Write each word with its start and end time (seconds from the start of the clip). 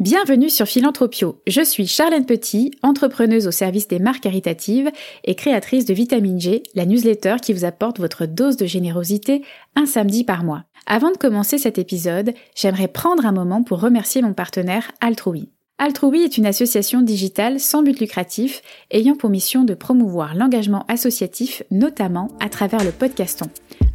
Bienvenue 0.00 0.48
sur 0.48 0.64
Philanthropio. 0.64 1.42
Je 1.46 1.60
suis 1.60 1.86
Charlène 1.86 2.24
Petit, 2.24 2.70
entrepreneuse 2.82 3.46
au 3.46 3.50
service 3.50 3.86
des 3.86 3.98
marques 3.98 4.22
caritatives 4.22 4.90
et 5.24 5.34
créatrice 5.34 5.84
de 5.84 5.92
Vitamine 5.92 6.40
G, 6.40 6.62
la 6.74 6.86
newsletter 6.86 7.36
qui 7.42 7.52
vous 7.52 7.66
apporte 7.66 8.00
votre 8.00 8.24
dose 8.24 8.56
de 8.56 8.64
générosité 8.64 9.44
un 9.76 9.84
samedi 9.84 10.24
par 10.24 10.42
mois. 10.42 10.64
Avant 10.86 11.10
de 11.10 11.18
commencer 11.18 11.58
cet 11.58 11.76
épisode, 11.76 12.32
j'aimerais 12.56 12.88
prendre 12.88 13.26
un 13.26 13.32
moment 13.32 13.62
pour 13.62 13.82
remercier 13.82 14.22
mon 14.22 14.32
partenaire 14.32 14.90
Altrui. 15.02 15.50
Altrui 15.82 16.24
est 16.24 16.36
une 16.36 16.44
association 16.44 17.00
digitale 17.00 17.58
sans 17.58 17.82
but 17.82 18.00
lucratif 18.00 18.60
ayant 18.90 19.16
pour 19.16 19.30
mission 19.30 19.64
de 19.64 19.72
promouvoir 19.72 20.34
l'engagement 20.34 20.84
associatif, 20.88 21.62
notamment 21.70 22.28
à 22.38 22.50
travers 22.50 22.84
le 22.84 22.90
podcaston, 22.90 23.46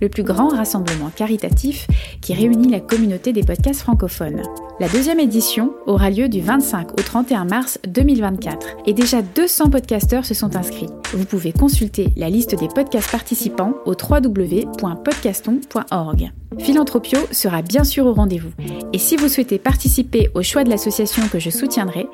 le 0.02 0.10
plus 0.10 0.24
grand 0.24 0.48
rassemblement 0.48 1.12
caritatif 1.16 1.86
qui 2.22 2.34
réunit 2.34 2.72
la 2.72 2.80
communauté 2.80 3.34
des 3.34 3.44
podcasts 3.44 3.82
francophones. 3.82 4.42
La 4.80 4.90
deuxième 4.90 5.20
édition 5.20 5.76
aura 5.86 6.10
lieu 6.10 6.28
du 6.28 6.42
25 6.42 6.94
au 6.94 7.04
31 7.04 7.46
mars 7.46 7.78
2024 7.88 8.78
et 8.88 8.94
déjà 8.94 9.22
200 9.22 9.70
podcasteurs 9.70 10.26
se 10.26 10.34
sont 10.34 10.56
inscrits. 10.56 10.90
Vous 11.14 11.26
pouvez 11.26 11.54
consulter 11.54 12.08
la 12.18 12.32
liste 12.32 12.60
des 12.60 12.68
podcasts 12.68 13.12
participants 13.12 13.76
au 13.86 13.92
www.podcaston.org. 13.92 16.32
Philanthropio 16.60 17.20
sera 17.32 17.62
bien 17.62 17.84
sûr 17.84 18.06
au 18.06 18.14
rendez-vous. 18.14 18.52
Et 18.92 18.98
si 18.98 19.18
vous 19.18 19.28
souhaitez 19.28 19.60
participer 19.60 20.30
au 20.36 20.42
choix 20.42 20.64
de 20.64 20.70
l'association 20.70 21.28
que 21.28 21.40
je 21.40 21.50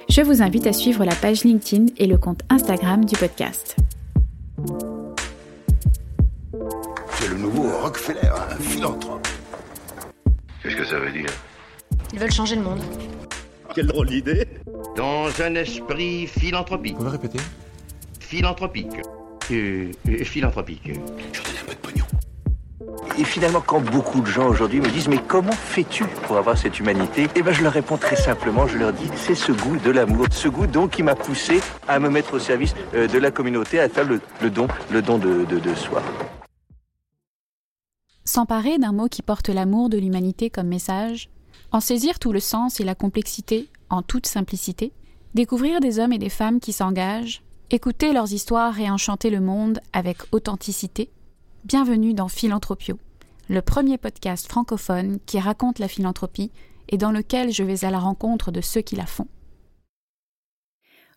je 0.10 0.22
vous 0.22 0.42
invite 0.42 0.66
à 0.66 0.74
suivre 0.74 1.06
la 1.06 1.14
page 1.14 1.44
LinkedIn 1.44 1.94
et 1.98 2.08
le 2.08 2.18
compte 2.18 2.42
Instagram 2.50 3.06
du 3.06 3.16
podcast. 3.16 3.76
C'est 7.12 7.28
le 7.30 7.38
nouveau 7.38 7.70
Rockefeller, 7.84 8.32
un 8.50 8.56
philanthrope. 8.56 9.28
Qu'est-ce 10.64 10.76
que 10.76 10.84
ça 10.84 10.98
veut 10.98 11.12
dire? 11.12 11.30
Ils 12.12 12.20
veulent 12.20 12.32
changer 12.32 12.56
le 12.56 12.64
monde. 12.64 12.80
Quelle 13.76 13.86
drôle 13.86 14.08
d'idée 14.08 14.48
Dans 14.96 15.28
un 15.40 15.54
esprit 15.54 16.26
philanthropique. 16.26 16.94
Vous 16.94 17.04
pouvez 17.04 17.12
répéter? 17.12 17.40
Philanthropique. 18.20 18.98
Euh, 19.52 19.92
euh, 20.10 20.24
philanthropique. 20.24 20.82
Je 20.88 20.94
donne 20.94 21.58
un 21.62 21.66
peu 21.68 21.74
de 21.74 21.80
pognon. 21.80 22.06
Et 23.18 23.24
finalement, 23.24 23.62
quand 23.66 23.82
beaucoup 23.82 24.22
de 24.22 24.28
gens 24.28 24.48
aujourd'hui 24.48 24.80
me 24.80 24.90
disent 24.90 25.08
mais 25.08 25.22
comment 25.28 25.52
fais-tu 25.52 26.06
pour 26.24 26.38
avoir 26.38 26.58
cette 26.58 26.80
humanité? 26.80 27.28
Eh 27.36 27.42
ben, 27.42 27.54
je 27.54 27.64
leur 27.64 27.74
réponds 27.74 27.98
très 27.98 28.16
simplement. 28.16 28.68
Je 28.68 28.78
leur 28.78 28.94
dis 28.94 29.10
c'est 29.16 29.36
ce 29.36 29.52
goût 29.52 29.78
de 29.78 29.92
l'amour, 29.92 30.28
ce 30.32 30.48
goût 30.48 30.68
donc 30.68 30.92
qui 30.92 31.04
m'a 31.04 31.16
poussé 31.16 31.60
à 31.88 32.00
me 32.00 32.10
mettre 32.10 32.34
au 32.34 32.40
service 32.40 32.74
euh, 32.94 33.08
de 33.08 33.18
la 33.18 33.32
communauté, 33.32 33.80
à 33.80 33.90
faire 33.90 34.06
le, 34.06 34.50
don, 34.50 34.68
le 34.92 35.02
don 35.02 35.18
de 35.18 35.76
soi. 35.76 36.02
S'emparer 38.24 38.78
d'un 38.78 38.92
mot 38.92 39.08
qui 39.08 39.24
porte 39.24 39.50
l'amour 39.50 39.90
de 39.90 39.98
l'humanité 39.98 40.50
comme 40.50 40.68
message, 40.68 41.30
en 41.72 41.80
saisir 41.80 42.20
tout 42.20 42.32
le 42.32 42.40
sens 42.40 42.80
et 42.80 42.84
la 42.84 42.96
complexité 42.96 43.68
en 43.90 44.04
toute 44.04 44.28
simplicité, 44.28 44.94
découvrir 45.34 45.80
des 45.80 46.00
hommes 46.00 46.14
et 46.14 46.18
des 46.18 46.30
femmes 46.30 46.60
qui 46.60 46.72
s'engagent, 46.72 47.42
écouter 47.72 48.14
leurs 48.14 48.32
histoires 48.32 48.80
et 48.80 48.90
enchanter 48.90 49.30
le 49.30 49.42
monde 49.42 49.80
avec 49.92 50.18
authenticité. 50.32 51.10
Bienvenue 51.64 52.16
dans 52.16 52.28
Philanthropio, 52.28 52.98
le 53.48 53.62
premier 53.62 54.00
podcast 54.00 54.48
francophone 54.48 55.20
qui 55.28 55.40
raconte 55.40 55.78
la 55.78 55.88
philanthropie 55.88 56.50
et 56.90 56.98
dans 56.98 57.12
lequel 57.12 57.52
je 57.52 57.62
vais 57.62 57.86
à 57.86 57.92
la 57.92 58.00
rencontre 58.00 58.52
de 58.52 58.62
ceux 58.62 58.82
qui 58.82 58.96
la 58.96 59.06
font. 59.06 59.28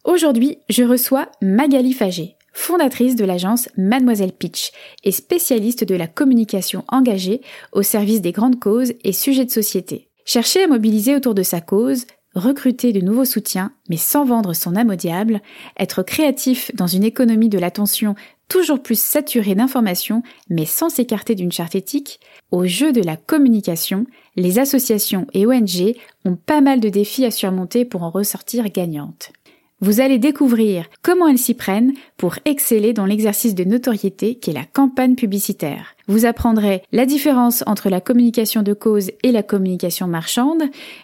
Aujourd'hui, 0.04 0.58
je 0.68 0.82
reçois 0.82 1.30
Magali 1.40 1.94
Fagé, 1.94 2.36
fondatrice 2.52 3.16
de 3.16 3.24
l'agence 3.24 3.70
Mademoiselle 3.78 4.34
Pitch 4.34 4.70
et 5.02 5.12
spécialiste 5.12 5.84
de 5.84 5.94
la 5.94 6.08
communication 6.08 6.84
engagée 6.88 7.40
au 7.72 7.82
service 7.82 8.20
des 8.20 8.32
grandes 8.32 8.60
causes 8.60 8.92
et 9.02 9.12
sujets 9.12 9.46
de 9.46 9.50
société. 9.50 10.10
Chercher 10.26 10.64
à 10.64 10.66
mobiliser 10.66 11.16
autour 11.16 11.34
de 11.34 11.42
sa 11.42 11.62
cause, 11.62 12.04
recruter 12.34 12.92
de 12.92 13.00
nouveaux 13.00 13.24
soutiens, 13.24 13.72
mais 13.88 13.96
sans 13.96 14.24
vendre 14.24 14.54
son 14.54 14.76
âme 14.76 14.90
au 14.90 14.94
diable, 14.94 15.40
être 15.78 16.02
créatif 16.02 16.70
dans 16.74 16.86
une 16.86 17.04
économie 17.04 17.48
de 17.48 17.58
l'attention 17.58 18.14
toujours 18.48 18.82
plus 18.82 18.98
saturée 18.98 19.54
d'informations, 19.54 20.22
mais 20.50 20.66
sans 20.66 20.88
s'écarter 20.88 21.34
d'une 21.34 21.52
charte 21.52 21.74
éthique, 21.74 22.20
au 22.50 22.66
jeu 22.66 22.92
de 22.92 23.02
la 23.02 23.16
communication, 23.16 24.06
les 24.36 24.58
associations 24.58 25.26
et 25.32 25.46
ONG 25.46 25.94
ont 26.24 26.36
pas 26.36 26.60
mal 26.60 26.80
de 26.80 26.88
défis 26.88 27.24
à 27.24 27.30
surmonter 27.30 27.84
pour 27.84 28.02
en 28.02 28.10
ressortir 28.10 28.68
gagnantes. 28.68 29.32
Vous 29.84 30.00
allez 30.00 30.16
découvrir 30.16 30.86
comment 31.02 31.28
elles 31.28 31.36
s'y 31.36 31.52
prennent 31.52 31.92
pour 32.16 32.36
exceller 32.46 32.94
dans 32.94 33.04
l'exercice 33.04 33.54
de 33.54 33.64
notoriété 33.64 34.36
qu'est 34.36 34.54
la 34.54 34.64
campagne 34.64 35.14
publicitaire. 35.14 35.94
Vous 36.08 36.24
apprendrez 36.24 36.80
la 36.90 37.04
différence 37.04 37.62
entre 37.66 37.90
la 37.90 38.00
communication 38.00 38.62
de 38.62 38.72
cause 38.72 39.10
et 39.22 39.30
la 39.30 39.42
communication 39.42 40.06
marchande, 40.06 40.62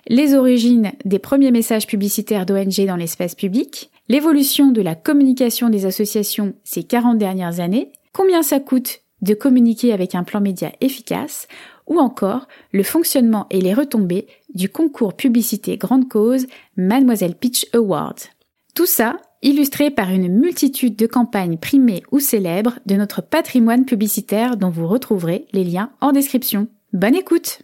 les 0.09 0.35
origines 0.35 0.93
des 1.05 1.19
premiers 1.19 1.51
messages 1.51 1.87
publicitaires 1.87 2.47
d'ONG 2.47 2.87
dans 2.87 2.97
l'espace 2.97 3.35
public, 3.35 3.91
l'évolution 4.09 4.73
de 4.73 4.81
la 4.81 4.95
communication 4.95 5.69
des 5.69 5.85
associations 5.85 6.55
ces 6.65 6.83
40 6.83 7.19
dernières 7.19 7.61
années, 7.61 7.93
combien 8.15 8.43
ça 8.43 8.61
coûte 8.61 9.03
de 9.21 9.35
communiquer 9.35 9.93
avec 9.93 10.15
un 10.15 10.25
plan 10.25 10.41
média 10.41 10.73
efficace, 10.81 11.49
ou 11.87 11.99
encore 11.99 12.49
le 12.73 12.83
fonctionnement 12.83 13.47
et 13.51 13.61
les 13.61 13.75
retombées 13.75 14.27
du 14.55 14.71
concours 14.71 15.13
publicité 15.13 15.77
grande 15.77 16.09
cause 16.09 16.47
Mademoiselle 16.79 17.35
Pitch 17.35 17.67
Awards. 17.75 18.31
Tout 18.75 18.87
ça 18.87 19.17
illustré 19.43 19.91
par 19.91 20.11
une 20.11 20.29
multitude 20.29 20.97
de 20.97 21.07
campagnes 21.07 21.57
primées 21.57 22.03
ou 22.13 22.21
célèbres 22.21 22.79
de 22.87 22.95
notre 22.95 23.23
patrimoine 23.23 23.85
publicitaire 23.85 24.57
dont 24.57 24.71
vous 24.71 24.87
retrouverez 24.87 25.47
les 25.53 25.65
liens 25.65 25.91
en 26.01 26.13
description. 26.13 26.69
Bonne 26.93 27.15
écoute! 27.15 27.61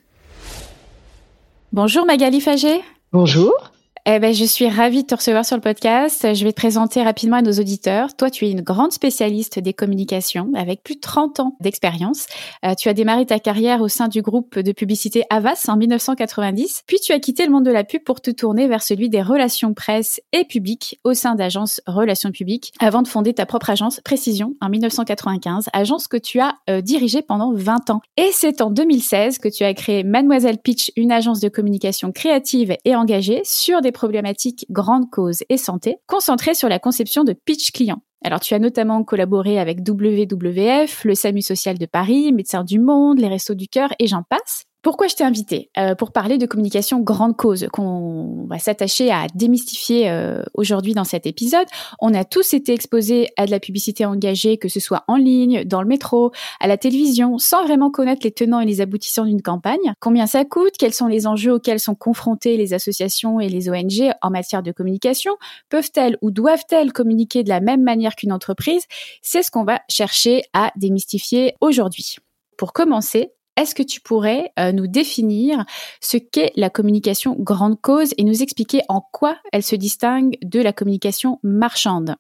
Bonjour 1.72 2.06
Magali 2.06 2.41
Fagé. 2.41 2.81
Bonjour 3.12 3.72
eh 4.09 4.21
ben, 4.21 4.33
je 4.33 4.44
suis 4.44 4.69
ravie 4.69 5.03
de 5.03 5.09
te 5.09 5.17
recevoir 5.17 5.44
sur 5.44 5.56
le 5.56 5.61
podcast. 5.61 6.33
Je 6.33 6.44
vais 6.44 6.53
te 6.53 6.56
présenter 6.56 7.03
rapidement 7.03 7.39
à 7.39 7.43
nos 7.43 7.50
auditeurs. 7.50 8.15
Toi, 8.15 8.31
tu 8.31 8.47
es 8.47 8.53
une 8.53 8.61
grande 8.61 8.93
spécialiste 8.93 9.59
des 9.59 9.72
communications 9.72 10.49
avec 10.55 10.84
plus 10.84 10.94
de 10.94 11.00
30 11.00 11.41
ans 11.41 11.56
d'expérience. 11.59 12.28
Euh, 12.65 12.75
tu 12.78 12.89
as 12.89 12.94
démarré 12.94 13.27
ta 13.27 13.41
carrière 13.41 13.81
au 13.81 13.89
sein 13.89 14.06
du 14.06 14.22
groupe 14.22 14.61
de 14.61 14.71
publicité 14.71 15.25
Avas 15.28 15.65
en 15.67 15.77
1990, 15.77 16.84
puis 16.87 16.99
tu 17.05 17.11
as 17.12 17.19
quitté 17.19 17.47
le 17.47 17.50
monde 17.50 17.65
de 17.65 17.72
la 17.72 17.83
pub 17.83 18.05
pour 18.05 18.21
te 18.21 18.31
tourner 18.31 18.69
vers 18.69 18.81
celui 18.81 19.09
des 19.09 19.22
relations 19.22 19.75
presse 19.75 20.21
et 20.33 20.44
publiques 20.44 21.00
au 21.03 21.12
sein 21.12 21.34
d'agences 21.34 21.81
Relations 21.88 22.31
publiques 22.31 22.73
avant 22.78 23.03
de 23.03 23.09
fonder 23.09 23.34
ta 23.34 23.44
propre 23.44 23.71
agence 23.71 24.00
Précision 24.05 24.55
en 24.61 24.69
1995, 24.69 25.69
agence 25.73 26.06
que 26.06 26.17
tu 26.17 26.38
as 26.38 26.55
euh, 26.71 26.81
dirigée 26.81 27.23
pendant 27.23 27.53
20 27.53 27.91
ans. 27.91 28.03
Et 28.17 28.31
c'est 28.31 28.61
en 28.61 28.71
2016 28.71 29.38
que 29.38 29.49
tu 29.49 29.65
as 29.65 29.75
créé 29.75 30.05
Mademoiselle 30.05 30.59
Pitch, 30.59 30.93
une 30.94 31.11
agence 31.11 31.41
de 31.41 31.49
communication 31.49 32.12
créative 32.12 32.77
et 32.84 32.94
engagée 32.94 33.41
sur 33.43 33.81
des 33.81 33.96
problématiques 33.97 34.67
grandes 34.71 35.11
causes 35.11 35.43
et 35.49 35.57
santé, 35.57 35.97
concentrée 36.07 36.55
sur 36.55 36.69
la 36.69 36.79
conception 36.79 37.25
de 37.25 37.33
pitch 37.33 37.73
client. 37.73 38.03
Alors 38.23 38.41
tu 38.41 38.53
as 38.55 38.59
notamment 38.59 39.03
collaboré 39.05 39.59
avec 39.59 39.79
WWF, 39.89 41.05
le 41.05 41.15
SAMU 41.15 41.43
social 41.43 41.79
de 41.79 41.87
Paris, 41.87 42.33
Médecins 42.33 42.65
du 42.65 42.79
Monde, 42.79 43.19
les 43.19 43.29
Restos 43.29 43.55
du 43.55 43.69
Cœur 43.69 43.93
et 43.99 44.06
j'en 44.06 44.23
passe. 44.23 44.65
Pourquoi 44.87 45.09
je 45.09 45.17
t'ai 45.17 45.25
invité 45.25 45.69
euh, 45.79 45.97
Pour 45.97 46.13
parler 46.13 46.39
de 46.39 46.47
communication 46.47 47.01
grande 47.01 47.37
cause 47.37 47.67
qu'on 47.73 48.47
va 48.49 48.61
s'attacher 48.61 49.11
à 49.11 49.27
démystifier 49.35 50.09
euh, 50.09 50.45
aujourd'hui 50.55 50.95
dans 50.95 51.03
cet 51.03 51.27
épisode. 51.27 51.67
On 51.99 52.15
a 52.15 52.25
tous 52.25 52.55
été 52.55 52.73
exposés 52.73 53.27
à 53.37 53.47
de 53.47 53.51
la 53.51 53.59
publicité 53.59 54.05
engagée, 54.05 54.59
que 54.59 54.69
ce 54.69 54.79
soit 54.79 55.03
en 55.09 55.17
ligne, 55.17 55.65
dans 55.65 55.83
le 55.83 55.89
métro, 55.89 56.31
à 56.61 56.69
la 56.69 56.77
télévision, 56.77 57.37
sans 57.37 57.65
vraiment 57.65 57.91
connaître 57.91 58.21
les 58.23 58.31
tenants 58.31 58.61
et 58.61 58.65
les 58.65 58.81
aboutissants 58.81 59.25
d'une 59.25 59.43
campagne. 59.43 59.93
Combien 59.99 60.29
ça 60.29 60.45
coûte? 60.45 60.75
Quels 60.79 60.95
sont 60.95 61.09
les 61.09 61.27
enjeux 61.27 61.55
auxquels 61.55 61.81
sont 61.81 61.97
confrontés 61.97 62.57
les 62.57 62.73
associations 62.73 63.41
et 63.41 63.49
les 63.49 63.69
ONG 63.69 64.13
en 64.23 64.31
matière 64.31 64.63
de 64.63 64.71
communication? 64.71 65.33
Peuvent-elles 65.69 66.17
ou 66.23 66.31
doivent-elles 66.31 66.93
communiquer 66.93 67.43
de 67.43 67.49
la 67.49 67.59
même 67.59 67.83
manière 67.83 68.15
qu'une 68.15 68.33
entreprise? 68.33 68.85
C'est 69.21 69.43
ce 69.43 69.51
qu'on 69.51 69.65
va 69.65 69.81
chercher 69.91 70.43
à 70.53 70.71
démystifier 70.77 71.57
aujourd'hui. 71.61 72.19
Pour 72.57 72.73
commencer, 72.73 73.33
est-ce 73.56 73.75
que 73.75 73.83
tu 73.83 74.00
pourrais 74.00 74.53
euh, 74.59 74.72
nous 74.72 74.87
définir 74.87 75.65
ce 76.00 76.17
qu'est 76.17 76.53
la 76.56 76.71
communication 76.71 77.37
grande 77.39 77.81
cause 77.81 78.12
et 78.19 78.25
nous 78.25 78.43
expliquer 78.43 78.83
en 78.89 79.00
quoi 79.00 79.37
elle 79.53 79.62
se 79.62 79.76
distingue 79.76 80.37
de 80.43 80.61
la 80.61 80.73
communication 80.73 81.38
marchande? 81.43 82.17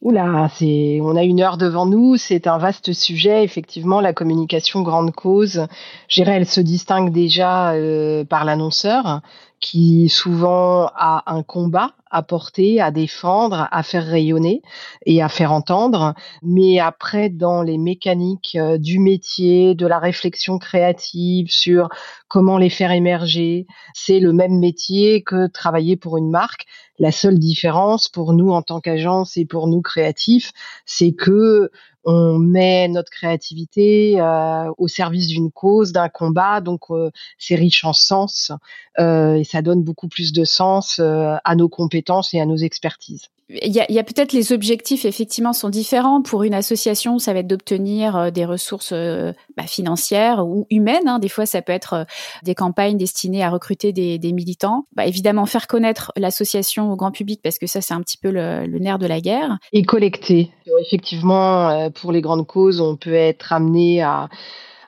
Oula, 0.00 0.48
on 0.62 1.16
a 1.16 1.24
une 1.24 1.40
heure 1.40 1.56
devant 1.56 1.84
nous, 1.84 2.16
c'est 2.16 2.46
un 2.46 2.56
vaste 2.56 2.92
sujet. 2.92 3.42
Effectivement, 3.42 4.00
la 4.00 4.12
communication 4.12 4.82
grande 4.82 5.12
cause, 5.12 5.66
je 6.06 6.22
elle 6.22 6.46
se 6.46 6.60
distingue 6.60 7.10
déjà 7.10 7.72
euh, 7.72 8.24
par 8.24 8.44
l'annonceur, 8.44 9.22
qui 9.60 10.08
souvent 10.08 10.90
a 10.94 11.24
un 11.26 11.42
combat 11.42 11.92
à 12.10 12.22
porter, 12.22 12.80
à 12.80 12.90
défendre, 12.90 13.68
à 13.70 13.82
faire 13.82 14.06
rayonner 14.06 14.62
et 15.04 15.22
à 15.22 15.28
faire 15.28 15.52
entendre. 15.52 16.14
Mais 16.42 16.78
après, 16.78 17.28
dans 17.28 17.62
les 17.62 17.78
mécaniques 17.78 18.56
euh, 18.58 18.78
du 18.78 18.98
métier, 18.98 19.74
de 19.74 19.86
la 19.86 19.98
réflexion 19.98 20.58
créative 20.58 21.50
sur 21.50 21.88
comment 22.28 22.58
les 22.58 22.70
faire 22.70 22.92
émerger, 22.92 23.66
c'est 23.94 24.20
le 24.20 24.32
même 24.32 24.58
métier 24.58 25.22
que 25.22 25.46
travailler 25.48 25.96
pour 25.96 26.16
une 26.16 26.30
marque. 26.30 26.66
La 26.98 27.12
seule 27.12 27.38
différence 27.38 28.08
pour 28.08 28.32
nous 28.32 28.50
en 28.50 28.62
tant 28.62 28.80
qu'agence 28.80 29.36
et 29.36 29.44
pour 29.44 29.68
nous 29.68 29.82
créatifs, 29.82 30.52
c'est 30.84 31.12
que 31.12 31.70
on 32.04 32.38
met 32.38 32.88
notre 32.88 33.10
créativité 33.10 34.20
euh, 34.20 34.70
au 34.78 34.88
service 34.88 35.26
d'une 35.26 35.50
cause, 35.50 35.92
d'un 35.92 36.08
combat. 36.08 36.60
Donc 36.60 36.90
euh, 36.90 37.10
c'est 37.38 37.54
riche 37.54 37.84
en 37.84 37.92
sens 37.92 38.52
euh, 38.98 39.34
et 39.34 39.44
ça 39.44 39.62
donne 39.62 39.82
beaucoup 39.82 40.08
plus 40.08 40.32
de 40.32 40.44
sens 40.44 41.00
à 41.00 41.54
nos 41.56 41.68
compétences 41.68 42.34
et 42.34 42.40
à 42.40 42.46
nos 42.46 42.56
expertises 42.56 43.28
il 43.50 43.72
y 43.72 43.80
a, 43.80 44.00
a 44.00 44.04
peut-être 44.04 44.32
les 44.32 44.52
objectifs 44.52 45.06
effectivement 45.06 45.54
sont 45.54 45.70
différents. 45.70 46.20
Pour 46.20 46.42
une 46.42 46.52
association, 46.52 47.18
ça 47.18 47.32
va 47.32 47.40
être 47.40 47.46
d'obtenir 47.46 48.16
euh, 48.16 48.30
des 48.30 48.44
ressources 48.44 48.90
euh, 48.92 49.32
bah, 49.56 49.62
financières 49.62 50.46
ou 50.46 50.66
humaines. 50.70 51.08
Hein. 51.08 51.18
Des 51.18 51.30
fois, 51.30 51.46
ça 51.46 51.62
peut 51.62 51.72
être 51.72 51.92
euh, 51.94 52.04
des 52.42 52.54
campagnes 52.54 52.98
destinées 52.98 53.42
à 53.42 53.48
recruter 53.48 53.92
des, 53.92 54.18
des 54.18 54.32
militants. 54.32 54.84
Bah, 54.94 55.06
évidemment, 55.06 55.46
faire 55.46 55.66
connaître 55.66 56.12
l'association 56.16 56.92
au 56.92 56.96
grand 56.96 57.10
public 57.10 57.40
parce 57.42 57.58
que 57.58 57.66
ça, 57.66 57.80
c'est 57.80 57.94
un 57.94 58.02
petit 58.02 58.18
peu 58.18 58.30
le, 58.30 58.66
le, 58.66 58.78
nerf 58.78 58.98
de 58.98 59.06
la 59.06 59.20
guerre. 59.20 59.56
Et 59.72 59.82
collecter. 59.82 60.50
Effectivement, 60.86 61.90
pour 61.90 62.12
les 62.12 62.20
grandes 62.20 62.46
causes, 62.46 62.80
on 62.80 62.96
peut 62.96 63.14
être 63.14 63.52
amené 63.52 64.02
à 64.02 64.28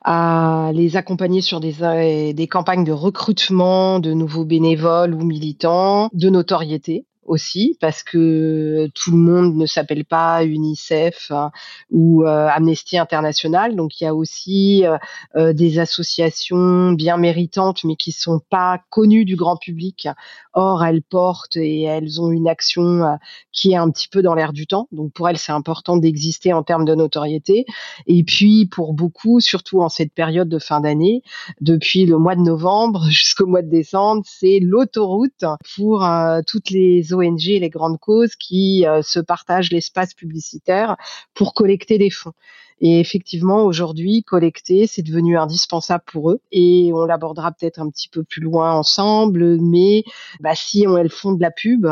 à 0.02 0.70
les 0.72 0.96
accompagner 0.96 1.42
sur 1.42 1.60
des, 1.60 2.32
des 2.32 2.46
campagnes 2.46 2.84
de 2.84 2.92
recrutement 2.92 3.98
de 3.98 4.14
nouveaux 4.14 4.46
bénévoles 4.46 5.12
ou 5.12 5.22
militants, 5.22 6.08
de 6.14 6.30
notoriété 6.30 7.04
aussi 7.30 7.76
parce 7.80 8.02
que 8.02 8.90
tout 8.92 9.12
le 9.12 9.16
monde 9.16 9.54
ne 9.54 9.64
s'appelle 9.64 10.04
pas 10.04 10.44
UNICEF 10.44 11.30
hein, 11.30 11.52
ou 11.90 12.24
euh, 12.24 12.48
Amnesty 12.48 12.98
International. 12.98 13.76
Donc 13.76 14.00
il 14.00 14.04
y 14.04 14.06
a 14.08 14.14
aussi 14.14 14.84
euh, 14.84 14.98
euh, 15.36 15.52
des 15.52 15.78
associations 15.78 16.90
bien 16.92 17.16
méritantes 17.16 17.84
mais 17.84 17.94
qui 17.94 18.10
sont 18.10 18.40
pas 18.50 18.80
connues 18.90 19.24
du 19.24 19.36
grand 19.36 19.56
public. 19.56 20.08
Or 20.54 20.84
elles 20.84 21.02
portent 21.02 21.56
et 21.56 21.82
elles 21.82 22.20
ont 22.20 22.32
une 22.32 22.48
action 22.48 23.16
qui 23.52 23.72
est 23.72 23.76
un 23.76 23.88
petit 23.90 24.08
peu 24.08 24.22
dans 24.22 24.34
l'air 24.34 24.52
du 24.52 24.66
temps. 24.66 24.88
Donc 24.90 25.12
pour 25.12 25.28
elles 25.28 25.38
c'est 25.38 25.52
important 25.52 25.96
d'exister 25.96 26.52
en 26.52 26.64
termes 26.64 26.84
de 26.84 26.96
notoriété. 26.96 27.64
Et 28.08 28.24
puis 28.24 28.66
pour 28.66 28.92
beaucoup, 28.92 29.38
surtout 29.38 29.82
en 29.82 29.88
cette 29.88 30.12
période 30.12 30.48
de 30.48 30.58
fin 30.58 30.80
d'année, 30.80 31.22
depuis 31.60 32.06
le 32.06 32.18
mois 32.18 32.34
de 32.34 32.40
novembre 32.40 33.04
jusqu'au 33.08 33.46
mois 33.46 33.62
de 33.62 33.70
décembre, 33.70 34.22
c'est 34.26 34.58
l'autoroute 34.60 35.44
pour 35.76 36.04
toutes 36.48 36.70
les 36.70 37.14
ONG 37.14 37.19
et 37.22 37.60
les 37.60 37.70
grandes 37.70 37.98
causes 37.98 38.36
qui 38.36 38.86
euh, 38.86 39.02
se 39.02 39.20
partagent 39.20 39.70
l'espace 39.70 40.14
publicitaire 40.14 40.96
pour 41.34 41.54
collecter 41.54 41.98
des 41.98 42.10
fonds. 42.10 42.32
Et 42.80 43.00
effectivement, 43.00 43.64
aujourd'hui, 43.64 44.22
collecter, 44.22 44.86
c'est 44.86 45.02
devenu 45.02 45.38
indispensable 45.38 46.04
pour 46.06 46.30
eux. 46.30 46.40
Et 46.52 46.90
on 46.94 47.04
l'abordera 47.04 47.52
peut-être 47.52 47.78
un 47.80 47.90
petit 47.90 48.08
peu 48.08 48.22
plus 48.24 48.40
loin 48.40 48.72
ensemble. 48.72 49.58
Mais 49.60 50.04
bah, 50.40 50.54
si 50.54 50.86
on, 50.86 50.96
elles 50.96 51.10
font 51.10 51.32
de 51.32 51.40
la 51.40 51.50
pub, 51.50 51.86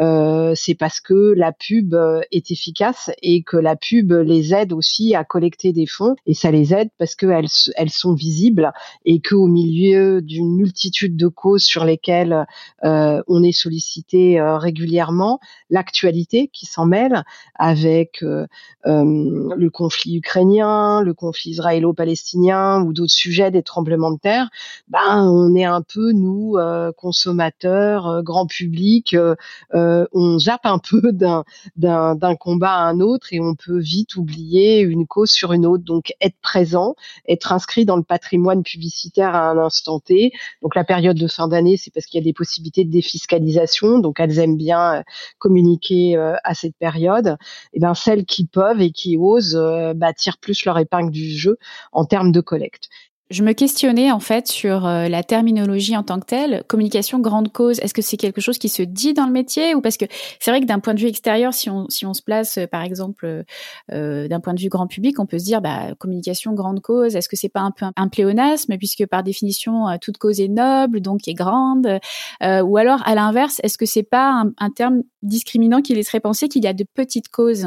euh, 0.00 0.52
c'est 0.54 0.74
parce 0.74 1.00
que 1.00 1.34
la 1.36 1.52
pub 1.52 1.94
euh, 1.94 2.20
est 2.32 2.50
efficace 2.50 3.10
et 3.22 3.42
que 3.42 3.56
la 3.56 3.76
pub 3.76 4.12
les 4.12 4.54
aide 4.54 4.72
aussi 4.72 5.14
à 5.14 5.24
collecter 5.24 5.72
des 5.72 5.86
fonds. 5.86 6.14
Et 6.26 6.34
ça 6.34 6.50
les 6.50 6.74
aide 6.74 6.90
parce 6.98 7.14
qu'elles 7.14 7.48
elles 7.76 7.90
sont 7.90 8.14
visibles 8.14 8.72
et 9.04 9.20
qu'au 9.20 9.46
milieu 9.46 10.20
d'une 10.22 10.56
multitude 10.56 11.16
de 11.16 11.28
causes 11.28 11.64
sur 11.64 11.84
lesquelles 11.84 12.46
euh, 12.84 13.22
on 13.28 13.42
est 13.42 13.52
sollicité 13.52 14.40
euh, 14.40 14.58
régulièrement, 14.58 15.40
l'actualité 15.70 16.48
qui 16.52 16.66
s'en 16.66 16.86
mêle 16.86 17.24
avec 17.54 18.22
euh, 18.22 18.46
le 18.84 19.68
conflit 19.68 20.16
ukrainien 20.16 20.33
le 20.42 21.12
conflit 21.12 21.50
israélo-palestinien 21.50 22.82
ou 22.82 22.92
d'autres 22.92 23.12
sujets, 23.12 23.50
des 23.50 23.62
tremblements 23.62 24.12
de 24.12 24.18
terre, 24.18 24.50
ben 24.88 25.28
on 25.28 25.54
est 25.54 25.64
un 25.64 25.82
peu 25.82 26.12
nous 26.12 26.56
euh, 26.56 26.92
consommateurs, 26.92 28.06
euh, 28.06 28.22
grand 28.22 28.46
public, 28.46 29.14
euh, 29.14 30.06
on 30.12 30.38
zappe 30.38 30.66
un 30.66 30.78
peu 30.78 31.12
d'un 31.12 32.36
combat 32.36 32.72
à 32.72 32.82
un 32.82 33.00
autre 33.00 33.28
et 33.32 33.40
on 33.40 33.54
peut 33.54 33.78
vite 33.78 34.16
oublier 34.16 34.80
une 34.80 35.06
cause 35.06 35.30
sur 35.30 35.52
une 35.52 35.66
autre. 35.66 35.84
Donc 35.84 36.12
être 36.20 36.36
présent, 36.42 36.94
être 37.28 37.52
inscrit 37.52 37.84
dans 37.84 37.96
le 37.96 38.02
patrimoine 38.02 38.62
publicitaire 38.62 39.34
à 39.34 39.50
un 39.50 39.58
instant 39.58 40.00
T. 40.00 40.32
Donc 40.62 40.74
la 40.74 40.84
période 40.84 41.16
de 41.16 41.28
fin 41.28 41.48
d'année, 41.48 41.76
c'est 41.76 41.92
parce 41.92 42.06
qu'il 42.06 42.20
y 42.20 42.22
a 42.22 42.24
des 42.24 42.32
possibilités 42.32 42.84
de 42.84 42.90
défiscalisation, 42.90 43.98
donc 43.98 44.20
elles 44.20 44.38
aiment 44.38 44.56
bien 44.56 45.02
communiquer 45.38 46.16
à 46.16 46.54
cette 46.54 46.76
période. 46.76 47.36
Et 47.72 47.80
ben 47.80 47.94
celles 47.94 48.24
qui 48.24 48.46
peuvent 48.46 48.80
et 48.80 48.90
qui 48.90 49.16
osent 49.16 49.58
bah, 49.96 50.12
plus 50.38 50.64
leur 50.64 50.78
épingle 50.78 51.10
du 51.10 51.30
jeu 51.36 51.58
en 51.92 52.04
termes 52.04 52.32
de 52.32 52.40
collecte. 52.40 52.88
Je 53.30 53.42
me 53.42 53.52
questionnais 53.52 54.12
en 54.12 54.20
fait 54.20 54.46
sur 54.48 54.86
euh, 54.86 55.08
la 55.08 55.22
terminologie 55.22 55.96
en 55.96 56.02
tant 56.02 56.20
que 56.20 56.26
telle. 56.26 56.62
Communication 56.68 57.20
grande 57.20 57.50
cause, 57.50 57.80
est-ce 57.80 57.94
que 57.94 58.02
c'est 58.02 58.18
quelque 58.18 58.42
chose 58.42 58.58
qui 58.58 58.68
se 58.68 58.82
dit 58.82 59.14
dans 59.14 59.24
le 59.24 59.32
métier 59.32 59.74
ou 59.74 59.80
parce 59.80 59.96
que 59.96 60.04
c'est 60.40 60.50
vrai 60.50 60.60
que 60.60 60.66
d'un 60.66 60.78
point 60.78 60.92
de 60.92 61.00
vue 61.00 61.06
extérieur, 61.06 61.54
si 61.54 61.70
on, 61.70 61.88
si 61.88 62.04
on 62.04 62.12
se 62.12 62.20
place 62.20 62.58
euh, 62.58 62.66
par 62.66 62.82
exemple 62.82 63.44
euh, 63.92 64.28
d'un 64.28 64.40
point 64.40 64.52
de 64.52 64.60
vue 64.60 64.68
grand 64.68 64.86
public, 64.86 65.18
on 65.20 65.26
peut 65.26 65.38
se 65.38 65.44
dire 65.44 65.62
bah, 65.62 65.94
communication 65.98 66.52
grande 66.52 66.82
cause, 66.82 67.16
est-ce 67.16 67.30
que 67.30 67.36
c'est 67.36 67.48
pas 67.48 67.62
un 67.62 67.70
peu 67.70 67.86
un, 67.96 68.08
pléonasme 68.08 68.76
puisque 68.76 69.06
par 69.06 69.22
définition 69.22 69.86
toute 70.00 70.18
cause 70.18 70.38
est 70.38 70.48
noble 70.48 71.00
donc 71.00 71.26
est 71.26 71.34
grande 71.34 71.98
ou 72.42 72.76
alors 72.76 73.02
à 73.06 73.14
l'inverse, 73.14 73.60
est-ce 73.64 73.78
que 73.78 73.86
c'est 73.86 74.02
pas 74.02 74.44
un 74.58 74.70
terme 74.70 75.02
discriminant 75.22 75.80
qui 75.80 75.94
laisserait 75.94 76.20
penser 76.20 76.48
qu'il 76.48 76.62
y 76.62 76.68
a 76.68 76.74
de 76.74 76.84
petites 76.94 77.28
causes? 77.28 77.66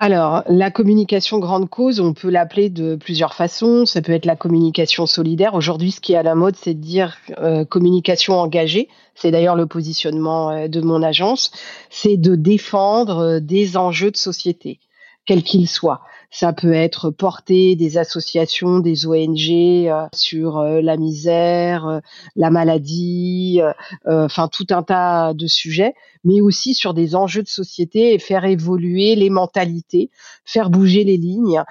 Alors, 0.00 0.44
la 0.46 0.70
communication 0.70 1.40
grande 1.40 1.68
cause, 1.68 1.98
on 1.98 2.12
peut 2.12 2.30
l'appeler 2.30 2.70
de 2.70 2.94
plusieurs 2.94 3.34
façons. 3.34 3.84
Ça 3.84 4.00
peut 4.00 4.12
être 4.12 4.26
la 4.26 4.36
communication 4.36 5.06
solidaire. 5.06 5.54
Aujourd'hui, 5.54 5.90
ce 5.90 6.00
qui 6.00 6.12
est 6.12 6.16
à 6.16 6.22
la 6.22 6.36
mode, 6.36 6.54
c'est 6.54 6.74
de 6.74 6.80
dire 6.80 7.16
euh, 7.38 7.64
communication 7.64 8.34
engagée. 8.38 8.88
C'est 9.16 9.32
d'ailleurs 9.32 9.56
le 9.56 9.66
positionnement 9.66 10.50
euh, 10.50 10.68
de 10.68 10.80
mon 10.80 11.02
agence. 11.02 11.50
C'est 11.90 12.16
de 12.16 12.36
défendre 12.36 13.18
euh, 13.18 13.40
des 13.40 13.76
enjeux 13.76 14.12
de 14.12 14.16
société, 14.16 14.78
quels 15.26 15.42
qu'ils 15.42 15.68
soient. 15.68 16.02
Ça 16.30 16.52
peut 16.52 16.74
être 16.74 17.08
porter 17.08 17.74
des 17.74 17.96
associations, 17.96 18.80
des 18.80 19.06
ONG 19.06 19.48
euh, 19.50 20.06
sur 20.12 20.58
euh, 20.58 20.82
la 20.82 20.98
misère, 20.98 21.86
euh, 21.86 22.00
la 22.36 22.50
maladie, 22.50 23.60
enfin 24.04 24.48
tout 24.48 24.66
un 24.70 24.82
tas 24.82 25.32
de 25.32 25.46
sujets, 25.46 25.94
mais 26.24 26.42
aussi 26.42 26.74
sur 26.74 26.92
des 26.92 27.14
enjeux 27.16 27.42
de 27.42 27.48
société 27.48 28.12
et 28.12 28.18
faire 28.18 28.44
évoluer 28.44 29.14
les 29.14 29.30
mentalités, 29.30 30.10
faire 30.44 30.68
bouger 30.68 31.04
les 31.04 31.16
lignes 31.16 31.62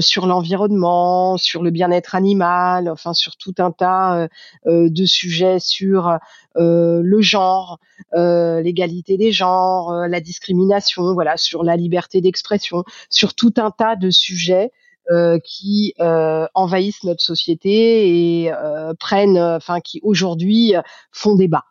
sur 0.00 0.26
l'environnement, 0.26 1.36
sur 1.36 1.62
le 1.62 1.70
bien-être 1.70 2.14
animal, 2.14 2.88
enfin 2.88 3.12
sur 3.12 3.36
tout 3.36 3.54
un 3.58 3.72
tas 3.72 4.28
de 4.66 5.06
sujets 5.06 5.58
sur 5.58 6.18
le 6.54 7.20
genre, 7.20 7.78
l'égalité 8.14 9.16
des 9.16 9.32
genres, 9.32 9.92
la 10.08 10.20
discrimination, 10.20 11.14
voilà, 11.14 11.36
sur 11.36 11.64
la 11.64 11.76
liberté 11.76 12.20
d'expression, 12.20 12.84
sur 13.10 13.34
tout 13.34 13.54
un 13.56 13.70
tas 13.70 13.95
de 13.96 14.10
sujets 14.10 14.70
euh, 15.12 15.38
qui 15.44 15.94
euh, 16.00 16.46
envahissent 16.54 17.04
notre 17.04 17.22
société 17.22 18.42
et 18.42 18.52
euh, 18.52 18.92
prennent, 18.98 19.38
enfin, 19.38 19.80
qui 19.80 20.00
aujourd'hui 20.02 20.74
font 21.12 21.36
débat. 21.36 21.62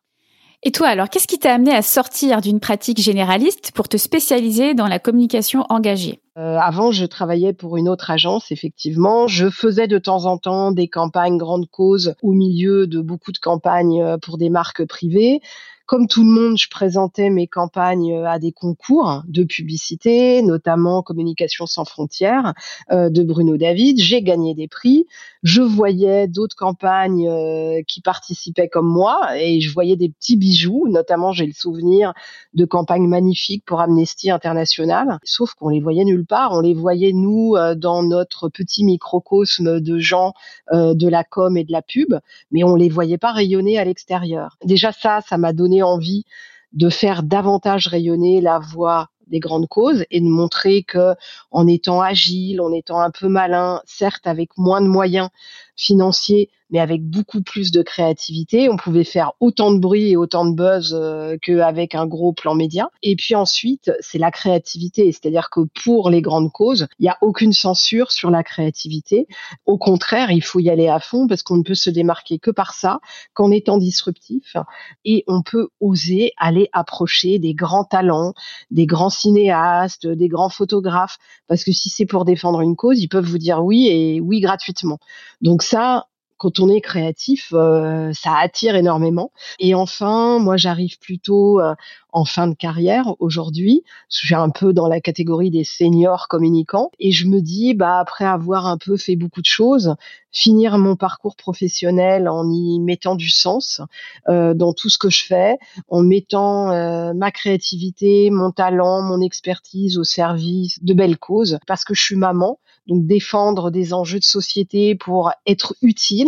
Et 0.64 0.72
toi, 0.72 0.88
alors, 0.88 1.10
qu'est-ce 1.10 1.28
qui 1.28 1.38
t'a 1.38 1.54
amené 1.54 1.76
à 1.76 1.82
sortir 1.82 2.40
d'une 2.40 2.62
pratique 2.62 3.00
généraliste 3.00 3.72
pour 3.74 3.90
te 3.90 3.98
spécialiser 3.98 4.74
dans 4.74 4.88
la 4.88 5.00
communication 5.00 5.66
engagée? 5.70 6.22
Avant, 6.38 6.92
je 6.92 7.06
travaillais 7.06 7.54
pour 7.54 7.78
une 7.78 7.88
autre 7.88 8.12
agence, 8.12 8.52
effectivement. 8.52 9.26
Je 9.28 9.50
faisais 9.50 9.88
de 9.88 9.98
temps 9.98 10.26
en 10.26 10.38
temps 10.38 10.74
des 10.74 10.90
campagnes 10.90 11.38
grandes 11.38 11.70
causes 11.70 12.14
au 12.22 12.34
milieu 12.34 12.88
de 12.88 13.00
beaucoup 13.00 13.32
de 13.32 13.38
campagnes 13.38 14.18
pour 14.22 14.38
des 14.38 14.50
marques 14.50 14.86
privées. 14.86 15.40
Comme 15.86 16.08
tout 16.08 16.24
le 16.24 16.30
monde, 16.30 16.58
je 16.58 16.68
présentais 16.68 17.30
mes 17.30 17.46
campagnes 17.46 18.12
euh, 18.12 18.28
à 18.28 18.40
des 18.40 18.52
concours 18.52 19.22
de 19.28 19.44
publicité, 19.44 20.42
notamment 20.42 21.04
Communication 21.04 21.68
sans 21.68 21.86
frontières 21.86 22.56
euh, 22.92 23.12
de 23.12 23.22
Bruno 23.22 23.56
David. 23.56 24.00
J'ai 24.00 24.24
gagné 24.24 24.56
des 24.56 24.68
prix. 24.68 25.06
Je 25.44 25.62
voyais 25.62 26.28
d'autres 26.28 26.56
campagnes 26.56 27.30
euh, 27.30 27.84
qui 27.88 28.02
participaient 28.02 28.68
comme 28.68 28.88
moi 28.88 29.38
et 29.38 29.62
je 29.62 29.72
voyais 29.72 29.96
des 29.96 30.10
petits 30.10 30.38
bijoux. 30.38 30.88
Notamment, 30.90 31.34
j'ai 31.34 31.46
le 31.46 31.54
souvenir 31.54 32.14
de 32.56 32.66
campagnes 32.66 33.08
magnifiques 33.08 33.64
pour 33.64 33.80
Amnesty 33.80 34.32
International. 34.32 35.20
Sauf 35.24 35.54
qu'on 35.54 35.70
les 35.70 35.82
voyait 35.82 36.04
nulle 36.04 36.25
part. 36.26 36.52
On 36.52 36.60
les 36.60 36.74
voyait 36.74 37.14
nous 37.14 37.56
dans 37.76 38.04
notre 38.04 38.50
petit 38.50 38.84
microcosme 38.84 39.80
de 39.80 40.00
gens 40.00 40.34
de 40.72 41.08
la 41.08 41.24
com 41.24 41.58
et 41.58 41.64
de 41.64 41.72
la 41.72 41.82
pub, 41.82 42.16
mais 42.52 42.64
on 42.64 42.76
les 42.76 42.90
voyait 42.90 43.18
pas 43.18 43.32
rayonner 43.32 43.78
à 43.78 43.86
l'extérieur. 43.86 44.58
Déjà 44.64 44.92
ça, 44.92 45.22
ça 45.22 45.38
m'a 45.38 45.54
donné 45.54 45.84
envie 45.84 46.26
de 46.74 46.90
faire 46.90 47.24
davantage 47.24 47.88
rayonner 47.88 48.42
la 48.42 48.60
voix 48.60 49.10
des 49.28 49.40
grandes 49.40 49.68
causes 49.68 50.06
et 50.12 50.20
de 50.20 50.28
montrer 50.28 50.84
que 50.84 51.16
en 51.50 51.68
étant 51.68 52.02
agile, 52.02 52.62
en 52.62 52.72
étant 52.72 53.00
un 53.00 53.10
peu 53.10 53.28
malin, 53.28 53.82
certes 53.86 54.28
avec 54.28 54.52
moins 54.58 54.82
de 54.82 54.88
moyens, 54.88 55.30
financier, 55.76 56.50
mais 56.70 56.80
avec 56.80 57.04
beaucoup 57.04 57.42
plus 57.42 57.72
de 57.72 57.82
créativité. 57.82 58.70
On 58.70 58.78
pouvait 58.78 59.04
faire 59.04 59.34
autant 59.40 59.72
de 59.72 59.80
bruit 59.80 60.12
et 60.12 60.18
autant 60.18 60.46
de 60.46 60.56
buzz 60.56 60.94
euh, 60.94 61.38
qu'avec 61.42 61.96
un 61.96 62.08
gros 62.08 62.34
plan 62.34 62.56
média. 62.56 62.90
Et 63.04 63.16
puis 63.16 63.36
ensuite, 63.36 63.92
c'est 64.00 64.18
la 64.18 64.32
créativité, 64.32 65.12
c'est-à-dire 65.12 65.50
que 65.50 65.62
pour 65.84 66.10
les 66.10 66.22
grandes 66.22 66.52
causes, 66.52 66.88
il 67.00 67.04
n'y 67.04 67.10
a 67.10 67.18
aucune 67.22 67.54
censure 67.54 68.12
sur 68.12 68.32
la 68.32 68.44
créativité. 68.44 69.28
Au 69.66 69.78
contraire, 69.78 70.32
il 70.32 70.44
faut 70.44 70.60
y 70.60 70.70
aller 70.70 70.88
à 70.88 71.00
fond 71.00 71.28
parce 71.28 71.44
qu'on 71.44 71.58
ne 71.58 71.64
peut 71.64 71.76
se 71.76 71.90
démarquer 71.90 72.40
que 72.40 72.52
par 72.52 72.74
ça, 72.74 73.00
qu'en 73.34 73.52
étant 73.52 73.78
disruptif, 73.78 74.56
et 75.04 75.24
on 75.28 75.42
peut 75.42 75.70
oser 75.80 76.32
aller 76.38 76.70
approcher 76.74 77.38
des 77.40 77.54
grands 77.54 77.84
talents, 77.84 78.34
des 78.72 78.86
grands 78.86 79.10
cinéastes, 79.10 80.08
des 80.08 80.28
grands 80.28 80.50
photographes, 80.50 81.18
parce 81.48 81.64
que 81.64 81.72
si 81.72 81.90
c'est 81.90 82.06
pour 82.06 82.26
défendre 82.26 82.62
une 82.62 82.76
cause, 82.76 83.00
ils 83.00 83.08
peuvent 83.08 83.26
vous 83.26 83.38
dire 83.38 83.64
oui 83.64 83.88
et 83.88 84.20
oui 84.20 84.40
gratuitement. 84.40 85.00
Donc 85.42 85.64
ça, 85.66 86.08
quand 86.38 86.60
on 86.60 86.70
est 86.70 86.82
créatif, 86.82 87.54
euh, 87.54 88.12
ça 88.14 88.36
attire 88.38 88.76
énormément. 88.76 89.32
Et 89.60 89.74
enfin, 89.74 90.40
moi, 90.40 90.58
j'arrive 90.58 91.00
plutôt 91.00 91.62
euh, 91.62 91.76
en 92.12 92.26
fin 92.26 92.48
de 92.48 92.56
carrière 92.56 93.14
aujourd'hui. 93.20 93.84
Je 94.10 94.26
suis 94.26 94.36
un 94.36 94.50
peu 94.50 94.74
dans 94.74 94.88
la 94.88 95.00
catégorie 95.00 95.50
des 95.50 95.64
seniors 95.64 96.28
communicants. 96.28 96.92
Et 97.00 97.12
je 97.12 97.28
me 97.28 97.42
dis, 97.42 97.74
bah, 97.74 98.00
après 98.00 98.26
avoir 98.26 98.68
un 98.68 98.78
peu 98.78 98.98
fait 98.98 99.16
beaucoup 99.16 99.42
de 99.42 99.46
choses, 99.46 99.96
finir 100.32 100.78
mon 100.78 100.98
parcours 100.98 101.38
professionnel 101.38 102.28
en 102.28 102.52
y 102.52 102.80
mettant 102.80 103.16
du 103.16 103.30
sens 103.30 103.82
euh, 104.28 104.54
dans 104.54 104.74
tout 104.74 104.90
ce 104.90 104.98
que 104.98 105.10
je 105.10 105.24
fais, 105.24 105.58
en 105.88 106.04
mettant 106.04 106.66
ma 107.14 107.32
créativité, 107.32 108.30
mon 108.30 108.52
talent, 108.52 109.02
mon 109.02 109.22
expertise 109.22 109.98
au 109.98 110.04
service 110.04 110.84
de 110.84 110.94
belles 110.94 111.18
causes, 111.18 111.60
parce 111.68 111.86
que 111.86 111.94
je 111.94 112.02
suis 112.02 112.16
maman, 112.16 112.60
donc 112.88 113.06
défendre 113.06 113.72
des 113.72 113.94
enjeux 113.94 114.20
de 114.20 114.26
société 114.26 114.96
pour 114.96 115.32
être 115.48 115.76
utile, 115.82 116.25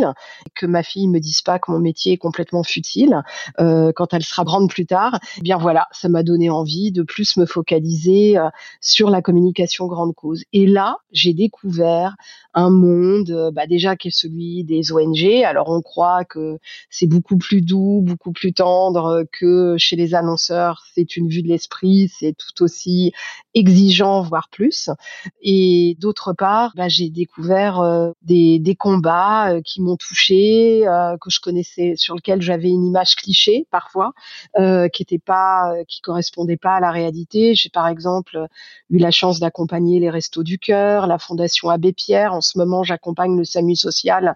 que 0.56 0.66
ma 0.66 0.84
fille 0.84 1.08
me 1.08 1.20
dise 1.20 1.42
pas 1.42 1.60
que 1.60 1.72
mon 1.72 1.80
métier 1.80 2.14
est 2.14 2.18
complètement 2.18 2.64
futile 2.64 3.22
euh, 3.60 3.92
quand 3.96 4.14
elle 4.14 4.24
sera 4.24 4.44
grande 4.44 4.70
plus 4.70 4.86
tard. 4.86 5.20
Eh 5.38 5.42
bien 5.42 5.58
voilà, 5.58 5.88
ça 5.92 6.10
m'a 6.10 6.24
donné 6.24 6.50
envie 6.50 6.92
de 6.92 7.04
plus 7.04 7.38
me 7.38 7.46
focaliser 7.46 8.38
euh, 8.38 8.50
sur 8.82 9.10
la 9.10 9.22
communication 9.22 9.88
grande 9.88 10.14
cause. 10.16 10.44
Et 10.54 10.66
là, 10.66 10.98
j'ai 11.12 11.34
découvert 11.34 12.16
un 12.54 12.70
monde, 12.70 13.30
euh, 13.30 13.52
bah 13.52 13.68
déjà 13.68 13.96
qui 13.96 14.10
est 14.10 14.16
celui 14.16 14.64
des 14.64 14.92
ONG. 14.92 15.44
Alors 15.44 15.70
on 15.70 15.82
croit 15.82 16.26
que 16.26 16.58
c'est 16.90 17.08
beaucoup 17.08 17.38
plus 17.38 17.62
doux, 17.62 18.02
beaucoup 18.04 18.32
plus 18.32 18.54
tendre 18.54 19.26
que 19.32 19.76
chez 19.78 19.96
les 19.96 20.16
annonceurs. 20.16 20.84
C'est 20.94 21.18
une 21.18 21.28
vue 21.28 21.42
de 21.42 21.48
l'esprit, 21.48 22.12
c'est 22.20 22.34
tout 22.34 22.64
aussi 22.64 23.12
exigeant, 23.54 24.22
voire 24.22 24.50
plus. 24.50 24.90
Et 25.42 25.98
d'autre 26.00 26.34
part 26.34 26.74
bah, 26.76 26.88
j'ai 26.88 27.10
découvert 27.10 28.14
des, 28.22 28.60
des, 28.60 28.76
combats 28.76 29.62
qui 29.64 29.82
m'ont 29.88 29.98
touché, 29.98 30.88
euh, 30.88 31.18
que 31.18 31.30
je 31.30 31.40
connaissais, 31.40 31.96
sur 31.96 32.16
lesquels 32.16 32.42
j'avais 32.42 32.70
une 32.70 32.86
image 32.86 33.16
cliché 33.16 33.68
parfois, 33.72 34.14
qui 34.56 35.04
était 35.04 35.20
pas, 35.20 35.74
qui 35.88 36.02
correspondait 36.02 36.58
pas 36.58 36.76
à 36.76 36.80
la 36.80 36.92
réalité. 36.92 37.56
J'ai 37.56 37.70
par 37.70 37.88
exemple 37.88 38.48
eu 38.90 38.98
la 38.98 39.12
chance 39.12 39.40
d'accompagner 39.40 40.00
les 40.00 40.10
Restos 40.10 40.44
du 40.44 40.60
Cœur, 40.60 41.08
la 41.08 41.20
Fondation 41.20 41.70
Abbé 41.70 41.94
Pierre. 41.94 42.34
En 42.34 42.42
ce 42.42 42.58
moment, 42.58 42.84
j'accompagne 42.84 43.38
le 43.38 43.44
SAMU 43.44 43.76
social 43.76 44.36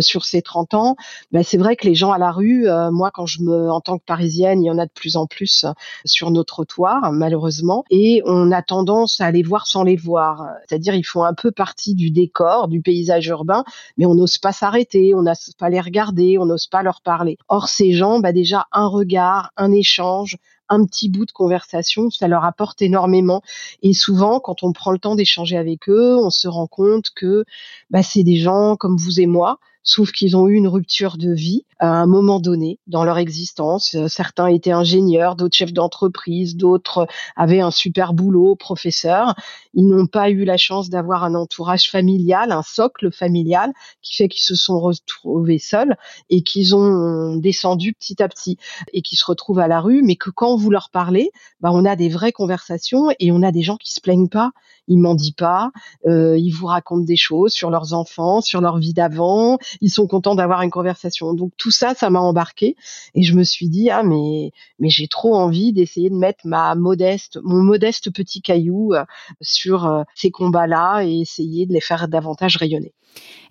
sur 0.00 0.24
ses 0.24 0.42
30 0.42 0.74
ans. 0.74 0.96
Bah, 1.32 1.42
c'est 1.42 1.58
vrai 1.58 1.76
que 1.76 1.86
les 1.86 1.94
gens 1.94 2.12
à 2.12 2.18
la 2.18 2.30
rue, 2.30 2.66
moi, 2.92 3.10
quand 3.12 3.26
je 3.26 3.42
me, 3.42 3.70
en 3.70 3.80
tant 3.80 3.98
que 3.98 4.04
Parisienne, 4.04 4.62
il 4.62 4.66
y 4.66 4.70
en 4.70 4.78
a 4.78 4.86
de 4.86 4.92
plus 4.92 5.16
en 5.16 5.26
plus 5.26 5.66
sur 6.04 6.30
nos 6.30 6.44
trottoirs, 6.44 7.12
malheureusement, 7.12 7.84
et 7.90 8.22
on 8.24 8.52
a 8.52 8.62
tendance 8.62 9.20
à 9.20 9.30
les 9.30 9.42
voir 9.42 9.66
sans 9.66 9.82
les 9.82 9.96
voir. 9.96 10.46
C'est-à-dire, 10.66 10.94
ils 10.94 11.04
font 11.04 11.24
un 11.24 11.34
peu 11.34 11.50
partie 11.50 11.94
du 11.94 12.10
décor, 12.10 12.68
du 12.68 12.80
paysage 12.80 13.26
urbain, 13.26 13.64
mais 13.96 14.06
on 14.06 14.14
n'ose 14.14 14.38
pas 14.38 14.52
s'arrêter, 14.52 14.77
on 15.14 15.22
n'ose 15.22 15.54
pas 15.58 15.70
les 15.70 15.80
regarder, 15.80 16.38
on 16.38 16.46
n'ose 16.46 16.66
pas 16.66 16.82
leur 16.82 17.00
parler. 17.02 17.36
Or, 17.48 17.68
ces 17.68 17.92
gens, 17.92 18.20
bah 18.20 18.32
déjà, 18.32 18.66
un 18.72 18.86
regard, 18.86 19.50
un 19.56 19.72
échange, 19.72 20.36
un 20.68 20.84
petit 20.84 21.08
bout 21.08 21.26
de 21.26 21.32
conversation, 21.32 22.10
ça 22.10 22.28
leur 22.28 22.44
apporte 22.44 22.82
énormément. 22.82 23.42
Et 23.82 23.92
souvent, 23.92 24.40
quand 24.40 24.62
on 24.62 24.72
prend 24.72 24.92
le 24.92 24.98
temps 24.98 25.14
d'échanger 25.14 25.56
avec 25.56 25.88
eux, 25.88 26.16
on 26.16 26.30
se 26.30 26.48
rend 26.48 26.66
compte 26.66 27.10
que 27.14 27.44
bah, 27.90 28.02
c'est 28.02 28.22
des 28.22 28.36
gens 28.36 28.76
comme 28.76 28.96
vous 28.96 29.20
et 29.20 29.26
moi, 29.26 29.58
sauf 29.88 30.12
qu'ils 30.12 30.36
ont 30.36 30.48
eu 30.48 30.54
une 30.54 30.68
rupture 30.68 31.16
de 31.16 31.32
vie 31.32 31.64
à 31.78 31.88
un 31.88 32.06
moment 32.06 32.40
donné 32.40 32.78
dans 32.86 33.04
leur 33.04 33.16
existence. 33.16 33.94
Euh, 33.94 34.06
certains 34.08 34.48
étaient 34.48 34.72
ingénieurs, 34.72 35.34
d'autres 35.34 35.56
chefs 35.56 35.72
d'entreprise, 35.72 36.56
d'autres 36.56 37.06
avaient 37.36 37.60
un 37.60 37.70
super 37.70 38.12
boulot, 38.12 38.54
professeur. 38.54 39.34
Ils 39.72 39.88
n'ont 39.88 40.06
pas 40.06 40.28
eu 40.28 40.44
la 40.44 40.58
chance 40.58 40.90
d'avoir 40.90 41.24
un 41.24 41.34
entourage 41.34 41.90
familial, 41.90 42.52
un 42.52 42.62
socle 42.62 43.10
familial, 43.10 43.72
qui 44.02 44.16
fait 44.16 44.28
qu'ils 44.28 44.42
se 44.42 44.54
sont 44.54 44.78
retrouvés 44.78 45.58
seuls 45.58 45.96
et 46.28 46.42
qu'ils 46.42 46.76
ont 46.76 47.36
descendu 47.36 47.94
petit 47.94 48.22
à 48.22 48.28
petit 48.28 48.58
et 48.92 49.00
qui 49.00 49.16
se 49.16 49.24
retrouvent 49.24 49.60
à 49.60 49.68
la 49.68 49.80
rue, 49.80 50.02
mais 50.02 50.16
que 50.16 50.30
quand 50.30 50.56
vous 50.58 50.70
leur 50.70 50.90
parlez, 50.90 51.30
bah, 51.60 51.70
on 51.72 51.84
a 51.84 51.96
des 51.96 52.08
vraies 52.08 52.32
conversations 52.32 53.08
et 53.18 53.32
on 53.32 53.42
a 53.42 53.52
des 53.52 53.62
gens 53.62 53.76
qui 53.76 53.92
se 53.92 54.00
plaignent 54.00 54.28
pas, 54.28 54.52
ils 54.88 54.98
mendient 54.98 55.34
pas, 55.34 55.70
euh, 56.06 56.36
ils 56.38 56.50
vous 56.50 56.66
racontent 56.66 57.04
des 57.04 57.16
choses 57.16 57.52
sur 57.52 57.70
leurs 57.70 57.92
enfants, 57.92 58.40
sur 58.40 58.60
leur 58.60 58.78
vie 58.78 58.94
d'avant, 58.94 59.58
ils 59.80 59.90
sont 59.90 60.06
contents 60.06 60.34
d'avoir 60.34 60.62
une 60.62 60.70
conversation. 60.70 61.34
Donc 61.34 61.52
tout 61.56 61.70
ça, 61.70 61.94
ça 61.94 62.10
m'a 62.10 62.20
embarqué 62.20 62.76
et 63.14 63.22
je 63.22 63.34
me 63.34 63.44
suis 63.44 63.68
dit 63.68 63.90
ah 63.90 64.02
mais 64.02 64.52
mais 64.78 64.88
j'ai 64.90 65.08
trop 65.08 65.34
envie 65.34 65.72
d'essayer 65.72 66.10
de 66.10 66.16
mettre 66.16 66.40
ma 66.46 66.74
modeste 66.74 67.38
mon 67.42 67.62
modeste 67.62 68.10
petit 68.12 68.42
caillou 68.42 68.94
euh, 68.94 69.04
sur 69.40 69.86
euh, 69.86 70.02
ces 70.14 70.30
combats-là 70.30 71.02
et 71.04 71.20
essayer 71.20 71.66
de 71.66 71.72
les 71.72 71.80
faire 71.80 72.08
davantage 72.08 72.56
rayonner. 72.56 72.92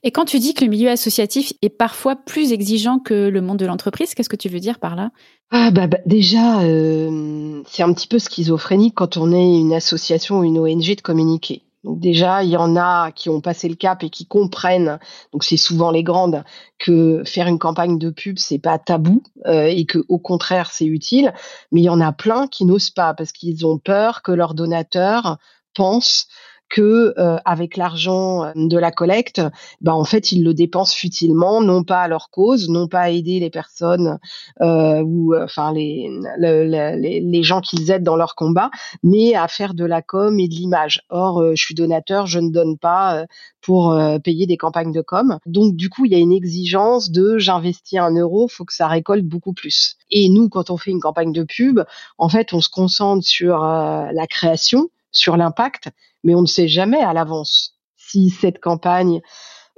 Et 0.03 0.11
quand 0.11 0.25
tu 0.25 0.39
dis 0.39 0.53
que 0.53 0.63
le 0.63 0.69
milieu 0.69 0.89
associatif 0.89 1.53
est 1.61 1.69
parfois 1.69 2.15
plus 2.15 2.51
exigeant 2.51 2.99
que 2.99 3.27
le 3.27 3.41
monde 3.41 3.57
de 3.57 3.65
l'entreprise, 3.65 4.13
qu'est-ce 4.13 4.29
que 4.29 4.35
tu 4.35 4.49
veux 4.49 4.59
dire 4.59 4.79
par 4.79 4.95
là? 4.95 5.11
Ah 5.51 5.71
bah, 5.71 5.87
bah 5.87 5.97
déjà, 6.05 6.61
euh, 6.61 7.61
c'est 7.67 7.83
un 7.83 7.93
petit 7.93 8.07
peu 8.07 8.19
schizophrénique 8.19 8.95
quand 8.95 9.17
on 9.17 9.31
est 9.31 9.59
une 9.59 9.73
association 9.73 10.39
ou 10.39 10.43
une 10.43 10.59
ONG 10.59 10.95
de 10.95 11.01
communiquer. 11.01 11.63
Donc 11.83 11.99
déjà, 11.99 12.43
il 12.43 12.49
y 12.49 12.57
en 12.57 12.75
a 12.75 13.11
qui 13.11 13.29
ont 13.29 13.39
passé 13.39 13.69
le 13.69 13.75
cap 13.75 14.03
et 14.03 14.09
qui 14.09 14.25
comprennent, 14.25 14.99
donc 15.31 15.43
c'est 15.43 15.57
souvent 15.57 15.89
les 15.89 16.03
grandes, 16.03 16.43
que 16.79 17.23
faire 17.25 17.47
une 17.47 17.59
campagne 17.59 17.97
de 17.97 18.09
pub 18.09 18.37
c'est 18.39 18.59
pas 18.59 18.77
tabou 18.77 19.23
euh, 19.45 19.67
et 19.67 19.85
que 19.85 20.03
au 20.09 20.17
contraire 20.17 20.69
c'est 20.69 20.85
utile. 20.85 21.33
Mais 21.71 21.81
il 21.81 21.85
y 21.85 21.89
en 21.89 22.01
a 22.01 22.11
plein 22.11 22.47
qui 22.47 22.65
n'osent 22.65 22.89
pas 22.89 23.13
parce 23.13 23.31
qu'ils 23.31 23.65
ont 23.65 23.77
peur 23.77 24.21
que 24.21 24.33
leurs 24.33 24.53
donateurs 24.53 25.37
pensent 25.75 26.27
que 26.69 27.13
euh, 27.17 27.38
avec 27.45 27.77
l'argent 27.77 28.43
euh, 28.43 28.51
de 28.55 28.77
la 28.77 28.91
collecte, 28.91 29.41
bah 29.81 29.93
en 29.93 30.03
fait 30.03 30.31
ils 30.31 30.43
le 30.43 30.53
dépensent 30.53 30.95
futilement, 30.95 31.62
non 31.62 31.83
pas 31.83 32.01
à 32.01 32.07
leur 32.07 32.29
cause, 32.29 32.69
non 32.69 32.88
pas 32.88 33.01
à 33.01 33.09
aider 33.09 33.39
les 33.39 33.50
personnes 33.50 34.19
euh, 34.62 35.01
ou 35.01 35.33
euh, 35.33 35.45
enfin 35.45 35.74
les, 35.74 36.09
les, 36.38 37.21
les 37.21 37.43
gens 37.43 37.62
qu'ils 37.62 37.89
aident 37.91 38.03
dans 38.03 38.15
leur 38.15 38.36
combat, 38.36 38.69
mais 39.03 39.36
à 39.36 39.47
faire 39.47 39.74
de 39.74 39.86
la 39.86 40.01
com 40.01 40.39
et 40.39 40.47
de 40.47 40.53
l'image. 40.53 41.03
Or, 41.09 41.55
je 41.55 41.62
suis 41.62 41.75
donateur, 41.75 42.25
je 42.27 42.39
ne 42.39 42.50
donne 42.50 42.77
pas 42.77 43.25
pour 43.62 43.97
payer 44.24 44.45
des 44.45 44.57
campagnes 44.57 44.91
de 44.91 45.01
com. 45.01 45.39
Donc 45.45 45.75
du 45.75 45.89
coup, 45.89 46.05
il 46.05 46.12
y 46.12 46.15
a 46.15 46.19
une 46.19 46.31
exigence 46.31 47.12
de 47.12 47.38
j'investis 47.38 48.00
un 48.00 48.15
euro, 48.15 48.47
faut 48.47 48.65
que 48.65 48.74
ça 48.74 48.88
récolte 48.88 49.25
beaucoup 49.25 49.53
plus. 49.53 49.95
Et 50.09 50.29
nous, 50.29 50.50
quand 50.50 50.69
on 50.69 50.77
fait 50.77 50.91
une 50.91 51.01
campagne 51.01 51.33
de 51.33 51.43
pub, 51.43 51.81
en 52.17 52.29
fait, 52.29 52.53
on 52.53 52.62
se 52.62 52.69
concentre 52.69 53.25
sur 53.25 53.59
la 53.59 54.27
création 54.27 54.89
sur 55.17 55.38
l'impact, 55.38 55.89
mais 56.24 56.36
on 56.36 56.41
ne 56.41 56.47
sait 56.47 56.67
jamais 56.67 57.01
à 57.01 57.13
l'avance 57.13 57.77
si 57.95 58.29
cette 58.29 58.59
campagne 58.59 59.21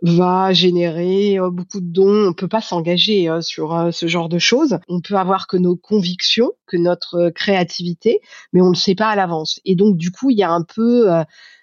va 0.01 0.53
générer 0.53 1.37
euh, 1.39 1.49
beaucoup 1.49 1.81
de 1.81 1.91
dons. 1.91 2.29
On 2.29 2.33
peut 2.33 2.47
pas 2.47 2.61
s'engager 2.61 3.29
euh, 3.29 3.41
sur 3.41 3.75
euh, 3.75 3.91
ce 3.91 4.07
genre 4.07 4.29
de 4.29 4.39
choses. 4.39 4.79
On 4.87 5.01
peut 5.01 5.15
avoir 5.15 5.47
que 5.47 5.57
nos 5.57 5.75
convictions, 5.75 6.51
que 6.67 6.77
notre 6.77 7.29
créativité, 7.29 8.21
mais 8.53 8.61
on 8.61 8.69
ne 8.69 8.75
sait 8.75 8.95
pas 8.95 9.09
à 9.09 9.15
l'avance. 9.15 9.59
Et 9.65 9.75
donc 9.75 9.97
du 9.97 10.11
coup, 10.11 10.29
il 10.29 10.37
y 10.37 10.43
a 10.43 10.51
un 10.51 10.63
peu 10.63 11.09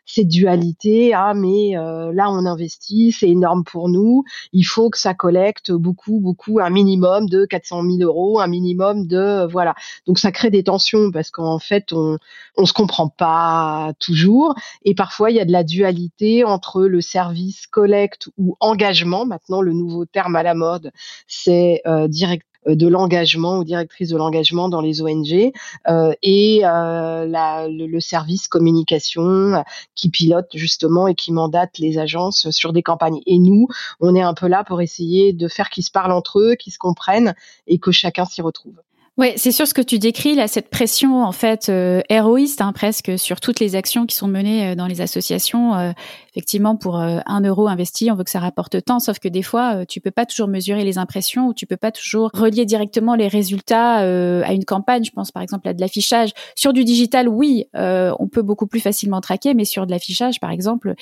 cette 0.06 0.28
dualité 0.28 1.12
ah 1.12 1.34
mais 1.34 1.76
euh, 1.76 2.12
là 2.12 2.30
on 2.30 2.46
investit 2.46 3.12
c'est 3.12 3.28
énorme 3.28 3.64
pour 3.64 3.88
nous. 3.88 4.24
Il 4.52 4.64
faut 4.64 4.90
que 4.90 4.98
ça 4.98 5.14
collecte 5.14 5.72
beaucoup 5.72 6.20
beaucoup 6.20 6.60
un 6.60 6.70
minimum 6.70 7.28
de 7.28 7.44
400 7.44 7.82
000 7.82 7.98
euros 8.00 8.40
un 8.40 8.46
minimum 8.46 9.06
de 9.06 9.46
voilà 9.50 9.74
donc 10.06 10.18
ça 10.18 10.32
crée 10.32 10.50
des 10.50 10.62
tensions 10.62 11.10
parce 11.10 11.30
qu'en 11.30 11.58
fait 11.58 11.92
on 11.92 12.18
on 12.56 12.64
se 12.66 12.72
comprend 12.72 13.08
pas 13.08 13.92
toujours. 13.98 14.54
Et 14.84 14.94
parfois 14.94 15.30
il 15.30 15.36
y 15.36 15.40
a 15.40 15.44
de 15.44 15.52
la 15.52 15.64
dualité 15.64 16.44
entre 16.44 16.82
le 16.84 17.00
service 17.00 17.66
collecte 17.66 18.28
ou 18.38 18.56
engagement. 18.60 19.26
Maintenant 19.26 19.60
le 19.60 19.72
nouveau 19.72 20.04
terme 20.06 20.36
à 20.36 20.42
la 20.42 20.54
mode 20.54 20.92
c'est 21.26 21.82
euh, 21.86 22.08
direct 22.08 22.46
euh, 22.55 22.55
de 22.74 22.88
l'engagement 22.88 23.58
ou 23.58 23.64
directrice 23.64 24.08
de 24.08 24.16
l'engagement 24.16 24.68
dans 24.68 24.80
les 24.80 25.02
ONG 25.02 25.52
euh, 25.88 26.12
et 26.22 26.62
euh, 26.64 27.68
le, 27.68 27.86
le, 27.86 28.00
service 28.00 28.48
communication 28.48 29.64
qui 29.94 30.10
pilote 30.10 30.48
justement 30.54 31.06
et 31.06 31.14
qui 31.14 31.32
mandate 31.32 31.78
les 31.78 31.98
agences 31.98 32.50
sur 32.50 32.72
des 32.72 32.82
campagnes. 32.82 33.20
Et 33.26 33.38
nous, 33.38 33.68
on 34.00 34.14
est 34.14 34.22
un 34.22 34.34
peu 34.34 34.48
là 34.48 34.64
pour 34.64 34.80
essayer 34.80 35.32
de 35.32 35.48
faire 35.48 35.70
qu'ils 35.70 35.84
se 35.84 35.90
parlent 35.90 36.12
entre 36.12 36.40
eux, 36.40 36.54
qu'ils 36.54 36.72
se 36.72 36.78
comprennent 36.78 37.34
et 37.66 37.78
que 37.78 37.92
chacun 37.92 38.24
s'y 38.24 38.42
retrouve. 38.42 38.76
Ouais, 39.18 39.32
c'est 39.38 39.50
sûr 39.50 39.66
ce 39.66 39.72
que 39.72 39.80
tu 39.80 39.98
décris 39.98 40.34
là, 40.34 40.46
cette 40.46 40.68
pression 40.68 41.24
en 41.24 41.32
fait 41.32 41.70
euh, 41.70 42.02
héroïste 42.10 42.60
hein, 42.60 42.74
presque 42.74 43.18
sur 43.18 43.40
toutes 43.40 43.60
les 43.60 43.74
actions 43.74 44.04
qui 44.04 44.14
sont 44.14 44.28
menées 44.28 44.72
euh, 44.72 44.74
dans 44.74 44.86
les 44.86 45.00
associations. 45.00 45.74
Euh, 45.74 45.92
effectivement, 46.34 46.76
pour 46.76 46.96
un 46.98 47.40
euro 47.40 47.66
investi, 47.66 48.10
on 48.10 48.14
veut 48.14 48.24
que 48.24 48.30
ça 48.30 48.40
rapporte 48.40 48.84
tant, 48.84 48.98
sauf 48.98 49.18
que 49.18 49.28
des 49.28 49.40
fois, 49.40 49.86
tu 49.86 50.02
peux 50.02 50.10
pas 50.10 50.26
toujours 50.26 50.48
mesurer 50.48 50.84
les 50.84 50.98
impressions 50.98 51.46
ou 51.46 51.54
tu 51.54 51.64
peux 51.64 51.78
pas 51.78 51.90
toujours 51.92 52.30
relier 52.34 52.66
directement 52.66 53.14
les 53.14 53.26
résultats 53.26 54.00
à 54.00 54.52
une 54.52 54.66
campagne. 54.66 55.02
Je 55.02 55.12
pense 55.12 55.32
par 55.32 55.42
exemple 55.42 55.66
à 55.66 55.72
de 55.72 55.80
l'affichage. 55.80 56.32
Sur 56.54 56.74
du 56.74 56.84
digital, 56.84 57.26
oui, 57.26 57.64
on 57.72 58.28
peut 58.30 58.42
beaucoup 58.42 58.66
plus 58.66 58.80
facilement 58.80 59.22
traquer, 59.22 59.54
mais 59.54 59.64
sur 59.64 59.86
de 59.86 59.92
l'affichage, 59.92 60.40
par 60.40 60.50
exemple, 60.50 60.94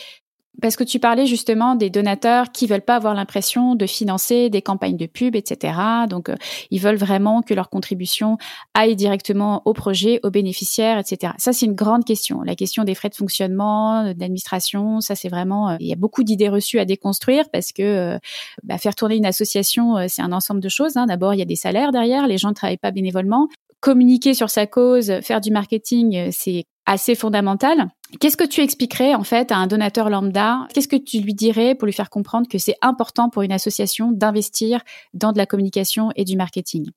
parce 0.60 0.76
que 0.76 0.84
tu 0.84 0.98
parlais 0.98 1.26
justement 1.26 1.74
des 1.74 1.90
donateurs 1.90 2.52
qui 2.52 2.66
veulent 2.66 2.80
pas 2.80 2.96
avoir 2.96 3.14
l'impression 3.14 3.74
de 3.74 3.86
financer 3.86 4.50
des 4.50 4.62
campagnes 4.62 4.96
de 4.96 5.06
pub, 5.06 5.34
etc. 5.34 5.74
Donc, 6.08 6.28
euh, 6.28 6.36
ils 6.70 6.80
veulent 6.80 6.96
vraiment 6.96 7.42
que 7.42 7.54
leur 7.54 7.68
contribution 7.68 8.38
aille 8.74 8.96
directement 8.96 9.62
au 9.64 9.72
projet, 9.72 10.20
aux 10.22 10.30
bénéficiaires, 10.30 10.98
etc. 10.98 11.32
Ça, 11.38 11.52
c'est 11.52 11.66
une 11.66 11.74
grande 11.74 12.04
question. 12.04 12.42
La 12.42 12.54
question 12.54 12.84
des 12.84 12.94
frais 12.94 13.08
de 13.08 13.14
fonctionnement, 13.14 14.04
d'administration, 14.14 15.00
ça, 15.00 15.14
c'est 15.14 15.28
vraiment. 15.28 15.70
Euh, 15.70 15.76
il 15.80 15.86
y 15.86 15.92
a 15.92 15.96
beaucoup 15.96 16.22
d'idées 16.22 16.48
reçues 16.48 16.78
à 16.78 16.84
déconstruire 16.84 17.50
parce 17.52 17.72
que 17.72 17.82
euh, 17.82 18.18
bah, 18.62 18.78
faire 18.78 18.94
tourner 18.94 19.16
une 19.16 19.26
association, 19.26 19.96
c'est 20.08 20.22
un 20.22 20.32
ensemble 20.32 20.60
de 20.60 20.68
choses. 20.68 20.96
Hein. 20.96 21.06
D'abord, 21.06 21.34
il 21.34 21.38
y 21.38 21.42
a 21.42 21.46
des 21.46 21.56
salaires 21.56 21.90
derrière. 21.90 22.26
Les 22.26 22.38
gens 22.38 22.50
ne 22.50 22.54
travaillent 22.54 22.76
pas 22.76 22.92
bénévolement. 22.92 23.48
Communiquer 23.80 24.34
sur 24.34 24.50
sa 24.50 24.66
cause, 24.66 25.20
faire 25.20 25.40
du 25.40 25.50
marketing, 25.50 26.30
c'est 26.30 26.64
assez 26.86 27.14
fondamental. 27.14 27.88
Qu'est-ce 28.20 28.36
que 28.36 28.44
tu 28.44 28.60
expliquerais 28.60 29.14
en 29.14 29.24
fait 29.24 29.50
à 29.50 29.56
un 29.56 29.66
donateur 29.66 30.10
lambda? 30.10 30.66
Qu'est-ce 30.72 30.88
que 30.88 30.96
tu 30.96 31.20
lui 31.20 31.34
dirais 31.34 31.74
pour 31.74 31.86
lui 31.86 31.92
faire 31.92 32.10
comprendre 32.10 32.48
que 32.48 32.58
c'est 32.58 32.76
important 32.82 33.28
pour 33.30 33.42
une 33.42 33.52
association 33.52 34.12
d'investir 34.12 34.80
dans 35.14 35.32
de 35.32 35.38
la 35.38 35.46
communication 35.46 36.10
et 36.16 36.24
du 36.24 36.36
marketing? 36.36 36.90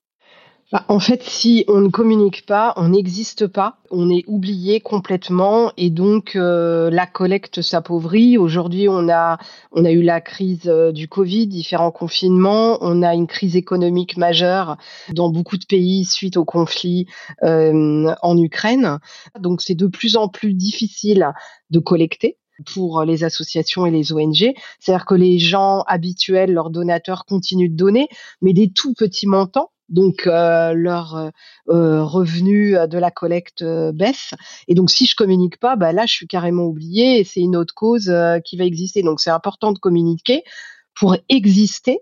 Bah, 0.70 0.84
en 0.88 1.00
fait, 1.00 1.22
si 1.22 1.64
on 1.66 1.80
ne 1.80 1.88
communique 1.88 2.44
pas, 2.44 2.74
on 2.76 2.90
n'existe 2.90 3.46
pas, 3.46 3.78
on 3.90 4.10
est 4.10 4.24
oublié 4.26 4.80
complètement 4.80 5.72
et 5.78 5.88
donc 5.88 6.36
euh, 6.36 6.90
la 6.90 7.06
collecte 7.06 7.62
s'appauvrit. 7.62 8.36
Aujourd'hui, 8.36 8.86
on 8.86 9.08
a 9.08 9.38
on 9.72 9.86
a 9.86 9.90
eu 9.90 10.02
la 10.02 10.20
crise 10.20 10.68
euh, 10.68 10.92
du 10.92 11.08
Covid, 11.08 11.46
différents 11.46 11.90
confinements, 11.90 12.76
on 12.82 13.02
a 13.02 13.14
une 13.14 13.26
crise 13.26 13.56
économique 13.56 14.18
majeure 14.18 14.76
dans 15.14 15.30
beaucoup 15.30 15.56
de 15.56 15.64
pays 15.64 16.04
suite 16.04 16.36
au 16.36 16.44
conflit 16.44 17.06
euh, 17.44 18.14
en 18.20 18.36
Ukraine. 18.36 18.98
Donc, 19.40 19.62
c'est 19.62 19.74
de 19.74 19.86
plus 19.86 20.16
en 20.16 20.28
plus 20.28 20.52
difficile 20.52 21.32
de 21.70 21.78
collecter 21.78 22.36
pour 22.74 23.04
les 23.04 23.24
associations 23.24 23.86
et 23.86 23.90
les 23.90 24.12
ONG. 24.12 24.52
C'est-à-dire 24.80 25.06
que 25.06 25.14
les 25.14 25.38
gens 25.38 25.82
habituels, 25.86 26.52
leurs 26.52 26.68
donateurs, 26.68 27.24
continuent 27.24 27.70
de 27.70 27.76
donner, 27.76 28.08
mais 28.42 28.52
des 28.52 28.70
tout 28.70 28.92
petits 28.92 29.26
montants 29.26 29.70
donc 29.88 30.26
euh, 30.26 30.72
leur 30.74 31.16
euh, 31.16 31.30
euh 31.68 32.04
revenu 32.04 32.76
de 32.88 32.98
la 32.98 33.10
collecte 33.10 33.64
baisse. 33.64 34.34
Et 34.68 34.74
donc 34.74 34.90
si 34.90 35.06
je 35.06 35.16
communique 35.16 35.58
pas, 35.58 35.76
bah 35.76 35.92
là 35.92 36.06
je 36.06 36.12
suis 36.12 36.26
carrément 36.26 36.64
oublié 36.64 37.20
et 37.20 37.24
c'est 37.24 37.40
une 37.40 37.56
autre 37.56 37.74
cause 37.74 38.12
qui 38.44 38.56
va 38.56 38.64
exister. 38.64 39.02
Donc 39.02 39.20
c'est 39.20 39.30
important 39.30 39.72
de 39.72 39.78
communiquer 39.78 40.42
pour 40.94 41.16
exister 41.28 42.00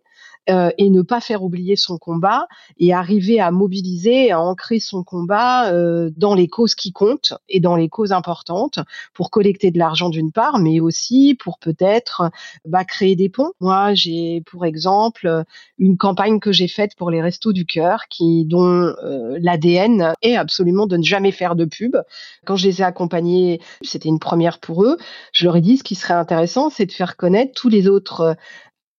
euh, 0.49 0.71
et 0.79 0.91
ne 0.91 1.03
pas 1.03 1.21
faire 1.21 1.43
oublier 1.43 1.75
son 1.75 1.99
combat 1.99 2.47
et 2.79 2.93
arriver 2.93 3.41
à 3.41 3.51
mobiliser, 3.51 4.31
à 4.31 4.41
ancrer 4.41 4.79
son 4.79 5.03
combat 5.03 5.73
euh, 5.73 6.11
dans 6.17 6.35
les 6.35 6.47
causes 6.47 6.75
qui 6.77 6.93
comptent 6.93 7.35
et 7.49 7.59
dans 7.59 7.75
les 7.75 7.89
causes 7.89 8.13
importantes 8.13 8.79
pour 9.13 9.31
collecter 9.31 9.71
de 9.71 9.79
l'argent 9.79 10.09
d'une 10.09 10.31
part, 10.31 10.59
mais 10.59 10.79
aussi 10.79 11.37
pour 11.39 11.59
peut-être 11.59 12.31
bah, 12.65 12.85
créer 12.85 13.17
des 13.17 13.29
ponts. 13.29 13.53
Moi, 13.61 13.95
j'ai 13.95 14.43
pour 14.47 14.65
exemple 14.65 15.45
une 15.79 15.97
campagne 15.97 16.39
que 16.39 16.53
j'ai 16.53 16.69
faite 16.69 16.95
pour 16.97 17.11
les 17.11 17.21
Restos 17.21 17.53
du 17.53 17.67
Cœur, 17.67 18.05
qui 18.09 18.45
dont 18.45 18.95
euh, 19.03 19.39
l'ADN 19.41 20.13
est 20.23 20.37
absolument 20.37 20.87
de 20.87 20.97
ne 20.97 21.03
jamais 21.03 21.33
faire 21.33 21.57
de 21.57 21.65
pub. 21.65 21.97
Quand 22.45 22.57
je 22.57 22.69
les 22.69 22.81
ai 22.83 22.85
accompagnés, 22.85 23.61
c'était 23.83 24.09
une 24.09 24.21
première 24.21 24.61
pour 24.61 24.85
eux. 24.85 24.97
Je 25.33 25.45
leur 25.45 25.57
ai 25.57 25.61
dit 25.61 25.77
ce 25.77 25.85
qui 25.85 25.95
serait 25.97 26.15
intéressant, 26.15 26.71
c'est 26.71 26.87
de 26.87 26.93
faire 26.93 27.17
connaître 27.17 27.53
tous 27.55 27.69
les 27.69 27.89
autres 27.89 28.37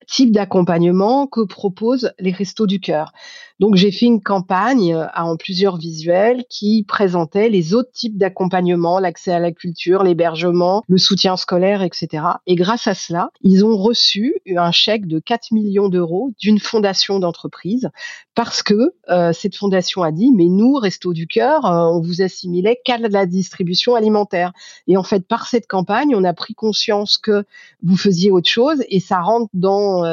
type 0.08 0.32
d'accompagnement 0.32 1.28
que 1.28 1.42
proposent 1.42 2.14
les 2.20 2.32
Restos 2.32 2.66
du 2.66 2.80
Cœur. 2.80 3.12
Donc 3.60 3.76
j'ai 3.76 3.92
fait 3.92 4.06
une 4.06 4.22
campagne 4.22 4.94
euh, 4.94 5.08
en 5.16 5.36
plusieurs 5.36 5.78
visuels 5.78 6.46
qui 6.48 6.86
présentait 6.88 7.50
les 7.50 7.74
autres 7.74 7.92
types 7.92 8.18
d'accompagnement, 8.18 9.00
l'accès 9.00 9.32
à 9.32 9.40
la 9.40 9.52
culture, 9.52 10.04
l'hébergement, 10.04 10.84
le 10.88 11.00
soutien 11.00 11.38
scolaire, 11.38 11.82
etc. 11.82 12.24
Et 12.46 12.56
grâce 12.56 12.86
à 12.86 12.94
cela, 12.94 13.32
ils 13.42 13.66
ont 13.66 13.76
reçu 13.76 14.36
un 14.56 14.72
chèque 14.72 15.08
de 15.08 15.18
4 15.18 15.52
millions 15.54 15.90
d'euros 15.90 16.32
d'une 16.40 16.60
fondation 16.60 17.20
d'entreprise 17.20 17.90
parce 18.36 18.62
que 18.62 18.94
euh, 19.10 19.34
cette 19.34 19.56
fondation 19.56 20.04
a 20.04 20.12
dit, 20.12 20.32
mais 20.32 20.46
nous, 20.46 20.76
Restos 20.76 21.14
du 21.14 21.26
Cœur, 21.26 21.66
euh, 21.66 21.88
on 21.92 22.00
vous 22.00 22.22
assimilait 22.22 22.80
qu'à 22.86 23.00
la 23.00 23.26
distribution 23.26 23.96
alimentaire. 23.96 24.54
Et 24.86 24.98
en 24.98 25.04
fait, 25.04 25.28
par 25.28 25.48
cette 25.48 25.66
campagne, 25.66 26.16
on 26.16 26.24
a 26.24 26.34
pris 26.34 26.54
conscience 26.54 27.18
que 27.18 27.44
vous 27.82 27.98
faisiez 27.98 28.30
autre 28.30 28.50
chose 28.50 28.84
et 28.90 29.00
ça 29.00 29.20
rentre 29.22 29.50
dans 29.54 30.04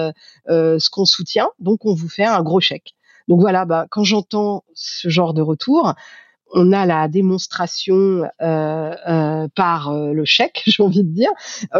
ce 0.48 0.90
qu'on 0.90 1.04
soutient, 1.04 1.48
donc 1.58 1.84
on 1.84 1.94
vous 1.94 2.08
fait 2.08 2.24
un 2.24 2.42
gros 2.42 2.60
chèque. 2.60 2.94
Donc 3.28 3.40
voilà, 3.40 3.64
bah, 3.64 3.87
quand 3.90 4.04
j'entends 4.04 4.64
ce 4.75 5.09
genre 5.09 5.35
de 5.35 5.43
retour, 5.43 5.95
on 6.54 6.73
a 6.73 6.87
la 6.87 7.09
démonstration 7.09 8.23
euh, 8.40 8.95
euh, 9.09 9.48
par 9.55 9.90
euh, 9.90 10.12
le 10.12 10.25
chèque, 10.25 10.62
j'ai 10.66 10.83
envie 10.83 11.03
de 11.03 11.12
dire, 11.12 11.31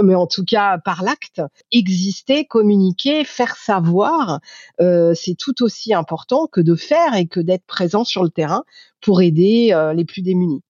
mais 0.03 0.15
en 0.15 0.27
tout 0.27 0.45
cas 0.45 0.79
par 0.79 1.03
l'acte. 1.03 1.41
Exister, 1.71 2.45
communiquer, 2.45 3.25
faire 3.25 3.57
savoir, 3.57 4.41
c'est 4.79 5.37
tout 5.39 5.63
aussi 5.63 5.95
important 5.95 6.47
que 6.47 6.61
de 6.61 6.75
faire 6.75 7.15
et 7.15 7.27
que 7.27 7.41
d'être 7.41 7.67
présent 7.67 8.05
sur 8.05 8.23
le 8.23 8.31
terrain 8.31 8.65
pour 9.01 9.23
aider 9.23 9.75
les 9.95 10.05
plus 10.05 10.23
démunis. 10.23 10.63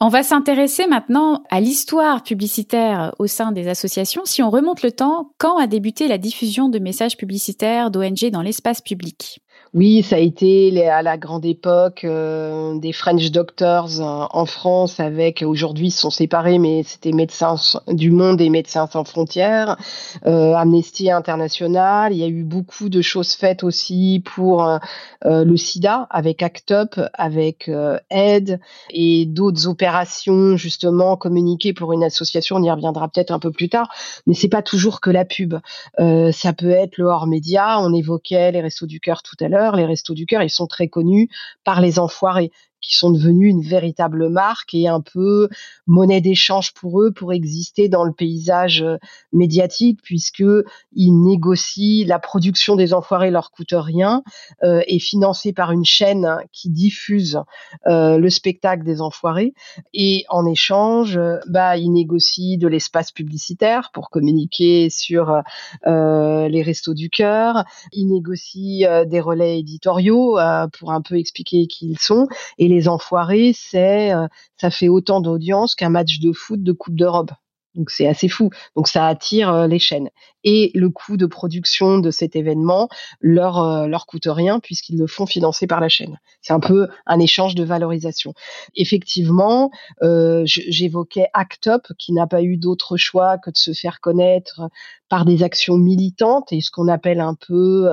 On 0.00 0.10
va 0.10 0.22
s'intéresser 0.22 0.86
maintenant 0.86 1.42
à 1.50 1.58
l'histoire 1.58 2.22
publicitaire 2.22 3.16
au 3.18 3.26
sein 3.26 3.50
des 3.50 3.66
associations. 3.66 4.22
Si 4.24 4.44
on 4.44 4.50
remonte 4.50 4.82
le 4.82 4.92
temps, 4.92 5.32
quand 5.38 5.58
a 5.58 5.66
débuté 5.66 6.06
la 6.06 6.18
diffusion 6.18 6.68
de 6.68 6.78
messages 6.78 7.16
publicitaires 7.16 7.90
d'ONG 7.90 8.30
dans 8.30 8.42
l'espace 8.42 8.80
public? 8.80 9.40
Oui, 9.74 10.02
ça 10.02 10.16
a 10.16 10.18
été 10.18 10.88
à 10.88 11.02
la 11.02 11.18
grande 11.18 11.44
époque 11.44 12.04
euh, 12.04 12.78
des 12.78 12.94
French 12.94 13.30
Doctors 13.30 14.00
euh, 14.00 14.26
en 14.30 14.46
France 14.46 14.98
avec, 14.98 15.42
aujourd'hui 15.42 15.88
ils 15.88 15.90
sont 15.90 16.08
séparés, 16.08 16.58
mais 16.58 16.82
c'était 16.84 17.12
Médecins 17.12 17.56
du 17.86 18.10
Monde 18.10 18.40
et 18.40 18.48
Médecins 18.48 18.88
sans 18.90 19.04
frontières, 19.04 19.76
euh, 20.26 20.54
Amnesty 20.54 21.10
International. 21.10 22.14
Il 22.14 22.18
y 22.18 22.24
a 22.24 22.28
eu 22.28 22.44
beaucoup 22.44 22.88
de 22.88 23.02
choses 23.02 23.34
faites 23.34 23.62
aussi 23.62 24.22
pour 24.24 24.78
le 25.24 25.56
sida 25.56 26.06
avec 26.10 26.42
ACT 26.42 26.70
UP, 26.70 27.00
avec 27.12 27.70
Aide 28.10 28.60
et 28.90 29.26
d'autres 29.26 29.66
opérations 29.66 29.87
justement 30.56 31.16
communiquées 31.16 31.72
pour 31.72 31.92
une 31.92 32.04
association. 32.04 32.56
On 32.56 32.62
y 32.62 32.70
reviendra 32.70 33.08
peut-être 33.08 33.30
un 33.30 33.38
peu 33.38 33.50
plus 33.50 33.68
tard, 33.68 33.88
mais 34.26 34.34
c'est 34.34 34.48
pas 34.48 34.62
toujours 34.62 35.00
que 35.00 35.10
la 35.10 35.24
pub. 35.24 35.54
ça 35.96 36.52
peut 36.52 36.70
être 36.70 36.98
le 36.98 37.06
hors 37.06 37.26
média. 37.26 37.80
On 37.80 37.92
évoquait 37.94 38.52
les 38.52 38.60
Restos 38.60 38.86
du 38.86 39.00
Cœur 39.00 39.22
tout 39.22 39.36
à 39.40 39.48
l'heure 39.48 39.76
les 39.78 39.86
Restos 39.86 40.14
du 40.14 40.26
Cœur, 40.26 40.42
ils 40.42 40.50
sont 40.50 40.66
très 40.66 40.88
connus 40.88 41.28
par 41.64 41.80
les 41.80 41.98
enfoirés 41.98 42.52
qui 42.80 42.96
sont 42.96 43.10
devenus 43.10 43.50
une 43.50 43.62
véritable 43.62 44.28
marque 44.28 44.74
et 44.74 44.88
un 44.88 45.00
peu 45.00 45.48
monnaie 45.86 46.20
d'échange 46.20 46.72
pour 46.74 47.02
eux 47.02 47.10
pour 47.10 47.32
exister 47.32 47.88
dans 47.88 48.04
le 48.04 48.12
paysage 48.12 48.82
euh, 48.82 48.96
médiatique 49.32 50.00
puisque 50.02 50.44
ils 50.92 51.12
négocient 51.12 52.06
la 52.06 52.18
production 52.18 52.76
des 52.76 52.94
enfoirés 52.94 53.30
leur 53.30 53.50
coûte 53.50 53.72
rien 53.72 54.22
euh, 54.62 54.82
et 54.86 54.98
financée 54.98 55.52
par 55.52 55.72
une 55.72 55.84
chaîne 55.84 56.38
qui 56.52 56.70
diffuse 56.70 57.40
euh, 57.86 58.18
le 58.18 58.30
spectacle 58.30 58.84
des 58.84 59.00
enfoirés. 59.00 59.54
Et 59.92 60.24
en 60.28 60.46
échange 60.46 61.18
bah 61.48 61.76
ils 61.76 61.92
négocient 61.92 62.58
de 62.58 62.68
l'espace 62.68 63.12
publicitaire 63.12 63.90
pour 63.92 64.10
communiquer 64.10 64.90
sur 64.90 65.42
les 65.86 66.62
restos 66.62 66.94
du 66.94 67.10
cœur. 67.10 67.64
Ils 67.92 68.06
négocient 68.06 69.04
des 69.06 69.20
relais 69.20 69.58
éditoriaux 69.58 70.38
pour 70.78 70.92
un 70.92 71.00
peu 71.00 71.18
expliquer 71.18 71.66
qui 71.66 71.88
ils 71.88 71.98
sont 71.98 72.28
les 72.68 72.88
enfoirés, 72.88 73.52
c'est 73.54 74.12
euh, 74.12 74.26
ça 74.56 74.70
fait 74.70 74.88
autant 74.88 75.20
d'audience 75.20 75.74
qu'un 75.74 75.90
match 75.90 76.20
de 76.20 76.32
foot 76.32 76.62
de 76.62 76.72
Coupe 76.72 76.94
d'Europe. 76.94 77.32
Donc 77.74 77.90
c'est 77.90 78.08
assez 78.08 78.28
fou. 78.28 78.50
Donc 78.74 78.88
ça 78.88 79.06
attire 79.06 79.52
euh, 79.52 79.66
les 79.66 79.78
chaînes. 79.78 80.08
Et 80.42 80.72
le 80.74 80.88
coût 80.90 81.16
de 81.16 81.26
production 81.26 81.98
de 81.98 82.10
cet 82.10 82.34
événement 82.34 82.88
leur 83.20 83.58
euh, 83.58 83.86
leur 83.86 84.06
coûte 84.06 84.26
rien 84.26 84.58
puisqu'ils 84.58 84.98
le 84.98 85.06
font 85.06 85.26
financer 85.26 85.66
par 85.66 85.80
la 85.80 85.88
chaîne. 85.88 86.18
C'est 86.40 86.52
un 86.52 86.60
peu 86.60 86.88
un 87.06 87.20
échange 87.20 87.54
de 87.54 87.62
valorisation. 87.64 88.34
Effectivement, 88.74 89.70
j'évoquais 90.44 91.28
Act 91.34 91.66
Up 91.66 91.86
qui 91.98 92.12
n'a 92.12 92.26
pas 92.26 92.42
eu 92.42 92.56
d'autre 92.56 92.96
choix 92.96 93.38
que 93.38 93.50
de 93.50 93.56
se 93.56 93.72
faire 93.72 94.00
connaître 94.00 94.62
par 95.08 95.24
des 95.24 95.42
actions 95.42 95.76
militantes 95.76 96.52
et 96.52 96.60
ce 96.60 96.70
qu'on 96.70 96.88
appelle 96.88 97.20
un 97.20 97.34
peu 97.34 97.88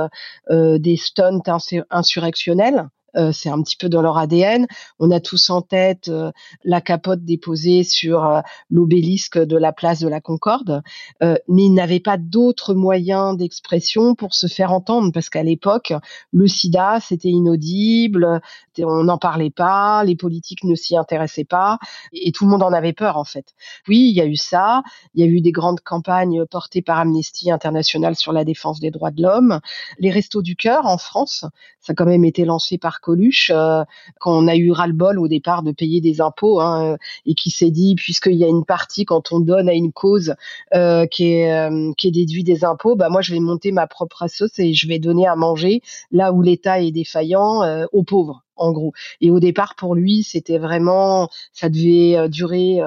des 0.50 0.98
stunts 0.98 1.42
insurrectionnels 1.90 2.90
c'est 3.32 3.49
un 3.49 3.62
petit 3.62 3.78
peu 3.78 3.89
dans 3.89 4.01
leur 4.01 4.17
ADN. 4.17 4.67
On 4.99 5.12
a 5.12 5.19
tous 5.19 5.49
en 5.49 5.62
tête 5.62 6.08
euh, 6.10 6.32
la 6.63 6.82
capote 6.82 7.23
déposée 7.23 7.84
sur 7.84 8.25
euh, 8.25 8.41
l'obélisque 8.69 9.38
de 9.38 9.58
la 9.58 9.73
place 9.73 9.99
de 9.99 10.08
la 10.08 10.21
Concorde, 10.21 10.82
mais 11.21 11.63
ils 11.65 11.73
n'avaient 11.73 11.99
pas 11.99 12.17
d'autres 12.17 12.73
moyens 12.73 13.38
d'expression 13.38 14.15
pour 14.15 14.34
se 14.34 14.47
faire 14.47 14.71
entendre 14.71 15.12
parce 15.13 15.30
qu'à 15.30 15.43
l'époque, 15.43 15.93
le 16.32 16.47
SIDA 16.47 16.99
c'était 16.99 17.30
inaudible, 17.30 18.41
on 18.80 19.04
n'en 19.04 19.17
parlait 19.17 19.49
pas, 19.49 20.04
les 20.04 20.15
politiques 20.15 20.63
ne 20.63 20.75
s'y 20.75 20.97
intéressaient 20.97 21.45
pas 21.45 21.78
et 22.12 22.32
tout 22.32 22.45
le 22.45 22.51
monde 22.51 22.63
en 22.63 22.73
avait 22.73 22.93
peur 22.93 23.17
en 23.17 23.23
fait. 23.23 23.54
Oui, 23.88 24.10
il 24.10 24.15
y 24.15 24.21
a 24.21 24.25
eu 24.25 24.36
ça, 24.36 24.84
il 25.13 25.25
y 25.25 25.28
a 25.28 25.32
eu 25.32 25.41
des 25.41 25.51
grandes 25.51 25.82
campagnes 25.82 26.45
portées 26.45 26.82
par 26.82 26.99
Amnesty 26.99 27.51
International 27.51 28.15
sur 28.15 28.34
la 28.34 28.43
défense 28.43 28.80
des 28.80 28.91
droits 28.91 29.12
de 29.12 29.21
l'homme, 29.21 29.60
les 29.99 30.12
restos 30.12 30.41
du 30.41 30.56
cœur 30.56 30.86
en 30.86 30.97
France, 30.97 31.45
ça 31.80 31.91
a 31.91 31.95
quand 31.95 32.06
même 32.06 32.25
été 32.25 32.45
lancé 32.45 32.78
par 32.78 33.01
Coluche 33.06 33.52
euh, 33.54 33.84
quand 34.20 34.36
on 34.36 34.48
a 34.48 34.56
eu 34.56 34.72
ras-le-bol 34.72 35.20
au 35.20 35.28
départ 35.28 35.62
de 35.62 35.72
payer 35.72 36.02
des 36.02 36.22
impôts 36.22 36.60
hein, 36.60 36.98
et 37.28 37.36
qui 37.36 37.52
s'est 37.52 37.70
dit 37.70 37.94
puisqu'il 37.96 38.36
y 38.36 38.44
a 38.44 38.48
une 38.48 38.65
partie 38.65 39.06
quand 39.06 39.32
on 39.32 39.39
donne 39.39 39.70
à 39.70 39.74
une 39.74 39.91
cause 39.91 40.34
euh, 40.74 41.06
qui 41.06 41.34
est 41.34 41.54
euh, 41.54 41.91
qui 41.98 42.12
des 42.12 42.65
impôts, 42.65 42.96
bah 42.96 43.10
moi 43.10 43.22
je 43.22 43.34
vais 43.34 43.39
monter 43.39 43.72
ma 43.72 43.86
propre 43.88 44.28
sauce 44.28 44.58
et 44.58 44.74
je 44.74 44.88
vais 44.88 45.00
donner 45.00 45.28
à 45.28 45.36
manger 45.36 45.82
là 46.12 46.34
où 46.34 46.41
l'État 46.41 46.82
est 46.82 46.91
défaillant 46.91 47.86
aux 47.91 48.04
pauvres 48.04 48.45
en 48.56 48.72
gros. 48.72 48.94
Et 49.22 49.32
au 49.32 49.39
départ, 49.39 49.76
pour 49.76 49.96
lui, 49.96 50.24
c'était 50.24 50.58
vraiment, 50.58 51.30
ça 51.54 51.70
devait 51.70 52.30
durer 52.30 52.80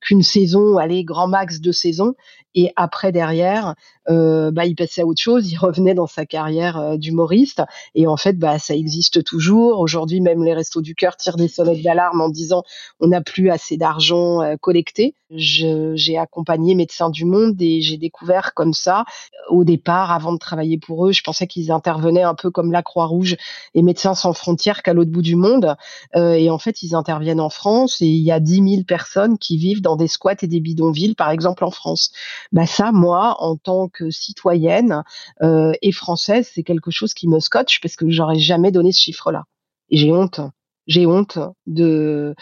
qu'une 0.00 0.22
saison, 0.22 0.76
allez, 0.76 1.04
grand 1.04 1.28
max 1.28 1.60
deux 1.60 1.72
saisons. 1.72 2.14
Et 2.54 2.72
après, 2.76 3.10
derrière, 3.10 3.74
euh, 4.08 4.50
bah, 4.52 4.64
il 4.64 4.76
passait 4.76 5.02
à 5.02 5.06
autre 5.06 5.20
chose, 5.20 5.50
il 5.50 5.56
revenait 5.56 5.94
dans 5.94 6.06
sa 6.06 6.24
carrière 6.24 6.78
euh, 6.78 6.96
d'humoriste. 6.96 7.62
Et 7.94 8.06
en 8.06 8.16
fait, 8.16 8.38
bah, 8.38 8.58
ça 8.58 8.74
existe 8.74 9.24
toujours. 9.24 9.80
Aujourd'hui, 9.80 10.20
même 10.20 10.44
les 10.44 10.54
Restos 10.54 10.80
du 10.80 10.94
Cœur 10.94 11.16
tirent 11.16 11.36
des 11.36 11.48
sonnettes 11.48 11.82
d'alarme 11.82 12.20
en 12.20 12.28
disant 12.28 12.62
on 13.00 13.08
n'a 13.08 13.22
plus 13.22 13.50
assez 13.50 13.76
d'argent 13.76 14.40
euh, 14.40 14.54
collecté. 14.60 15.14
J'ai 15.30 16.16
accompagné 16.16 16.76
Médecins 16.76 17.10
du 17.10 17.24
Monde 17.24 17.60
et 17.60 17.80
j'ai 17.80 17.96
découvert 17.96 18.54
comme 18.54 18.72
ça, 18.72 19.04
au 19.48 19.64
départ, 19.64 20.12
avant 20.12 20.32
de 20.32 20.38
travailler 20.38 20.78
pour 20.78 21.08
eux, 21.08 21.12
je 21.12 21.24
pensais 21.24 21.48
qu'ils 21.48 21.72
intervenaient 21.72 22.22
un 22.22 22.36
peu 22.36 22.50
comme 22.52 22.70
la 22.70 22.82
Croix-Rouge 22.82 23.36
et 23.74 23.82
Médecins 23.82 24.14
sans 24.14 24.32
frontières 24.32 24.82
l'autre 24.94 25.10
bout 25.10 25.22
du 25.22 25.36
monde. 25.36 25.76
Euh, 26.16 26.32
et 26.32 26.50
en 26.50 26.58
fait, 26.58 26.82
ils 26.82 26.94
interviennent 26.94 27.40
en 27.40 27.50
France 27.50 28.00
et 28.00 28.06
il 28.06 28.22
y 28.22 28.32
a 28.32 28.40
10 28.40 28.54
000 28.54 28.84
personnes 28.84 29.38
qui 29.38 29.56
vivent 29.56 29.82
dans 29.82 29.96
des 29.96 30.08
squats 30.08 30.36
et 30.42 30.46
des 30.46 30.60
bidonvilles, 30.60 31.14
par 31.14 31.30
exemple 31.30 31.64
en 31.64 31.70
France. 31.70 32.12
Bah 32.52 32.66
ça, 32.66 32.92
moi, 32.92 33.36
en 33.40 33.56
tant 33.56 33.88
que 33.88 34.10
citoyenne 34.10 35.02
euh, 35.42 35.72
et 35.82 35.92
française, 35.92 36.50
c'est 36.52 36.62
quelque 36.62 36.90
chose 36.90 37.14
qui 37.14 37.28
me 37.28 37.40
scotche 37.40 37.80
parce 37.80 37.96
que 37.96 38.08
j'aurais 38.08 38.38
jamais 38.38 38.72
donné 38.72 38.92
ce 38.92 39.00
chiffre-là. 39.00 39.44
Et 39.90 39.96
j'ai 39.96 40.12
honte. 40.12 40.40
J'ai 40.86 41.06
honte 41.06 41.38
de, 41.66 42.34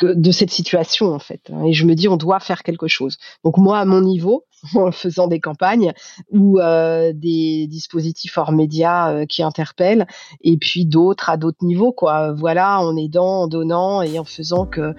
de, 0.00 0.30
cette 0.30 0.50
situation 0.50 1.12
en 1.12 1.18
fait. 1.18 1.50
Et 1.66 1.72
je 1.72 1.84
me 1.84 1.94
dis 1.94 2.08
on 2.08 2.16
doit 2.16 2.40
faire 2.40 2.62
quelque 2.62 2.88
chose. 2.88 3.18
Donc 3.44 3.58
moi 3.58 3.78
à 3.78 3.84
mon 3.84 4.00
niveau, 4.00 4.44
en 4.74 4.92
faisant 4.92 5.26
des 5.26 5.40
campagnes 5.40 5.92
ou 6.30 6.58
euh, 6.58 7.12
des 7.14 7.66
dispositifs 7.66 8.36
hors 8.38 8.52
médias 8.52 9.12
euh, 9.12 9.26
qui 9.26 9.42
interpellent, 9.42 10.06
et 10.42 10.56
puis 10.56 10.86
d'autres 10.86 11.30
à 11.30 11.36
d'autres 11.36 11.64
niveaux 11.64 11.92
quoi. 11.92 12.32
Voilà, 12.32 12.80
en 12.80 12.96
aidant, 12.96 13.42
en 13.42 13.48
donnant 13.48 14.02
et 14.02 14.18
en 14.18 14.24
faisant 14.24 14.66
que 14.66 14.94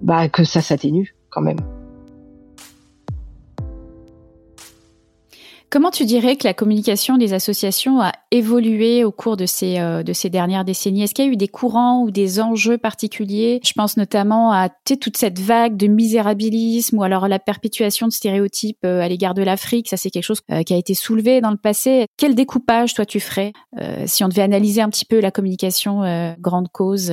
bah 0.00 0.28
que 0.28 0.44
ça 0.44 0.60
s'atténue 0.60 1.14
quand 1.30 1.42
même. 1.42 1.81
Comment 5.72 5.90
tu 5.90 6.04
dirais 6.04 6.36
que 6.36 6.46
la 6.46 6.52
communication 6.52 7.16
des 7.16 7.32
associations 7.32 7.98
a 8.02 8.12
évolué 8.30 9.04
au 9.04 9.10
cours 9.10 9.38
de 9.38 9.46
ces, 9.46 9.78
euh, 9.78 10.02
de 10.02 10.12
ces 10.12 10.28
dernières 10.28 10.66
décennies? 10.66 11.02
Est-ce 11.02 11.14
qu'il 11.14 11.24
y 11.24 11.28
a 11.28 11.30
eu 11.30 11.38
des 11.38 11.48
courants 11.48 12.02
ou 12.02 12.10
des 12.10 12.42
enjeux 12.42 12.76
particuliers? 12.76 13.58
Je 13.64 13.72
pense 13.72 13.96
notamment 13.96 14.52
à 14.52 14.68
toute 14.68 15.16
cette 15.16 15.38
vague 15.38 15.78
de 15.78 15.86
misérabilisme 15.86 16.98
ou 16.98 17.02
alors 17.04 17.26
la 17.26 17.38
perpétuation 17.38 18.06
de 18.06 18.12
stéréotypes 18.12 18.84
euh, 18.84 19.00
à 19.00 19.08
l'égard 19.08 19.32
de 19.32 19.42
l'Afrique. 19.42 19.88
Ça, 19.88 19.96
c'est 19.96 20.10
quelque 20.10 20.24
chose 20.24 20.42
euh, 20.50 20.62
qui 20.62 20.74
a 20.74 20.76
été 20.76 20.92
soulevé 20.92 21.40
dans 21.40 21.50
le 21.50 21.56
passé. 21.56 22.04
Quel 22.18 22.34
découpage, 22.34 22.92
toi, 22.92 23.06
tu 23.06 23.18
ferais 23.18 23.54
si 24.04 24.22
on 24.22 24.28
devait 24.28 24.42
analyser 24.42 24.82
un 24.82 24.90
petit 24.90 25.06
peu 25.06 25.20
la 25.20 25.30
communication 25.30 26.34
grande 26.38 26.68
cause 26.70 27.10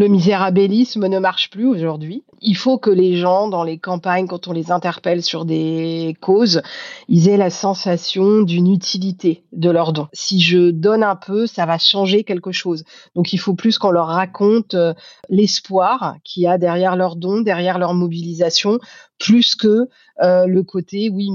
le 0.00 0.08
misérabilisme 0.08 1.08
ne 1.08 1.18
marche 1.18 1.50
plus 1.50 1.66
aujourd'hui. 1.66 2.24
Il 2.40 2.56
faut 2.56 2.78
que 2.78 2.88
les 2.88 3.18
gens, 3.18 3.48
dans 3.48 3.64
les 3.64 3.76
campagnes, 3.76 4.26
quand 4.26 4.48
on 4.48 4.52
les 4.52 4.72
interpelle 4.72 5.22
sur 5.22 5.44
des 5.44 6.16
causes, 6.22 6.62
ils 7.08 7.28
aient 7.28 7.36
la 7.36 7.50
sensation 7.50 8.40
d'une 8.40 8.72
utilité 8.72 9.44
de 9.52 9.68
leur 9.68 9.92
don. 9.92 10.08
Si 10.14 10.40
je 10.40 10.70
donne 10.70 11.02
un 11.02 11.16
peu, 11.16 11.46
ça 11.46 11.66
va 11.66 11.76
changer 11.76 12.24
quelque 12.24 12.50
chose. 12.50 12.84
Donc 13.14 13.34
il 13.34 13.38
faut 13.38 13.52
plus 13.52 13.76
qu'on 13.76 13.90
leur 13.90 14.06
raconte 14.06 14.72
euh, 14.72 14.94
l'espoir 15.28 16.14
qu'il 16.24 16.44
y 16.44 16.46
a 16.46 16.56
derrière 16.56 16.96
leur 16.96 17.14
don, 17.14 17.42
derrière 17.42 17.78
leur 17.78 17.92
mobilisation, 17.92 18.78
plus 19.20 19.54
que 19.54 19.88
euh, 20.22 20.46
le 20.46 20.62
côté, 20.64 21.10
oui, 21.10 21.30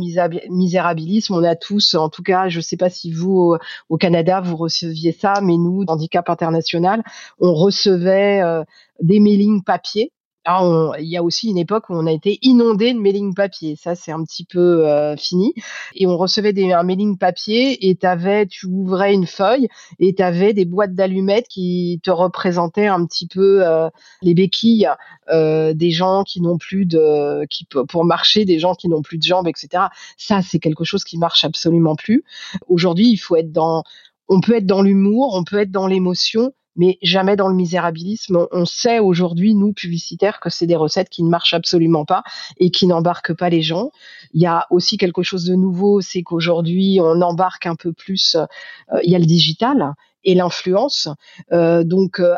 misérabilisme. 0.49 1.33
On 1.35 1.43
a 1.43 1.55
tous, 1.55 1.93
en 1.93 2.09
tout 2.09 2.23
cas, 2.23 2.49
je 2.49 2.57
ne 2.57 2.61
sais 2.61 2.75
pas 2.75 2.89
si 2.89 3.11
vous, 3.11 3.55
au, 3.89 3.97
Canada, 3.97 4.41
vous 4.41 4.57
receviez 4.57 5.13
ça, 5.13 5.35
mais 5.41 5.55
nous, 5.55 5.85
Handicap 5.87 6.29
International, 6.29 7.03
on 7.39 7.53
recevait 7.53 8.41
euh, 8.41 8.63
des 9.01 9.19
mailings 9.19 9.63
papier 9.63 10.11
ah, 10.47 10.91
il 10.99 11.07
y 11.07 11.17
a 11.17 11.23
aussi 11.23 11.49
une 11.49 11.57
époque 11.57 11.89
où 11.89 11.93
on 11.95 12.05
a 12.05 12.11
été 12.11 12.37
inondé 12.43 12.93
de 12.93 12.99
mailing 12.99 13.33
papier. 13.33 13.75
Ça, 13.75 13.95
c'est 13.95 14.11
un 14.11 14.23
petit 14.23 14.45
peu 14.45 14.87
euh, 14.87 15.17
fini. 15.17 15.55
Et 15.95 16.05
on 16.05 16.17
recevait 16.17 16.53
des, 16.53 16.71
un 16.71 16.83
mailing 16.83 17.17
papier 17.17 17.89
et 17.89 17.97
avais, 18.05 18.45
tu 18.45 18.67
ouvrais 18.67 19.13
une 19.13 19.25
feuille 19.25 19.67
et 19.99 20.13
tu 20.13 20.21
avais 20.21 20.53
des 20.53 20.65
boîtes 20.65 20.93
d'allumettes 20.93 21.47
qui 21.47 21.99
te 22.03 22.11
représentaient 22.11 22.85
un 22.85 23.05
petit 23.05 23.27
peu 23.27 23.65
euh, 23.65 23.89
les 24.21 24.35
béquilles 24.35 24.87
euh, 25.31 25.73
des 25.73 25.89
gens 25.89 26.23
qui 26.23 26.41
n'ont 26.41 26.59
plus 26.59 26.85
de, 26.85 27.45
qui 27.49 27.65
pour 27.65 28.05
marcher, 28.05 28.45
des 28.45 28.59
gens 28.59 28.75
qui 28.75 28.87
n'ont 28.87 29.01
plus 29.01 29.17
de 29.17 29.23
jambes, 29.23 29.47
etc. 29.47 29.85
Ça, 30.17 30.43
c'est 30.43 30.59
quelque 30.59 30.83
chose 30.83 31.03
qui 31.03 31.17
marche 31.17 31.43
absolument 31.43 31.95
plus. 31.95 32.23
Aujourd'hui, 32.67 33.09
il 33.09 33.17
faut 33.17 33.35
être 33.35 33.51
dans, 33.51 33.83
on 34.27 34.41
peut 34.41 34.55
être 34.57 34.67
dans 34.67 34.83
l'humour, 34.83 35.33
on 35.33 35.43
peut 35.43 35.57
être 35.59 35.71
dans 35.71 35.87
l'émotion, 35.87 36.53
mais 36.75 36.97
jamais 37.01 37.35
dans 37.35 37.47
le 37.47 37.55
misérabilisme. 37.55 38.47
On 38.51 38.65
sait 38.65 38.99
aujourd'hui, 38.99 39.55
nous, 39.55 39.73
publicitaires, 39.73 40.39
que 40.39 40.49
c'est 40.49 40.67
des 40.67 40.75
recettes 40.75 41.09
qui 41.09 41.23
ne 41.23 41.29
marchent 41.29 41.53
absolument 41.53 42.05
pas 42.05 42.23
et 42.57 42.71
qui 42.71 42.87
n'embarquent 42.87 43.33
pas 43.33 43.49
les 43.49 43.61
gens. 43.61 43.91
Il 44.33 44.41
y 44.41 44.47
a 44.47 44.67
aussi 44.69 44.97
quelque 44.97 45.23
chose 45.23 45.45
de 45.45 45.55
nouveau, 45.55 46.01
c'est 46.01 46.23
qu'aujourd'hui, 46.23 46.99
on 47.01 47.21
embarque 47.21 47.65
un 47.65 47.75
peu 47.75 47.93
plus, 47.93 48.35
euh, 48.35 48.99
il 49.03 49.11
y 49.11 49.15
a 49.15 49.19
le 49.19 49.25
digital 49.25 49.93
et 50.25 50.35
l'influence. 50.35 51.07
Euh, 51.53 51.83
donc, 51.83 52.19
euh, 52.19 52.35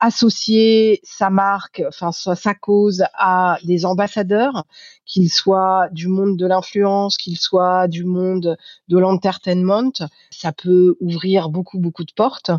associer 0.00 1.00
sa 1.04 1.30
marque, 1.30 1.82
enfin 1.88 2.10
sa 2.12 2.54
cause 2.54 3.04
à 3.14 3.58
des 3.64 3.86
ambassadeurs, 3.86 4.64
qu'ils 5.06 5.30
soient 5.30 5.88
du 5.92 6.08
monde 6.08 6.36
de 6.36 6.46
l'influence, 6.46 7.16
qu'ils 7.16 7.38
soient 7.38 7.88
du 7.88 8.04
monde 8.04 8.56
de 8.88 8.98
l'entertainment, 8.98 9.92
ça 10.30 10.52
peut 10.52 10.96
ouvrir 11.00 11.48
beaucoup 11.48 11.78
beaucoup 11.78 12.04
de 12.04 12.12
portes. 12.12 12.50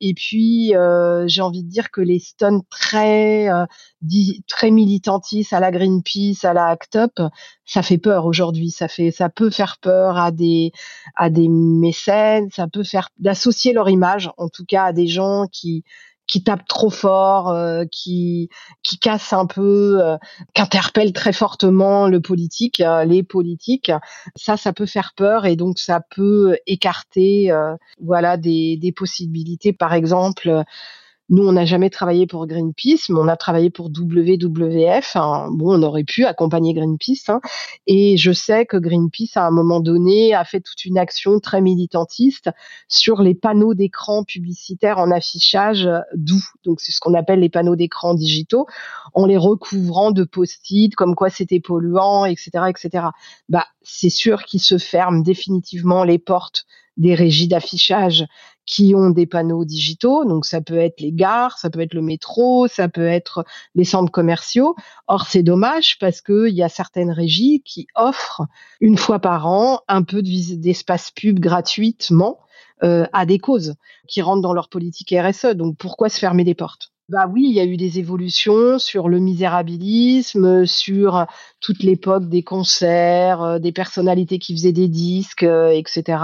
Et 0.00 0.14
puis 0.14 0.74
euh, 0.74 1.24
j'ai 1.26 1.42
envie 1.42 1.64
de 1.64 1.68
dire 1.68 1.90
que 1.90 2.00
les 2.00 2.18
stunts 2.18 2.62
très 2.70 3.50
euh, 3.50 3.66
très 4.46 4.70
militantistes 4.70 5.52
à 5.52 5.60
la 5.60 5.70
Greenpeace, 5.70 6.44
à 6.44 6.52
la 6.54 6.66
Act 6.66 6.96
Up, 6.96 7.12
ça 7.68 7.82
fait 7.82 7.98
peur 7.98 8.26
aujourd'hui. 8.26 8.70
Ça 8.70 8.88
fait 8.88 9.12
ça 9.12 9.28
peut 9.28 9.50
faire 9.50 9.76
peur 9.80 10.16
à 10.18 10.32
des 10.32 10.72
à 11.14 11.30
des 11.30 11.48
mécènes, 11.48 12.48
ça 12.50 12.66
peut 12.66 12.82
faire 12.82 13.10
d'associer 13.18 13.72
leur 13.72 13.88
image, 13.90 14.30
en 14.38 14.48
tout 14.48 14.64
cas 14.64 14.86
à 14.86 14.92
des 14.92 15.06
gens 15.06 15.46
qui 15.52 15.84
qui 16.28 16.42
tape 16.44 16.68
trop 16.68 16.90
fort, 16.90 17.48
euh, 17.48 17.84
qui 17.90 18.50
qui 18.82 18.98
casse 18.98 19.32
un 19.32 19.46
peu, 19.46 19.98
euh, 20.02 20.16
qui 20.54 20.62
interpelle 20.62 21.12
très 21.12 21.32
fortement 21.32 22.06
le 22.06 22.20
politique, 22.20 22.80
euh, 22.80 23.04
les 23.04 23.22
politiques. 23.22 23.90
Ça, 24.36 24.56
ça 24.56 24.72
peut 24.72 24.86
faire 24.86 25.12
peur 25.16 25.46
et 25.46 25.56
donc 25.56 25.78
ça 25.78 26.00
peut 26.14 26.58
écarter, 26.66 27.50
voilà, 28.00 28.36
des, 28.36 28.76
des 28.76 28.92
possibilités. 28.92 29.72
Par 29.72 29.94
exemple, 29.94 30.64
nous, 31.30 31.46
on 31.46 31.52
n'a 31.52 31.66
jamais 31.66 31.90
travaillé 31.90 32.26
pour 32.26 32.46
Greenpeace, 32.46 33.10
mais 33.10 33.18
on 33.18 33.28
a 33.28 33.36
travaillé 33.36 33.68
pour 33.68 33.90
WWF. 33.90 35.16
Hein. 35.16 35.48
Bon, 35.52 35.78
on 35.78 35.82
aurait 35.82 36.04
pu 36.04 36.24
accompagner 36.24 36.72
Greenpeace. 36.72 37.28
Hein. 37.28 37.40
Et 37.86 38.16
je 38.16 38.32
sais 38.32 38.64
que 38.64 38.78
Greenpeace, 38.78 39.36
à 39.36 39.46
un 39.46 39.50
moment 39.50 39.80
donné, 39.80 40.34
a 40.34 40.44
fait 40.44 40.60
toute 40.60 40.86
une 40.86 40.96
action 40.96 41.38
très 41.38 41.60
militantiste 41.60 42.50
sur 42.88 43.20
les 43.20 43.34
panneaux 43.34 43.74
d'écran 43.74 44.24
publicitaires 44.24 44.98
en 44.98 45.10
affichage 45.10 45.86
doux. 46.14 46.44
Donc, 46.64 46.80
c'est 46.80 46.92
ce 46.92 47.00
qu'on 47.00 47.14
appelle 47.14 47.40
les 47.40 47.50
panneaux 47.50 47.76
d'écran 47.76 48.14
digitaux, 48.14 48.66
en 49.12 49.26
les 49.26 49.36
recouvrant 49.36 50.12
de 50.12 50.24
post-it, 50.24 50.94
comme 50.94 51.14
quoi 51.14 51.28
c'était 51.28 51.60
polluant, 51.60 52.24
etc., 52.24 52.50
etc. 52.70 53.08
Bah, 53.50 53.66
c'est 53.82 54.10
sûr 54.10 54.44
qu'ils 54.44 54.60
se 54.60 54.78
ferment 54.78 55.20
définitivement 55.20 56.04
les 56.04 56.18
portes 56.18 56.64
des 56.96 57.14
régies 57.14 57.48
d'affichage 57.48 58.26
qui 58.68 58.94
ont 58.94 59.08
des 59.08 59.26
panneaux 59.26 59.64
digitaux. 59.64 60.26
Donc 60.26 60.44
ça 60.44 60.60
peut 60.60 60.76
être 60.76 61.00
les 61.00 61.10
gares, 61.10 61.58
ça 61.58 61.70
peut 61.70 61.80
être 61.80 61.94
le 61.94 62.02
métro, 62.02 62.68
ça 62.68 62.88
peut 62.88 63.06
être 63.06 63.44
les 63.74 63.84
centres 63.84 64.12
commerciaux. 64.12 64.76
Or 65.06 65.26
c'est 65.26 65.42
dommage 65.42 65.98
parce 65.98 66.20
qu'il 66.20 66.54
y 66.54 66.62
a 66.62 66.68
certaines 66.68 67.10
régies 67.10 67.62
qui 67.64 67.86
offrent 67.94 68.42
une 68.80 68.98
fois 68.98 69.20
par 69.20 69.46
an 69.46 69.80
un 69.88 70.02
peu 70.02 70.20
d'espace 70.22 71.10
pub 71.10 71.40
gratuitement 71.40 72.38
euh, 72.82 73.06
à 73.14 73.24
des 73.24 73.38
causes 73.38 73.74
qui 74.06 74.20
rentrent 74.20 74.42
dans 74.42 74.52
leur 74.52 74.68
politique 74.68 75.14
RSE. 75.18 75.54
Donc 75.54 75.78
pourquoi 75.78 76.10
se 76.10 76.18
fermer 76.18 76.44
les 76.44 76.54
portes? 76.54 76.92
Bah 77.08 77.26
oui, 77.26 77.44
il 77.48 77.54
y 77.54 77.60
a 77.60 77.64
eu 77.64 77.78
des 77.78 77.98
évolutions 77.98 78.78
sur 78.78 79.08
le 79.08 79.18
misérabilisme, 79.18 80.66
sur 80.66 81.24
toute 81.58 81.82
l'époque 81.82 82.28
des 82.28 82.42
concerts, 82.42 83.42
euh, 83.42 83.58
des 83.58 83.72
personnalités 83.72 84.38
qui 84.38 84.52
faisaient 84.52 84.72
des 84.72 84.88
disques, 84.88 85.42
euh, 85.42 85.70
etc. 85.70 86.22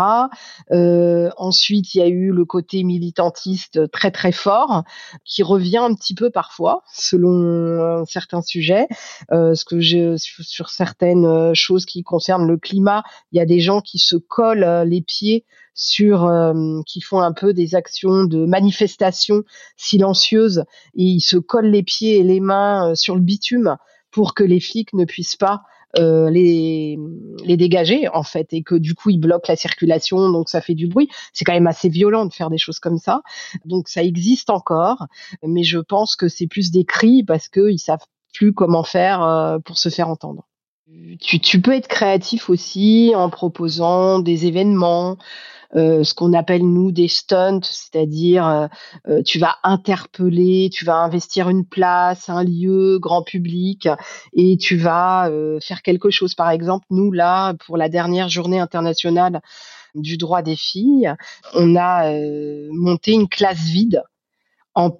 Euh, 0.72 1.30
ensuite, 1.38 1.94
il 1.94 1.98
y 1.98 2.02
a 2.02 2.08
eu 2.08 2.32
le 2.32 2.44
côté 2.44 2.84
militantiste 2.84 3.90
très 3.92 4.10
très 4.10 4.30
fort, 4.30 4.84
qui 5.24 5.42
revient 5.42 5.78
un 5.78 5.94
petit 5.94 6.14
peu 6.14 6.28
parfois, 6.28 6.82
selon 6.92 8.04
certains 8.04 8.42
sujets. 8.42 8.86
ce 9.30 9.64
que 9.64 9.80
je, 9.80 10.16
sur 10.18 10.68
certaines 10.68 11.54
choses 11.54 11.86
qui 11.86 12.02
concernent 12.02 12.46
le 12.46 12.58
climat, 12.58 13.04
il 13.32 13.38
y 13.38 13.40
a 13.40 13.46
des 13.46 13.60
gens 13.60 13.80
qui 13.80 13.98
se 13.98 14.16
collent 14.16 14.84
les 14.86 15.00
pieds 15.00 15.46
sur 15.74 16.24
euh, 16.24 16.80
qui 16.87 17.00
font 17.00 17.20
un 17.20 17.32
peu 17.32 17.52
des 17.52 17.74
actions 17.74 18.24
de 18.24 18.46
manifestation 18.46 19.42
silencieuses 19.76 20.64
et 20.94 21.02
ils 21.02 21.20
se 21.20 21.37
collent 21.37 21.70
les 21.70 21.82
pieds 21.82 22.18
et 22.18 22.22
les 22.22 22.40
mains 22.40 22.90
euh, 22.90 22.94
sur 22.94 23.16
le 23.16 23.20
bitume 23.20 23.76
pour 24.10 24.34
que 24.34 24.44
les 24.44 24.60
flics 24.60 24.92
ne 24.92 25.04
puissent 25.04 25.37
pas 25.37 25.62
euh, 25.98 26.30
les, 26.30 26.98
les 27.44 27.56
dégager 27.56 28.08
en 28.08 28.22
fait 28.22 28.52
et 28.52 28.62
que 28.62 28.74
du 28.74 28.94
coup 28.94 29.10
ils 29.10 29.18
bloquent 29.18 29.46
la 29.48 29.56
circulation 29.56 30.30
donc 30.30 30.48
ça 30.48 30.60
fait 30.60 30.74
du 30.74 30.87
bruit. 30.87 31.08
C'est 31.32 31.44
quand 31.44 31.52
même 31.52 31.66
assez 31.66 31.88
violent 31.88 32.26
de 32.26 32.32
faire 32.32 32.50
des 32.50 32.58
choses 32.58 32.78
comme 32.78 32.98
ça. 32.98 33.22
Donc 33.64 33.88
ça 33.88 34.02
existe 34.02 34.50
encore 34.50 35.06
mais 35.42 35.64
je 35.64 35.78
pense 35.78 36.14
que 36.14 36.28
c'est 36.28 36.46
plus 36.46 36.70
des 36.70 36.84
cris 36.84 37.24
parce 37.24 37.48
qu'ils 37.48 37.80
savent 37.80 38.06
plus 38.32 38.52
comment 38.52 38.84
faire 38.84 39.58
pour 39.64 39.78
se 39.78 39.88
faire 39.88 40.08
entendre 40.08 40.46
tu, 41.20 41.40
tu 41.40 41.60
peux 41.60 41.72
être 41.72 41.88
créatif 41.88 42.50
aussi 42.50 43.12
en 43.14 43.30
proposant 43.30 44.18
des 44.18 44.46
événements 44.46 45.16
euh, 45.76 46.04
ce 46.04 46.14
qu'on 46.14 46.32
appelle 46.34 46.62
nous 46.62 46.92
des 46.92 47.08
stunts, 47.08 47.62
c'est-à-dire 47.62 48.46
euh, 48.46 48.66
euh, 49.08 49.22
tu 49.22 49.40
vas 49.40 49.56
interpeller, 49.64 50.70
tu 50.72 50.84
vas 50.84 50.96
investir 50.96 51.48
une 51.48 51.66
place, 51.66 52.28
un 52.28 52.44
lieu 52.44 52.98
grand 53.00 53.22
public 53.22 53.88
et 54.34 54.56
tu 54.56 54.76
vas 54.76 55.30
faire 55.60 55.82
quelque 55.82 56.10
chose. 56.10 56.34
Par 56.34 56.50
exemple, 56.50 56.86
nous 56.90 57.10
là 57.10 57.54
pour 57.66 57.76
la 57.76 57.88
dernière 57.88 58.28
journée 58.28 58.60
internationale 58.60 59.40
du 59.94 60.16
droit 60.16 60.42
des 60.42 60.56
filles, 60.56 61.12
on 61.54 61.76
a 61.76 62.10
monté 62.72 63.12
une 63.12 63.28
classe 63.28 63.64
vide 63.64 64.02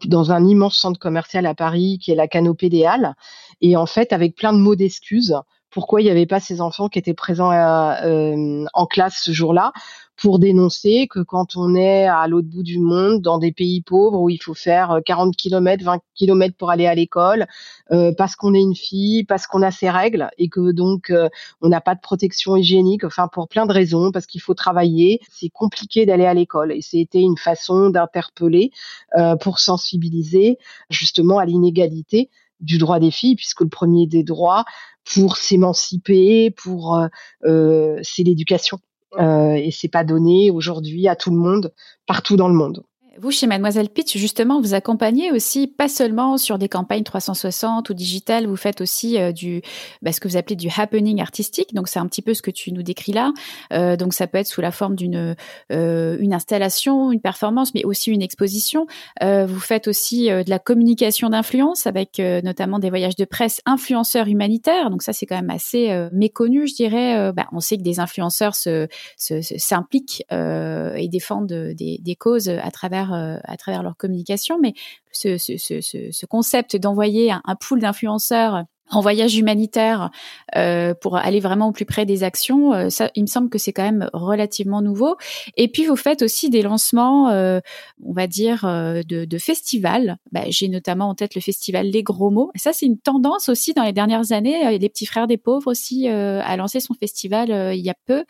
dans 0.07 0.33
un 0.33 0.47
immense 0.47 0.77
centre 0.77 1.01
commercial 1.01 1.47
à 1.47 1.55
Paris 1.55 1.99
qui 2.01 2.13
est 2.13 2.17
la 2.17 2.29
Canopée 2.29 2.69
des 2.69 2.85
Halles. 2.85 3.15
Et 3.61 3.77
en 3.77 3.87
fait, 3.87 4.13
avec 4.13 4.37
plein 4.37 4.53
de 4.53 4.59
mots 4.59 4.77
d'excuses, 4.77 5.35
pourquoi 5.75 6.01
il 6.01 6.05
n'y 6.05 6.11
avait 6.11 6.27
pas 6.27 6.41
ces 6.41 6.61
enfants 6.61 6.89
qui 6.89 6.99
étaient 6.99 7.15
présents 7.15 7.51
en 7.53 8.87
classe 8.87 9.21
ce 9.23 9.33
jour-là 9.33 9.73
pour 10.17 10.39
dénoncer 10.39 11.09
que 11.09 11.21
quand 11.21 11.57
on 11.57 11.75
est 11.75 12.07
à 12.07 12.27
l'autre 12.29 12.49
bout 12.49 12.63
du 12.63 12.79
monde, 12.79 13.21
dans 13.21 13.39
des 13.39 13.53
pays 13.53 13.83
pauvres 13.83 14.21
où 14.21 14.31
il 14.31 14.41
faut 14.41 14.55
faire 14.55 15.01
40 15.05 15.37
km, 15.37 15.85
20 15.85 15.99
km 16.15 16.57
pour 16.57 16.71
aller 16.71 16.87
à 16.87 16.95
l'école, 16.95 17.47
euh, 17.91 18.13
parce 18.17 18.37
qu'on 18.37 18.55
est 18.55 18.61
une 18.61 18.77
fille, 18.77 19.25
parce 19.25 19.47
qu'on 19.47 19.63
a 19.63 19.71
ses 19.71 19.91
règles 19.91 20.29
et 20.39 20.49
que 20.49 20.73
donc 20.73 21.11
euh, 21.11 21.29
on 21.61 21.69
n'a 21.69 21.81
pas 21.81 21.95
de 21.95 22.01
protection 22.01 22.57
hygiénique, 22.57 23.05
enfin 23.05 23.29
pour 23.29 23.49
plein 23.49 23.67
de 23.67 23.73
raisons, 23.73 24.13
parce 24.13 24.27
qu'il 24.27 24.41
faut 24.41 24.55
travailler, 24.55 25.21
c'est 25.31 25.51
compliqué 25.51 26.07
d'aller 26.07 26.27
à 26.27 26.35
l'école. 26.35 26.73
Et 26.73 26.83
c'était 26.83 27.21
une 27.21 27.37
façon 27.37 27.91
d'interpeller 27.91 28.71
euh, 29.17 29.37
pour 29.37 29.59
sensibiliser 29.59 30.59
justement 30.91 31.39
à 31.39 31.45
l'inégalité 31.45 32.31
du 32.61 32.79
droit 32.79 32.99
des 32.99 33.11
filles, 33.11 33.37
puisque 33.37 33.61
le 33.61 33.69
premier 33.69 34.07
des 34.07 34.23
droits 34.23 34.65
pour 35.05 35.37
s'émanciper, 35.37 36.51
pour 36.51 36.99
euh, 37.45 37.99
c'est 38.03 38.23
l'éducation. 38.23 38.79
Euh, 39.19 39.55
et 39.55 39.71
c'est 39.71 39.89
pas 39.89 40.05
donné 40.05 40.51
aujourd'hui 40.51 41.07
à 41.09 41.17
tout 41.17 41.31
le 41.31 41.37
monde, 41.37 41.73
partout 42.07 42.37
dans 42.37 42.49
le 42.49 42.55
monde. 42.55 42.85
Vous, 43.21 43.31
chez 43.31 43.47
Mademoiselle 43.47 43.89
Pitch, 43.91 44.17
justement, 44.17 44.61
vous 44.61 44.75
accompagnez 44.75 45.31
aussi 45.31 45.69
pas 45.69 45.89
seulement 45.89 46.37
sur 46.37 46.59
des 46.59 46.69
campagnes 46.69 47.05
360 47.05 47.89
ou 47.91 47.95
digitales, 47.95 48.47
vous 48.47 48.57
faites 48.57 48.81
aussi 48.81 49.19
euh, 49.19 49.31
du, 49.31 49.63
bah, 50.03 50.13
ce 50.13 50.21
que 50.21 50.27
vous 50.27 50.37
appelez 50.37 50.57
du 50.57 50.69
happening 50.77 51.21
artistique. 51.21 51.75
Donc, 51.75 51.87
c'est 51.89 52.01
un 52.01 52.07
petit 52.07 52.23
peu 52.23 52.35
ce 52.35 52.43
que 52.43 52.51
tu 52.51 52.73
nous 52.73 52.83
décris 52.83 53.13
là. 53.13 53.33
Euh, 53.73 53.97
donc, 53.97 54.15
ça 54.15 54.27
peut 54.27 54.39
être 54.39 54.49
sous 54.49 54.61
la 54.61 54.73
forme 54.73 54.97
d'une 54.97 55.37
euh, 55.71 56.17
une 56.19 56.35
installation, 56.35 57.13
une 57.13 57.21
performance, 57.21 57.73
mais 57.75 57.85
aussi 57.85 58.11
une 58.11 58.23
exposition. 58.23 58.87
Euh, 59.23 59.47
vous 59.47 59.61
faites 59.61 59.87
aussi 59.87 60.27
de 60.27 60.51
la 60.51 60.59
communication 60.59 61.29
d'influence 61.29 61.87
avec 61.87 62.19
notamment 62.19 62.79
des 62.79 62.91
voyages 62.91 63.17
de 63.17 63.25
presse 63.25 63.61
influenceurs 63.67 64.27
humanitaires. 64.27 64.91
Donc, 64.91 65.03
ça, 65.03 65.13
c'est 65.13 65.27
quand 65.27 65.37
même 65.37 65.51
assez 65.51 66.09
méconnu, 66.13 66.67
je 66.67 66.75
dirais. 66.75 67.33
Bah, 67.33 67.47
on 67.53 67.61
sait 67.61 67.77
que 67.77 67.83
des 67.83 68.01
influenceurs 68.01 68.55
se, 68.55 68.89
s'impliquent 69.17 70.25
et 70.31 71.09
défendent 71.09 71.47
des, 71.47 71.99
des 72.01 72.17
causes 72.17 72.49
à 72.49 72.71
travers 72.71 73.04
euh, 73.13 73.39
à 73.45 73.57
travers 73.57 73.83
leur 73.83 73.97
communication, 73.97 74.59
mais 74.61 74.75
ce, 75.13 75.37
ce, 75.39 75.57
ce, 75.59 75.81
ce 75.81 76.27
concept 76.27 76.77
d'envoyer 76.77 77.31
un, 77.33 77.43
un 77.45 77.57
pool 77.57 77.81
d'influenceurs 77.81 78.65
en 78.97 79.01
voyage 79.01 79.37
humanitaire 79.37 80.11
euh, 80.57 80.95
pour 80.95 81.17
aller 81.17 81.41
vraiment 81.41 81.69
au 81.69 81.73
plus 81.73 81.85
près 81.85 82.07
des 82.07 82.25
actions, 82.25 82.73
euh, 82.73 82.89
ça, 82.91 83.11
il 83.15 83.23
me 83.23 83.27
semble 83.27 83.49
que 83.49 83.59
c'est 83.59 83.73
quand 83.73 83.83
même 83.83 84.09
relativement 84.13 84.83
nouveau. 84.83 85.17
Et 85.57 85.69
puis 85.69 85.85
vous 85.87 85.97
faites 85.97 86.23
aussi 86.23 86.51
des 86.51 86.63
lancements, 86.63 87.31
euh, 87.31 87.61
on 88.05 88.13
va 88.13 88.27
dire, 88.27 88.65
euh, 88.65 89.03
de, 89.03 89.25
de, 89.25 89.39
festivals. 89.39 90.17
Bah, 90.33 90.43
J'ai 90.49 90.69
notamment 90.69 91.09
en 91.09 91.15
tête 91.15 91.35
le 91.35 91.41
festival 91.41 91.87
Les 91.87 92.03
Gros 92.03 92.31
Mots. 92.31 92.51
Et 92.55 92.59
ça, 92.59 92.73
c'est 92.73 92.87
une 92.87 92.99
tendance 92.99 93.49
aussi 93.49 93.75
dans 93.75 93.83
les 93.83 93.93
dernières 93.93 94.33
années. 94.33 94.79
Les 94.79 94.89
Petits 94.89 95.07
Frères 95.07 95.27
des 95.27 95.37
Pauvres 95.37 95.71
aussi 95.71 96.09
a 96.09 96.57
lancé 96.57 96.81
son 96.81 96.95
festival 96.95 97.75
il 97.75 97.81
y 97.81 97.91
a 97.91 97.95
peu. 98.07 98.25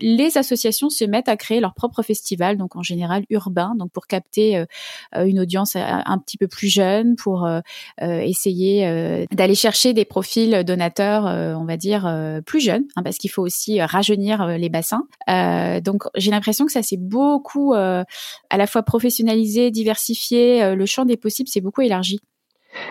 Les 0.00 0.36
associations 0.36 0.90
se 0.90 1.04
mettent 1.04 1.28
à 1.28 1.36
créer 1.36 1.60
leur 1.60 1.74
propre 1.74 2.02
festival, 2.02 2.56
donc 2.56 2.76
en 2.76 2.82
général 2.82 3.24
urbain, 3.30 3.74
donc 3.76 3.90
pour 3.92 4.06
capter 4.06 4.64
une 5.14 5.40
audience 5.40 5.76
un 5.76 6.18
petit 6.18 6.36
peu 6.36 6.48
plus 6.48 6.68
jeune, 6.68 7.16
pour 7.16 7.48
essayer 8.00 9.26
d'aller 9.30 9.54
chercher 9.54 9.92
des 9.92 10.04
profils 10.08 10.64
donateurs, 10.64 11.26
euh, 11.26 11.54
on 11.54 11.64
va 11.64 11.76
dire, 11.76 12.06
euh, 12.06 12.40
plus 12.40 12.60
jeunes, 12.60 12.84
hein, 12.96 13.02
parce 13.02 13.16
qu'il 13.16 13.30
faut 13.30 13.42
aussi 13.42 13.80
rajeunir 13.80 14.42
euh, 14.42 14.56
les 14.56 14.68
bassins. 14.68 15.06
donc 15.82 16.04
j'ai 16.16 16.30
l'impression 16.30 16.66
que 16.66 16.72
ça 16.72 16.82
s'est 16.82 16.96
beaucoup 16.98 17.74
à 17.74 18.04
la 18.56 18.66
fois 18.66 18.82
professionnalisé, 18.82 19.70
diversifié, 19.70 20.74
le 20.74 20.86
champ 20.86 21.04
des 21.04 21.16
possibles 21.16 21.48
s'est 21.48 21.60
beaucoup 21.60 21.82
élargi. 21.82 22.20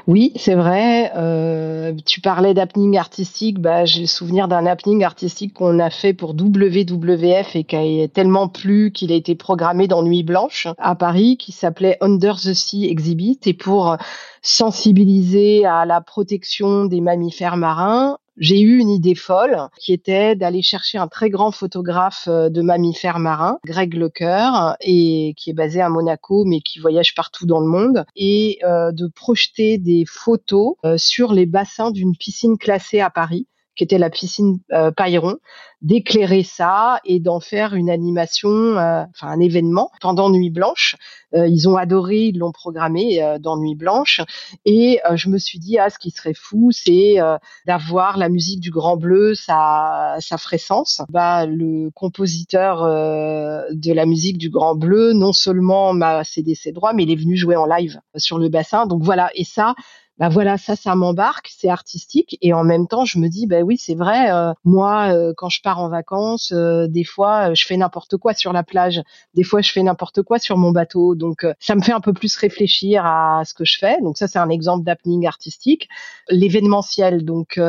Oui, 0.08 0.32
c'est 0.36 0.56
vrai. 0.56 1.12
Euh, 1.16 1.94
tu 2.06 2.22
parlais 2.22 2.54
d'happening 2.54 2.98
artistique. 2.98 3.60
Bah, 3.60 3.86
j'ai 3.86 4.02
le 4.02 4.08
souvenir 4.08 4.48
d'un 4.48 4.66
happening 4.66 5.04
artistique 5.04 5.54
qu'on 5.54 5.80
a 5.80 5.90
fait 5.90 6.13
pour 6.13 6.32
WWF 6.32 7.56
et 7.56 7.63
qui 7.63 8.02
a 8.02 8.08
tellement 8.08 8.48
plu 8.48 8.92
qu'il 8.92 9.12
a 9.12 9.16
été 9.16 9.36
programmé 9.36 9.88
dans 9.88 10.04
Nuit 10.04 10.24
Blanche 10.24 10.68
à 10.78 10.96
Paris, 10.96 11.38
qui 11.38 11.52
s'appelait 11.52 11.98
Under 12.02 12.36
the 12.36 12.54
Sea 12.54 12.86
Exhibit. 12.90 13.40
Et 13.46 13.54
pour 13.54 13.98
sensibiliser 14.42 15.66
à 15.66 15.86
la 15.86 16.02
protection 16.02 16.86
des 16.86 17.02
mammifères 17.02 17.58
marins, 17.58 18.18
j'ai 18.38 18.62
eu 18.62 18.78
une 18.78 18.89
idée 18.89 19.15
folle 19.15 19.58
qui 19.80 19.93
était 19.93 20.36
d'aller 20.36 20.62
chercher 20.62 20.97
un 20.97 21.08
très 21.08 21.30
grand 21.30 21.52
photographe 21.52 22.28
euh, 22.28 22.50
de 22.50 22.62
mammifères 22.62 23.19
marins, 23.19 23.60
Greg 23.65 23.93
Lecoeur, 23.95 24.78
et 24.82 25.34
qui 25.38 25.50
est 25.50 25.54
basé 25.54 25.82
à 25.82 25.89
Monaco 25.89 26.45
mais 26.45 26.62
qui 26.62 26.80
voyage 26.80 27.15
partout 27.15 27.45
dans 27.45 27.60
le 27.60 27.67
monde, 27.67 28.06
et 28.15 28.60
euh, 28.63 28.91
de 28.91 29.08
projeter 29.08 29.78
des 29.78 30.06
photos 30.08 30.76
euh, 30.86 30.97
sur 30.97 31.34
les 31.34 31.45
bassins 31.45 31.91
d'une 31.91 32.15
piscine 32.15 32.58
classée 32.58 33.00
à 33.00 33.10
Paris 33.10 33.47
qui 33.78 33.84
était 33.84 33.98
la 33.98 34.10
piscine 34.10 34.60
euh, 34.74 34.92
d'éclairer 35.82 36.42
ça 36.42 37.00
et 37.06 37.20
d'en 37.20 37.40
faire 37.40 37.76
une 37.76 37.90
animation, 37.90 38.50
euh, 38.50 39.04
enfin 39.10 39.28
un 39.28 39.40
événement 39.40 39.92
pendant 40.02 40.30
Nuit 40.30 40.50
Blanche. 40.50 40.96
Euh, 41.36 41.48
ils 41.48 41.70
ont 41.70 41.76
adoré, 41.76 42.28
ils 42.28 42.40
l'ont 42.40 42.52
programmé 42.52 43.22
euh, 43.22 43.38
dans 43.38 43.58
Nuit 43.58 43.76
Blanche 43.76 44.22
et 44.66 45.00
je 45.13 45.30
me 45.30 45.38
suis 45.38 45.60
dit 45.60 45.78
ah 45.78 45.90
ce 45.90 46.00
qui 46.00 46.10
serait 46.10 46.34
fou 46.34 46.72
c'est 46.72 47.18
d'avoir 47.66 48.18
la 48.18 48.30
musique 48.30 48.60
du 48.60 48.72
Grand 48.72 48.98
Bleu, 48.98 49.36
ça 49.36 50.16
ça 50.20 50.38
ferait 50.38 50.58
sens. 50.58 51.02
Bah 51.10 51.46
le 51.46 51.92
compositeur 51.92 52.82
de 52.84 53.94
la 53.94 54.06
musique 54.06 54.38
du 54.38 54.50
Grand 54.50 54.76
Bleu 54.76 55.13
non 55.13 55.34
seulement 55.34 55.94
m'a 55.94 56.24
cédé 56.24 56.56
ses 56.56 56.72
droits 56.72 56.94
mais 56.94 57.04
il 57.04 57.12
est 57.12 57.16
venu 57.16 57.38
jouer 57.38 57.56
en 57.56 57.66
live 57.66 58.00
sur 58.16 58.40
le 58.40 58.50
bassin 58.50 58.88
donc 58.88 59.04
voilà 59.04 59.30
et 59.36 59.44
ça 59.44 59.76
bah 60.19 60.30
voilà, 60.30 60.58
ça, 60.58 60.75
ça 60.75 60.95
m'embarque, 60.95 61.49
c'est 61.56 61.69
artistique. 61.69 62.38
Et 62.41 62.51
en 62.51 62.63
même 62.63 62.88
temps, 62.88 63.06
je 63.06 63.19
me 63.19 63.27
dis, 63.27 63.45
bah 63.45 63.62
oui, 63.62 63.77
c'est 63.77 63.93
vrai. 63.93 64.32
Euh, 64.32 64.51
moi, 64.63 65.13
euh, 65.13 65.34
quand 65.38 65.49
je 65.49 65.62
pars 65.62 65.80
en 65.80 65.89
vacances, 65.89 66.51
euh, 66.56 66.88
des 66.88 67.03
fois, 67.03 67.53
je 67.53 67.65
fais 67.65 67.77
n'importe 67.77 68.17
quoi 68.17 68.34
sur 68.34 68.51
la 68.51 68.63
plage. 68.63 69.01
Des 69.36 69.43
fois, 69.43 69.62
je 69.62 69.71
fais 69.71 69.84
n'importe 69.84 70.23
quoi 70.23 70.39
sur 70.39 70.58
mon 70.58 70.71
bateau. 70.71 71.13
Donc, 71.13 71.45
ça 71.60 71.75
me 71.75 71.82
fait 71.82 71.91
un 71.91 71.99
peu 71.99 72.13
plus 72.13 72.36
réfléchir 72.36 73.06
à 73.06 73.43
ce 73.45 73.53
que 73.53 73.63
je 73.63 73.77
fais. 73.77 74.01
Donc, 74.01 74.17
ça, 74.17 74.27
c'est 74.27 74.39
un 74.39 74.49
exemple 74.49 74.84
d'happening 74.84 75.27
artistique. 75.27 75.88
L'événementiel. 76.30 77.23
Donc, 77.23 77.60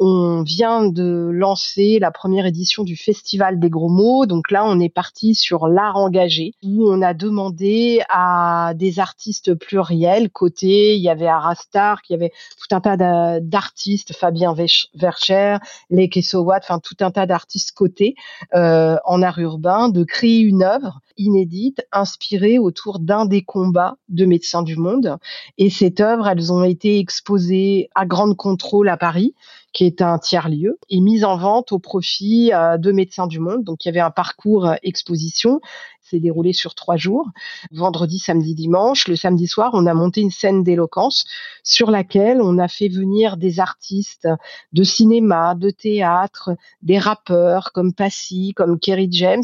on 0.00 0.42
vient 0.42 0.88
de 0.88 1.30
lancer 1.32 1.98
la 2.00 2.10
première 2.10 2.46
édition 2.46 2.84
du 2.84 2.96
Festival 2.96 3.60
des 3.60 3.70
gros 3.70 3.90
mots. 3.90 4.26
Donc 4.26 4.50
là, 4.50 4.64
on 4.64 4.80
est 4.80 4.88
parti 4.88 5.34
sur 5.34 5.68
l'art 5.68 5.96
engagé, 5.96 6.52
où 6.62 6.88
on 6.90 7.02
a 7.02 7.14
demandé 7.14 8.02
à 8.08 8.72
des 8.74 8.98
artistes 8.98 9.54
pluriels. 9.54 10.30
Côté, 10.30 10.96
il 10.96 11.02
y 11.02 11.08
avait 11.08 11.26
Arastar 11.26 11.97
il 12.08 12.12
y 12.12 12.16
avait 12.16 12.32
tout 12.58 12.74
un 12.74 12.80
tas 12.80 13.40
d'artistes, 13.40 14.14
Fabien 14.14 14.54
Vercher, 14.94 15.56
Leke 15.90 16.22
Sowat, 16.22 16.60
enfin 16.62 16.78
tout 16.78 16.96
un 17.00 17.10
tas 17.10 17.26
d'artistes 17.26 17.72
cotés 17.72 18.14
euh, 18.54 18.96
en 19.04 19.22
art 19.22 19.38
urbain, 19.38 19.88
de 19.88 20.04
créer 20.04 20.40
une 20.40 20.62
œuvre 20.62 21.00
inédite 21.16 21.84
inspirée 21.92 22.58
autour 22.58 23.00
d'un 23.00 23.26
des 23.26 23.42
combats 23.42 23.96
de 24.08 24.24
Médecins 24.24 24.62
du 24.62 24.76
Monde. 24.76 25.18
Et 25.58 25.70
cette 25.70 26.00
œuvre, 26.00 26.28
elles 26.28 26.52
ont 26.52 26.64
été 26.64 26.98
exposées 26.98 27.90
à 27.94 28.06
Grande 28.06 28.36
Contrôle 28.36 28.88
à 28.88 28.96
Paris 28.96 29.34
qui 29.72 29.84
est 29.84 30.02
un 30.02 30.18
tiers-lieu, 30.18 30.78
et 30.88 31.00
mise 31.00 31.24
en 31.24 31.36
vente 31.36 31.72
au 31.72 31.78
profit 31.78 32.52
euh, 32.52 32.78
de 32.78 32.90
Médecins 32.90 33.26
du 33.26 33.38
Monde. 33.38 33.64
Donc 33.64 33.84
il 33.84 33.88
y 33.88 33.90
avait 33.90 34.00
un 34.00 34.10
parcours 34.10 34.66
euh, 34.66 34.74
exposition 34.82 35.60
s'est 36.08 36.20
déroulé 36.20 36.52
sur 36.52 36.74
trois 36.74 36.96
jours, 36.96 37.26
vendredi, 37.70 38.18
samedi, 38.18 38.54
dimanche. 38.54 39.08
Le 39.08 39.16
samedi 39.16 39.46
soir, 39.46 39.70
on 39.74 39.86
a 39.86 39.94
monté 39.94 40.20
une 40.20 40.30
scène 40.30 40.62
d'éloquence 40.62 41.24
sur 41.62 41.90
laquelle 41.90 42.40
on 42.40 42.58
a 42.58 42.68
fait 42.68 42.88
venir 42.88 43.36
des 43.36 43.60
artistes 43.60 44.28
de 44.72 44.82
cinéma, 44.82 45.54
de 45.54 45.70
théâtre, 45.70 46.50
des 46.82 46.98
rappeurs 46.98 47.72
comme 47.72 47.92
Passy, 47.92 48.52
comme 48.56 48.78
Kerry 48.78 49.08
James, 49.10 49.42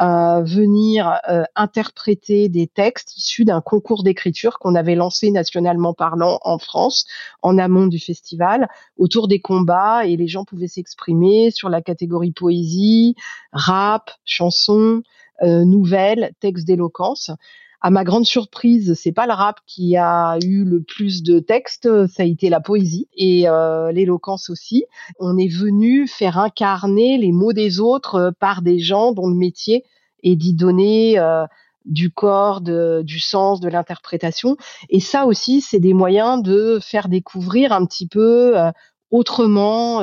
euh, 0.00 0.42
venir 0.42 1.20
euh, 1.28 1.44
interpréter 1.56 2.48
des 2.48 2.66
textes 2.66 3.16
issus 3.16 3.44
d'un 3.44 3.60
concours 3.60 4.02
d'écriture 4.02 4.58
qu'on 4.58 4.74
avait 4.74 4.94
lancé 4.94 5.30
nationalement 5.30 5.94
parlant 5.94 6.40
en 6.42 6.58
France, 6.58 7.06
en 7.42 7.58
amont 7.58 7.86
du 7.86 7.98
festival, 7.98 8.68
autour 8.96 9.28
des 9.28 9.40
combats 9.40 10.06
et 10.06 10.16
les 10.16 10.28
gens 10.28 10.44
pouvaient 10.44 10.68
s'exprimer 10.68 11.50
sur 11.50 11.68
la 11.68 11.82
catégorie 11.82 12.32
poésie, 12.32 13.14
rap, 13.52 14.10
chanson, 14.24 15.02
nouvelles, 15.42 16.32
textes 16.40 16.66
d'éloquence. 16.66 17.30
À 17.80 17.90
ma 17.90 18.02
grande 18.02 18.26
surprise, 18.26 18.94
c'est 19.00 19.12
pas 19.12 19.28
le 19.28 19.32
rap 19.32 19.60
qui 19.64 19.96
a 19.96 20.36
eu 20.44 20.64
le 20.64 20.82
plus 20.82 21.22
de 21.22 21.38
textes, 21.38 21.88
ça 22.08 22.24
a 22.24 22.26
été 22.26 22.50
la 22.50 22.60
poésie 22.60 23.06
et 23.16 23.48
euh, 23.48 23.92
l'éloquence 23.92 24.50
aussi. 24.50 24.84
On 25.20 25.38
est 25.38 25.48
venu 25.48 26.08
faire 26.08 26.38
incarner 26.38 27.18
les 27.18 27.30
mots 27.30 27.52
des 27.52 27.78
autres 27.78 28.14
euh, 28.16 28.30
par 28.32 28.62
des 28.62 28.80
gens 28.80 29.12
dont 29.12 29.28
le 29.28 29.36
métier 29.36 29.84
est 30.24 30.34
d'y 30.34 30.54
donner 30.54 31.20
du 31.84 32.10
corps, 32.10 32.60
du 32.60 33.20
sens, 33.20 33.60
de 33.60 33.68
l'interprétation. 33.68 34.56
Et 34.90 34.98
ça 34.98 35.26
aussi, 35.26 35.60
c'est 35.60 35.78
des 35.78 35.94
moyens 35.94 36.42
de 36.42 36.80
faire 36.82 37.08
découvrir 37.08 37.72
un 37.72 37.86
petit 37.86 38.08
peu 38.08 38.56
autrement 39.12 40.02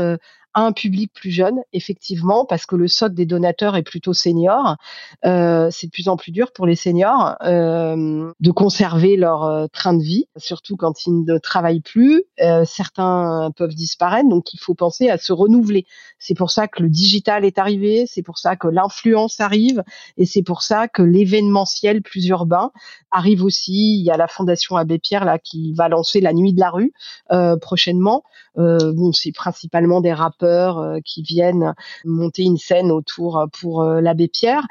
un 0.56 0.72
public 0.72 1.12
plus 1.14 1.32
jeune, 1.32 1.60
effectivement, 1.74 2.46
parce 2.46 2.66
que 2.66 2.76
le 2.76 2.88
socle 2.88 3.14
des 3.14 3.26
donateurs 3.26 3.76
est 3.76 3.84
plutôt 3.84 4.14
senior. 4.14 4.78
Euh, 5.26 5.70
c'est 5.70 5.88
de 5.88 5.92
plus 5.92 6.08
en 6.08 6.16
plus 6.16 6.32
dur 6.32 6.52
pour 6.54 6.66
les 6.66 6.76
seniors 6.76 7.36
euh, 7.44 8.32
de 8.40 8.52
conserver 8.52 9.18
leur 9.18 9.44
euh, 9.44 9.68
train 9.68 9.94
de 9.94 10.02
vie, 10.02 10.28
surtout 10.38 10.78
quand 10.78 11.06
ils 11.06 11.26
ne 11.26 11.38
travaillent 11.38 11.82
plus. 11.82 12.24
Euh, 12.42 12.64
certains 12.66 13.52
peuvent 13.58 13.76
disparaître, 13.76 14.30
donc 14.30 14.54
il 14.54 14.60
faut 14.60 14.76
penser 14.76 15.10
à 15.10 15.18
se 15.18 15.34
renouveler. 15.34 15.86
C'est 16.20 16.36
pour 16.36 16.52
ça 16.52 16.68
que 16.70 16.82
le 16.82 16.90
digital 16.90 17.44
est 17.44 17.60
arrivé, 17.60 18.06
c'est 18.08 18.24
pour 18.24 18.38
ça 18.38 18.56
que 18.56 18.68
l'influence 18.68 19.42
arrive, 19.42 19.84
et 20.18 20.26
c'est 20.26 20.44
pour 20.44 20.62
ça 20.62 20.88
que 20.88 21.02
l'événementiel 21.02 22.02
plus 22.02 22.28
urbain 22.28 22.72
arrive 23.12 23.44
aussi. 23.44 23.98
Il 24.00 24.04
y 24.06 24.12
a 24.12 24.18
la 24.18 24.28
Fondation 24.28 24.78
Abbé 24.78 25.00
Pierre 25.00 25.26
là 25.26 25.38
qui 25.38 25.74
va 25.74 25.90
lancer 25.90 26.22
la 26.22 26.34
Nuit 26.34 26.54
de 26.54 26.60
la 26.60 26.70
rue 26.70 26.94
euh, 27.32 27.58
prochainement. 27.58 28.24
Euh, 28.58 28.94
bon, 28.94 29.12
c'est 29.12 29.34
principalement 29.34 30.00
des 30.00 30.14
rappeurs 30.14 30.45
euh, 30.46 31.00
qui 31.04 31.22
viennent 31.22 31.74
monter 32.04 32.44
une 32.44 32.58
scène 32.58 32.92
autour 32.92 33.38
euh, 33.38 33.46
pour 33.48 33.84
l'abbé 33.84 34.28
Pierre. 34.28 34.66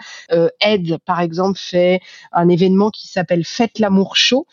Ed, 0.61 0.99
par 1.05 1.21
exemple, 1.21 1.59
fait 1.59 2.01
un 2.33 2.49
événement 2.49 2.91
qui 2.91 3.09
s'appelle 3.09 3.45
Faites 3.45 3.79
l'amour 3.79 4.17
chaud. 4.17 4.47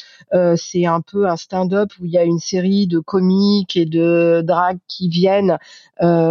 c'est 0.56 0.86
un 0.86 1.02
peu 1.02 1.28
un 1.28 1.36
stand-up 1.36 1.92
où 2.00 2.06
il 2.06 2.12
y 2.12 2.18
a 2.18 2.24
une 2.24 2.40
série 2.40 2.88
de 2.88 3.00
comiques 3.00 3.76
et 3.76 3.86
de 3.86 4.42
drags 4.46 4.80
qui 4.88 5.10
viennent 5.10 5.58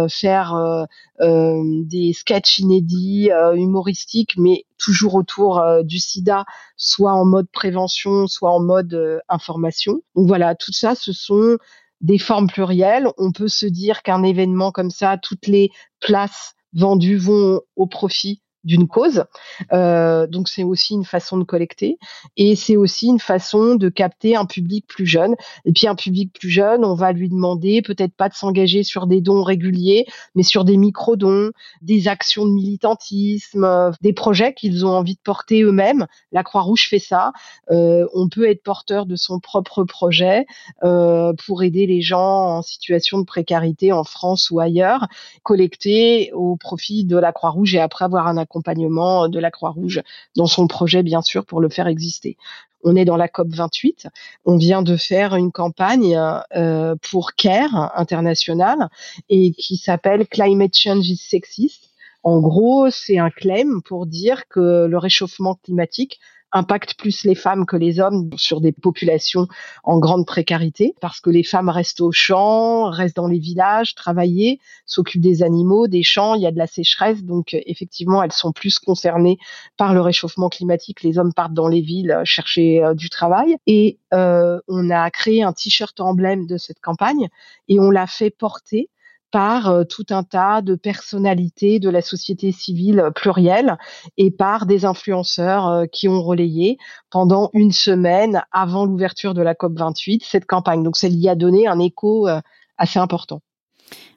faire 0.09 0.87
des 1.19 2.13
sketchs 2.13 2.59
inédits, 2.59 3.29
humoristiques, 3.55 4.35
mais 4.37 4.65
toujours 4.77 5.15
autour 5.15 5.63
du 5.83 5.99
sida, 5.99 6.45
soit 6.77 7.13
en 7.13 7.25
mode 7.25 7.47
prévention, 7.51 8.27
soit 8.27 8.51
en 8.51 8.59
mode 8.59 9.21
information. 9.29 10.01
Donc 10.15 10.27
voilà, 10.27 10.55
tout 10.55 10.73
ça, 10.73 10.95
ce 10.95 11.13
sont 11.13 11.57
des 12.01 12.17
formes 12.17 12.47
plurielles. 12.47 13.07
On 13.17 13.31
peut 13.31 13.47
se 13.47 13.65
dire 13.65 14.03
qu'un 14.03 14.23
événement 14.23 14.71
comme 14.71 14.91
ça, 14.91 15.17
toutes 15.17 15.47
les 15.47 15.71
places 15.99 16.53
vendues 16.73 17.17
vont 17.17 17.61
au 17.75 17.87
profit 17.87 18.41
d'une 18.63 18.87
cause. 18.87 19.25
Euh, 19.73 20.27
donc 20.27 20.49
c'est 20.49 20.63
aussi 20.63 20.93
une 20.93 21.05
façon 21.05 21.37
de 21.37 21.43
collecter 21.43 21.97
et 22.37 22.55
c'est 22.55 22.77
aussi 22.77 23.07
une 23.07 23.19
façon 23.19 23.75
de 23.75 23.89
capter 23.89 24.35
un 24.35 24.45
public 24.45 24.85
plus 24.87 25.05
jeune. 25.05 25.35
Et 25.65 25.71
puis 25.71 25.87
un 25.87 25.95
public 25.95 26.31
plus 26.33 26.49
jeune, 26.49 26.85
on 26.85 26.95
va 26.95 27.11
lui 27.11 27.29
demander 27.29 27.81
peut-être 27.81 28.13
pas 28.15 28.29
de 28.29 28.33
s'engager 28.33 28.83
sur 28.83 29.07
des 29.07 29.21
dons 29.21 29.43
réguliers, 29.43 30.05
mais 30.35 30.43
sur 30.43 30.65
des 30.65 30.77
micro-dons, 30.77 31.51
des 31.81 32.07
actions 32.07 32.45
de 32.45 32.51
militantisme, 32.51 33.91
des 34.01 34.13
projets 34.13 34.53
qu'ils 34.53 34.85
ont 34.85 34.91
envie 34.91 35.15
de 35.15 35.21
porter 35.23 35.61
eux-mêmes. 35.63 36.05
La 36.31 36.43
Croix-Rouge 36.43 36.87
fait 36.89 36.99
ça. 36.99 37.31
Euh, 37.71 38.07
on 38.13 38.29
peut 38.29 38.49
être 38.49 38.63
porteur 38.63 39.05
de 39.05 39.15
son 39.15 39.39
propre 39.39 39.83
projet 39.83 40.45
euh, 40.83 41.33
pour 41.45 41.63
aider 41.63 41.85
les 41.85 42.01
gens 42.01 42.57
en 42.57 42.61
situation 42.61 43.19
de 43.19 43.25
précarité 43.25 43.91
en 43.91 44.03
France 44.03 44.49
ou 44.51 44.59
ailleurs, 44.59 45.07
collecter 45.43 46.31
au 46.33 46.55
profit 46.55 47.05
de 47.05 47.17
la 47.17 47.31
Croix-Rouge 47.31 47.75
et 47.75 47.79
après 47.79 48.05
avoir 48.05 48.27
un 48.27 48.37
accompagnement 48.51 49.29
de 49.29 49.39
la 49.39 49.49
Croix-Rouge 49.49 50.01
dans 50.35 50.47
son 50.47 50.67
projet, 50.67 51.03
bien 51.03 51.21
sûr, 51.21 51.45
pour 51.45 51.61
le 51.61 51.69
faire 51.69 51.87
exister. 51.87 52.35
On 52.83 52.95
est 52.95 53.05
dans 53.05 53.15
la 53.15 53.27
COP 53.27 53.47
28. 53.49 54.07
On 54.45 54.57
vient 54.57 54.81
de 54.81 54.97
faire 54.97 55.35
une 55.35 55.51
campagne 55.51 56.19
euh, 56.55 56.95
pour 57.09 57.33
CARE 57.33 57.91
international 57.95 58.89
et 59.29 59.51
qui 59.51 59.77
s'appelle 59.77 60.27
Climate 60.27 60.75
Change 60.75 61.07
is 61.07 61.17
Sexist. 61.17 61.91
En 62.23 62.39
gros, 62.39 62.89
c'est 62.89 63.17
un 63.17 63.29
claim 63.29 63.79
pour 63.85 64.05
dire 64.05 64.47
que 64.47 64.85
le 64.85 64.97
réchauffement 64.97 65.55
climatique 65.55 66.19
impacte 66.51 66.95
plus 66.95 67.23
les 67.23 67.35
femmes 67.35 67.65
que 67.65 67.75
les 67.75 67.99
hommes 67.99 68.29
sur 68.35 68.61
des 68.61 68.71
populations 68.71 69.47
en 69.83 69.99
grande 69.99 70.25
précarité, 70.25 70.93
parce 71.01 71.19
que 71.19 71.29
les 71.29 71.43
femmes 71.43 71.69
restent 71.69 72.01
au 72.01 72.11
champ, 72.11 72.89
restent 72.89 73.15
dans 73.15 73.27
les 73.27 73.39
villages, 73.39 73.95
travailler, 73.95 74.59
s'occupent 74.85 75.21
des 75.21 75.43
animaux, 75.43 75.87
des 75.87 76.03
champs, 76.03 76.35
il 76.35 76.41
y 76.41 76.47
a 76.47 76.51
de 76.51 76.57
la 76.57 76.67
sécheresse, 76.67 77.23
donc 77.23 77.55
effectivement 77.65 78.23
elles 78.23 78.31
sont 78.31 78.51
plus 78.51 78.79
concernées 78.79 79.37
par 79.77 79.93
le 79.93 80.01
réchauffement 80.01 80.49
climatique. 80.49 81.03
Les 81.03 81.17
hommes 81.17 81.33
partent 81.33 81.53
dans 81.53 81.67
les 81.67 81.81
villes 81.81 82.21
chercher 82.23 82.83
euh, 82.83 82.93
du 82.93 83.09
travail. 83.09 83.57
Et 83.67 83.99
euh, 84.13 84.59
on 84.67 84.89
a 84.89 85.09
créé 85.11 85.43
un 85.43 85.53
t-shirt 85.53 85.99
emblème 85.99 86.47
de 86.47 86.57
cette 86.57 86.79
campagne 86.79 87.29
et 87.67 87.79
on 87.79 87.89
l'a 87.89 88.07
fait 88.07 88.29
porter 88.29 88.89
par 89.31 89.69
euh, 89.69 89.83
tout 89.83 90.05
un 90.09 90.23
tas 90.23 90.61
de 90.61 90.75
personnalités 90.75 91.79
de 91.79 91.89
la 91.89 92.01
société 92.01 92.51
civile 92.51 93.09
plurielle 93.15 93.77
et 94.17 94.29
par 94.29 94.65
des 94.65 94.85
influenceurs 94.85 95.67
euh, 95.67 95.85
qui 95.85 96.07
ont 96.07 96.21
relayé 96.21 96.77
pendant 97.09 97.49
une 97.53 97.71
semaine 97.71 98.43
avant 98.51 98.85
l'ouverture 98.85 99.33
de 99.33 99.41
la 99.41 99.55
COP 99.55 99.77
28 99.77 100.23
cette 100.23 100.45
campagne. 100.45 100.83
Donc 100.83 100.97
ça 100.97 101.07
y 101.07 101.29
a 101.29 101.35
donné 101.35 101.67
un 101.67 101.79
écho 101.79 102.27
euh, 102.27 102.41
assez 102.77 102.99
important. 102.99 103.41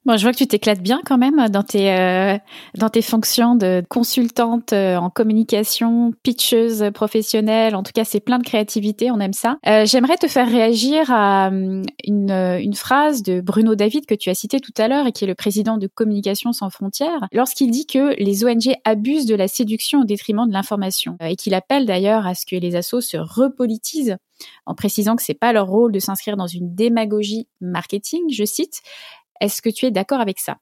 Bon, 0.07 0.19
je 0.19 0.23
vois 0.23 0.33
que 0.33 0.37
tu 0.37 0.47
t'éclates 0.47 0.83
bien 0.83 1.01
quand 1.07 1.17
même 1.17 1.49
dans 1.49 1.63
tes 1.63 1.91
euh, 1.91 2.37
dans 2.77 2.91
tes 2.91 3.01
fonctions 3.01 3.55
de 3.55 3.83
consultante 3.89 4.75
euh, 4.75 4.97
en 4.97 5.09
communication, 5.09 6.13
pitcheuse 6.23 6.91
professionnelle. 6.93 7.75
En 7.75 7.83
tout 7.83 7.93
cas, 7.95 8.05
c'est 8.05 8.21
plein 8.21 8.39
de 8.39 8.45
créativité, 8.45 9.11
on 9.11 9.19
aime 9.19 9.33
ça. 9.33 9.57
Euh, 9.67 9.87
J'aimerais 9.87 10.19
te 10.19 10.29
faire 10.29 10.47
réagir 10.47 11.11
à 11.11 11.51
une, 12.05 12.31
une 12.31 12.75
phrase 12.75 13.23
de 13.23 13.41
Bruno 13.41 13.75
David 13.75 14.05
que 14.05 14.15
tu 14.15 14.29
as 14.29 14.35
cité 14.35 14.61
tout 14.61 14.75
à 14.77 14.89
l'heure 14.89 15.07
et 15.07 15.13
qui 15.13 15.25
est 15.25 15.29
le 15.29 15.35
président 15.35 15.79
de 15.79 15.87
Communication 15.87 16.53
sans 16.53 16.69
frontières, 16.69 17.29
lorsqu'il 17.33 17.71
dit 17.71 17.87
que 17.87 18.15
les 18.23 18.45
ONG 18.45 18.75
abusent 18.85 19.27
de 19.27 19.35
la 19.35 19.49
séduction 19.49 20.01
au 20.01 20.05
détriment 20.05 20.47
de 20.47 20.53
l'information 20.53 21.17
euh, 21.23 21.27
et 21.27 21.37
qu'il 21.37 21.55
appelle 21.55 21.87
d'ailleurs 21.87 22.27
à 22.27 22.35
ce 22.35 22.45
que 22.45 22.57
les 22.57 22.77
assos 22.77 23.01
se 23.01 23.17
repolitisent 23.17 24.17
en 24.67 24.75
précisant 24.75 25.17
que 25.17 25.23
c'est 25.23 25.35
pas 25.35 25.53
leur 25.53 25.67
rôle 25.67 25.93
de 25.93 25.99
s'inscrire 25.99 26.37
dans 26.37 26.47
une 26.47 26.75
démagogie 26.75 27.47
marketing, 27.61 28.23
je 28.31 28.45
cite, 28.45 28.83
est-ce 29.41 29.63
que 29.63 29.71
tu 29.71 29.87
es 29.87 29.91
d'accord 29.91 30.21
avec 30.21 30.39
ça? 30.39 30.57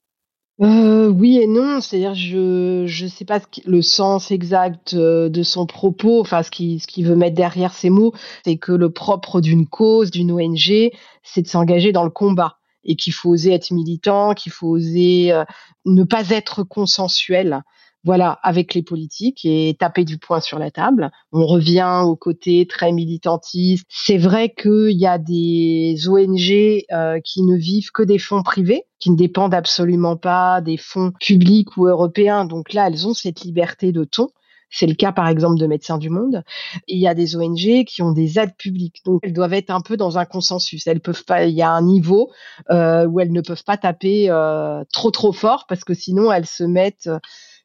Euh, 0.60 1.08
oui 1.08 1.38
et 1.38 1.46
non, 1.46 1.80
c'est-à-dire 1.80 2.14
je 2.14 2.84
je 2.86 3.06
sais 3.06 3.24
pas 3.24 3.40
le 3.64 3.82
sens 3.82 4.30
exact 4.30 4.92
euh, 4.94 5.28
de 5.30 5.42
son 5.42 5.66
propos, 5.66 6.20
enfin 6.20 6.42
ce 6.42 6.50
qui 6.50 6.78
ce 6.78 6.86
qu'il 6.86 7.06
veut 7.06 7.16
mettre 7.16 7.34
derrière 7.34 7.72
ces 7.72 7.90
mots, 7.90 8.12
c'est 8.44 8.58
que 8.58 8.72
le 8.72 8.90
propre 8.90 9.40
d'une 9.40 9.66
cause, 9.66 10.10
d'une 10.10 10.30
ONG, 10.30 10.90
c'est 11.22 11.42
de 11.42 11.48
s'engager 11.48 11.90
dans 11.92 12.04
le 12.04 12.10
combat 12.10 12.58
et 12.84 12.96
qu'il 12.96 13.12
faut 13.12 13.30
oser 13.30 13.52
être 13.52 13.70
militant, 13.70 14.34
qu'il 14.34 14.52
faut 14.52 14.68
oser 14.68 15.32
euh, 15.32 15.44
ne 15.86 16.04
pas 16.04 16.28
être 16.30 16.62
consensuel 16.62 17.62
voilà, 18.04 18.38
avec 18.42 18.74
les 18.74 18.82
politiques 18.82 19.44
et 19.44 19.76
taper 19.78 20.04
du 20.04 20.18
poing 20.18 20.40
sur 20.40 20.58
la 20.58 20.70
table. 20.70 21.10
On 21.30 21.46
revient 21.46 22.02
au 22.04 22.16
côté 22.16 22.66
très 22.66 22.92
militantiste. 22.92 23.86
C'est 23.88 24.18
vrai 24.18 24.52
qu'il 24.52 24.98
y 24.98 25.06
a 25.06 25.18
des 25.18 26.08
ONG 26.08 26.84
euh, 26.92 27.20
qui 27.20 27.42
ne 27.42 27.56
vivent 27.56 27.92
que 27.92 28.02
des 28.02 28.18
fonds 28.18 28.42
privés, 28.42 28.84
qui 28.98 29.10
ne 29.10 29.16
dépendent 29.16 29.54
absolument 29.54 30.16
pas 30.16 30.60
des 30.60 30.76
fonds 30.76 31.12
publics 31.20 31.76
ou 31.76 31.86
européens. 31.86 32.44
Donc 32.44 32.72
là, 32.72 32.88
elles 32.88 33.06
ont 33.06 33.14
cette 33.14 33.42
liberté 33.42 33.92
de 33.92 34.04
ton. 34.04 34.30
C'est 34.74 34.86
le 34.86 34.94
cas, 34.94 35.12
par 35.12 35.28
exemple, 35.28 35.60
de 35.60 35.66
Médecins 35.66 35.98
du 35.98 36.08
Monde. 36.08 36.42
il 36.88 36.98
y 36.98 37.06
a 37.06 37.12
des 37.12 37.36
ONG 37.36 37.84
qui 37.84 38.00
ont 38.00 38.12
des 38.12 38.38
aides 38.38 38.56
publiques. 38.56 39.02
Donc, 39.04 39.20
elles 39.22 39.34
doivent 39.34 39.52
être 39.52 39.70
un 39.70 39.82
peu 39.82 39.98
dans 39.98 40.16
un 40.16 40.24
consensus. 40.24 40.86
Elles 40.86 41.00
peuvent 41.00 41.24
pas, 41.24 41.44
il 41.44 41.54
y 41.54 41.60
a 41.60 41.70
un 41.70 41.82
niveau 41.82 42.30
euh, 42.70 43.06
où 43.06 43.20
elles 43.20 43.32
ne 43.32 43.42
peuvent 43.42 43.64
pas 43.64 43.76
taper 43.76 44.30
euh, 44.30 44.82
trop, 44.90 45.10
trop 45.10 45.32
fort 45.32 45.66
parce 45.68 45.84
que 45.84 45.92
sinon, 45.92 46.32
elles 46.32 46.46
se 46.46 46.64
mettent 46.64 47.10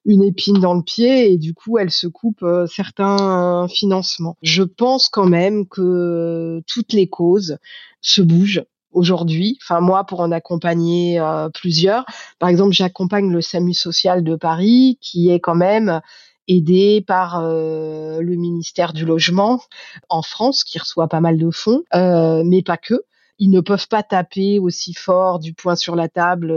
une 0.07 0.23
épine 0.23 0.59
dans 0.59 0.73
le 0.73 0.81
pied 0.81 1.31
et 1.31 1.37
du 1.37 1.53
coup 1.53 1.77
elle 1.77 1.91
se 1.91 2.07
coupe 2.07 2.41
euh, 2.41 2.65
certains 2.65 3.67
financements. 3.67 4.37
Je 4.41 4.63
pense 4.63 5.09
quand 5.09 5.25
même 5.25 5.67
que 5.67 6.63
toutes 6.65 6.93
les 6.93 7.07
causes 7.07 7.57
se 8.01 8.21
bougent 8.21 8.63
aujourd'hui. 8.91 9.59
Enfin 9.61 9.81
moi 9.81 10.05
pour 10.05 10.21
en 10.21 10.31
accompagner 10.31 11.19
euh, 11.19 11.49
plusieurs, 11.49 12.05
par 12.39 12.47
exemple 12.47 12.71
j'accompagne 12.71 13.29
le 13.29 13.41
SAMU 13.41 13.73
social 13.73 14.23
de 14.23 14.35
Paris 14.35 14.97
qui 15.01 15.29
est 15.29 15.41
quand 15.41 15.55
même 15.55 15.99
aidé 16.47 17.03
par 17.05 17.41
euh, 17.41 18.21
le 18.21 18.35
ministère 18.37 18.93
du 18.93 19.05
logement 19.05 19.61
en 20.07 20.21
France 20.21 20.63
qui 20.63 20.79
reçoit 20.79 21.09
pas 21.09 21.19
mal 21.19 21.37
de 21.37 21.51
fonds, 21.51 21.83
mais 21.93 22.63
pas 22.63 22.77
que 22.77 23.03
ils 23.39 23.51
ne 23.51 23.59
peuvent 23.59 23.87
pas 23.87 24.01
taper 24.01 24.57
aussi 24.57 24.95
fort 24.95 25.37
du 25.37 25.53
poing 25.53 25.75
sur 25.75 25.95
la 25.95 26.07
table, 26.07 26.47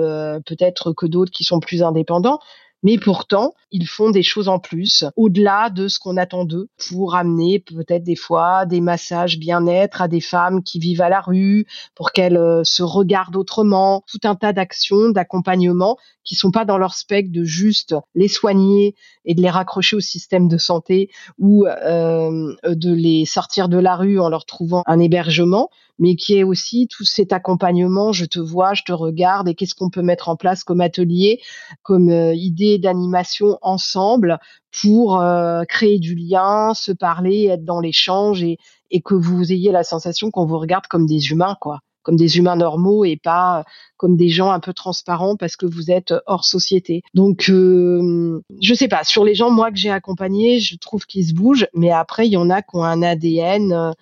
peut-être 0.46 0.92
que 0.94 1.04
d'autres 1.04 1.30
qui 1.30 1.44
sont 1.44 1.60
plus 1.60 1.82
indépendants. 1.82 2.38
Mais 2.82 2.98
pourtant, 2.98 3.52
ils 3.70 3.86
font 3.86 4.10
des 4.10 4.22
choses 4.22 4.48
en 4.48 4.58
plus, 4.58 5.04
au-delà 5.16 5.70
de 5.70 5.86
ce 5.88 5.98
qu'on 5.98 6.16
attend 6.16 6.44
d'eux, 6.44 6.68
pour 6.88 7.14
amener 7.14 7.58
peut-être 7.58 8.04
des 8.04 8.16
fois 8.16 8.64
des 8.64 8.80
massages 8.80 9.38
bien-être 9.38 10.00
à 10.02 10.08
des 10.08 10.20
femmes 10.20 10.62
qui 10.62 10.78
vivent 10.78 11.02
à 11.02 11.08
la 11.08 11.20
rue, 11.20 11.66
pour 11.94 12.12
qu'elles 12.12 12.38
euh, 12.38 12.64
se 12.64 12.82
regardent 12.82 13.36
autrement, 13.36 14.02
tout 14.10 14.20
un 14.24 14.34
tas 14.34 14.52
d'actions, 14.52 15.10
d'accompagnement 15.10 15.98
qui 16.24 16.34
sont 16.34 16.50
pas 16.50 16.64
dans 16.64 16.78
leur 16.78 16.94
spectre 16.94 17.32
de 17.32 17.44
juste 17.44 17.94
les 18.14 18.28
soigner 18.28 18.94
et 19.24 19.34
de 19.34 19.42
les 19.42 19.50
raccrocher 19.50 19.96
au 19.96 20.00
système 20.00 20.48
de 20.48 20.58
santé 20.58 21.10
ou 21.38 21.66
euh, 21.66 22.54
de 22.64 22.92
les 22.92 23.24
sortir 23.24 23.68
de 23.68 23.78
la 23.78 23.96
rue 23.96 24.20
en 24.20 24.28
leur 24.28 24.44
trouvant 24.44 24.82
un 24.86 25.00
hébergement, 25.00 25.70
mais 26.00 26.16
qui 26.16 26.36
est 26.36 26.42
aussi 26.42 26.88
tout 26.88 27.04
cet 27.04 27.32
accompagnement, 27.32 28.10
je 28.10 28.24
te 28.24 28.40
vois, 28.40 28.74
je 28.74 28.82
te 28.82 28.92
regarde, 28.92 29.48
et 29.48 29.54
qu'est-ce 29.54 29.74
qu'on 29.76 29.90
peut 29.90 30.02
mettre 30.02 30.28
en 30.28 30.34
place 30.34 30.64
comme 30.64 30.80
atelier, 30.80 31.40
comme 31.82 32.08
euh, 32.08 32.34
idée 32.34 32.78
d'animation 32.78 33.58
ensemble 33.62 34.38
pour 34.82 35.20
euh, 35.20 35.62
créer 35.68 35.98
du 35.98 36.14
lien, 36.14 36.72
se 36.74 36.90
parler, 36.90 37.46
être 37.46 37.64
dans 37.64 37.80
l'échange 37.80 38.42
et, 38.42 38.56
et 38.90 39.02
que 39.02 39.14
vous 39.14 39.52
ayez 39.52 39.70
la 39.70 39.84
sensation 39.84 40.30
qu'on 40.30 40.46
vous 40.46 40.58
regarde 40.58 40.86
comme 40.88 41.06
des 41.06 41.30
humains, 41.30 41.56
quoi 41.60 41.80
comme 42.02 42.16
des 42.16 42.38
humains 42.38 42.56
normaux 42.56 43.04
et 43.04 43.18
pas 43.22 43.64
comme 43.98 44.16
des 44.16 44.30
gens 44.30 44.50
un 44.50 44.60
peu 44.60 44.72
transparents 44.72 45.36
parce 45.36 45.56
que 45.56 45.66
vous 45.66 45.90
êtes 45.90 46.14
hors 46.26 46.44
société. 46.44 47.02
Donc, 47.12 47.50
euh, 47.50 48.40
je 48.62 48.72
sais 48.72 48.88
pas. 48.88 49.04
Sur 49.04 49.22
les 49.22 49.34
gens, 49.34 49.50
moi 49.50 49.70
que 49.70 49.76
j'ai 49.76 49.90
accompagnés, 49.90 50.60
je 50.60 50.76
trouve 50.78 51.04
qu'ils 51.04 51.28
se 51.28 51.34
bougent, 51.34 51.66
mais 51.74 51.90
après, 51.90 52.26
il 52.26 52.32
y 52.32 52.38
en 52.38 52.48
a 52.48 52.62
qui 52.62 52.74
ont 52.74 52.84
un 52.84 53.02
ADN. 53.02 53.92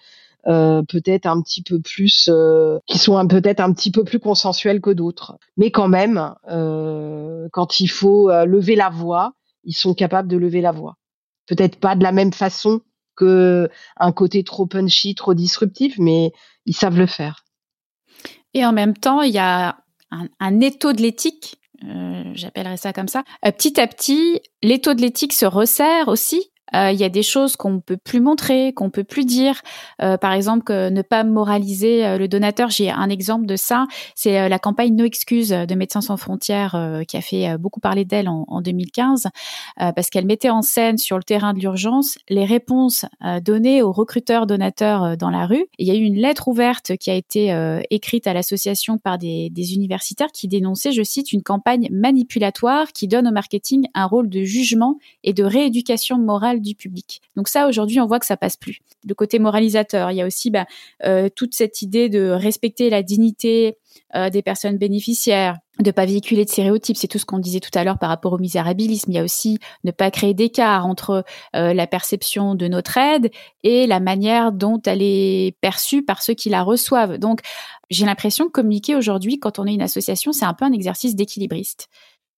Euh, 0.48 0.82
peut-être 0.82 1.26
un 1.26 1.42
petit 1.42 1.62
peu 1.62 1.78
plus, 1.78 2.30
euh, 2.32 2.78
qui 2.86 2.96
sont 2.96 3.26
peut-être 3.28 3.60
un 3.60 3.70
petit 3.74 3.90
peu 3.90 4.02
plus 4.02 4.18
consensuels 4.18 4.80
que 4.80 4.88
d'autres. 4.88 5.36
Mais 5.58 5.70
quand 5.70 5.88
même, 5.88 6.34
euh, 6.48 7.48
quand 7.52 7.80
il 7.80 7.88
faut 7.88 8.30
lever 8.46 8.74
la 8.74 8.88
voix, 8.88 9.34
ils 9.64 9.74
sont 9.74 9.92
capables 9.92 10.28
de 10.28 10.38
lever 10.38 10.62
la 10.62 10.72
voix. 10.72 10.96
Peut-être 11.46 11.78
pas 11.78 11.96
de 11.96 12.02
la 12.02 12.12
même 12.12 12.32
façon 12.32 12.80
que 13.14 13.68
un 13.98 14.12
côté 14.12 14.42
trop 14.42 14.64
punchy, 14.64 15.14
trop 15.14 15.34
disruptif, 15.34 15.96
mais 15.98 16.32
ils 16.64 16.76
savent 16.76 16.98
le 16.98 17.06
faire. 17.06 17.44
Et 18.54 18.64
en 18.64 18.72
même 18.72 18.96
temps, 18.96 19.20
il 19.20 19.34
y 19.34 19.38
a 19.38 19.76
un, 20.40 20.60
étau 20.60 20.94
de 20.94 21.02
l'éthique, 21.02 21.58
j'appellerais 22.32 22.78
ça 22.78 22.94
comme 22.94 23.08
ça. 23.08 23.24
Petit 23.42 23.78
à 23.78 23.86
petit, 23.86 24.40
l'étau 24.62 24.94
de 24.94 25.02
l'éthique 25.02 25.34
se 25.34 25.44
resserre 25.44 26.08
aussi 26.08 26.50
euh, 26.74 26.90
il 26.92 26.98
y 26.98 27.04
a 27.04 27.08
des 27.08 27.22
choses 27.22 27.56
qu'on 27.56 27.80
peut 27.80 27.96
plus 27.96 28.20
montrer, 28.20 28.72
qu'on 28.72 28.90
peut 28.90 29.04
plus 29.04 29.24
dire. 29.24 29.62
Euh, 30.02 30.16
par 30.16 30.32
exemple, 30.32 30.64
que 30.64 30.90
ne 30.90 31.02
pas 31.02 31.24
moraliser 31.24 32.06
euh, 32.06 32.18
le 32.18 32.28
donateur. 32.28 32.70
J'ai 32.70 32.90
un 32.90 33.08
exemple 33.08 33.46
de 33.46 33.56
ça. 33.56 33.86
C'est 34.14 34.48
la 34.48 34.58
campagne 34.58 34.94
No 34.94 35.04
Excuse 35.04 35.50
de 35.50 35.74
Médecins 35.74 36.00
sans 36.00 36.16
frontières 36.16 36.76
qui 37.06 37.16
a 37.16 37.20
fait 37.20 37.56
beaucoup 37.58 37.80
parler 37.80 38.04
d'elle 38.04 38.28
en, 38.28 38.44
en, 38.48 38.60
2015 38.60 39.28
parce 39.76 40.10
qu'elle 40.10 40.26
mettait 40.26 40.50
en 40.50 40.62
scène 40.62 40.98
sur 40.98 41.16
le 41.16 41.22
terrain 41.22 41.54
de 41.54 41.60
l'urgence 41.60 42.18
les 42.28 42.44
réponses 42.44 43.04
données 43.42 43.82
aux 43.82 43.92
recruteurs 43.92 44.46
donateurs 44.46 45.16
dans 45.16 45.30
la 45.30 45.46
rue. 45.46 45.66
il 45.78 45.86
y 45.86 45.90
a 45.90 45.94
eu 45.94 46.02
une 46.02 46.16
lettre 46.16 46.48
ouverte 46.48 46.96
qui 46.96 47.10
a 47.10 47.14
été 47.14 47.54
écrite 47.90 48.26
à 48.26 48.34
l'association 48.34 48.98
par 48.98 49.18
des, 49.18 49.50
des 49.50 49.74
universitaires 49.74 50.32
qui 50.32 50.48
dénonçaient, 50.48 50.92
je 50.92 51.02
cite, 51.02 51.32
une 51.32 51.42
campagne 51.42 51.88
manipulatoire 51.90 52.92
qui 52.92 53.08
donne 53.08 53.28
au 53.28 53.32
marketing 53.32 53.86
un 53.94 54.06
rôle 54.06 54.28
de 54.28 54.42
jugement 54.42 54.98
et 55.24 55.32
de 55.32 55.44
rééducation 55.44 56.18
morale 56.18 56.57
du 56.60 56.74
public. 56.74 57.20
Donc 57.36 57.48
ça, 57.48 57.68
aujourd'hui, 57.68 58.00
on 58.00 58.06
voit 58.06 58.18
que 58.18 58.26
ça 58.26 58.36
passe 58.36 58.56
plus. 58.56 58.80
Le 59.06 59.14
côté 59.14 59.38
moralisateur, 59.38 60.10
il 60.10 60.16
y 60.16 60.22
a 60.22 60.26
aussi 60.26 60.50
bah, 60.50 60.66
euh, 61.04 61.28
toute 61.34 61.54
cette 61.54 61.82
idée 61.82 62.08
de 62.08 62.28
respecter 62.30 62.90
la 62.90 63.02
dignité 63.02 63.76
euh, 64.14 64.30
des 64.30 64.42
personnes 64.42 64.78
bénéficiaires, 64.78 65.58
de 65.80 65.90
pas 65.90 66.06
véhiculer 66.06 66.44
de 66.44 66.50
stéréotypes, 66.50 66.96
c'est 66.96 67.08
tout 67.08 67.18
ce 67.18 67.26
qu'on 67.26 67.38
disait 67.38 67.60
tout 67.60 67.70
à 67.74 67.84
l'heure 67.84 67.98
par 67.98 68.08
rapport 68.08 68.32
au 68.32 68.38
misérabilisme. 68.38 69.10
Il 69.10 69.14
y 69.14 69.18
a 69.18 69.22
aussi 69.22 69.58
ne 69.84 69.90
pas 69.90 70.10
créer 70.10 70.34
d'écart 70.34 70.86
entre 70.86 71.24
euh, 71.54 71.74
la 71.74 71.86
perception 71.86 72.54
de 72.54 72.68
notre 72.68 72.96
aide 72.96 73.30
et 73.62 73.86
la 73.86 74.00
manière 74.00 74.52
dont 74.52 74.80
elle 74.86 75.02
est 75.02 75.56
perçue 75.60 76.02
par 76.02 76.22
ceux 76.22 76.34
qui 76.34 76.48
la 76.48 76.62
reçoivent. 76.62 77.18
Donc, 77.18 77.40
j'ai 77.90 78.06
l'impression 78.06 78.46
que 78.46 78.52
communiquer 78.52 78.96
aujourd'hui, 78.96 79.38
quand 79.38 79.58
on 79.58 79.66
est 79.66 79.74
une 79.74 79.82
association, 79.82 80.32
c'est 80.32 80.46
un 80.46 80.54
peu 80.54 80.64
un 80.64 80.72
exercice 80.72 81.14
d'équilibriste. 81.14 81.88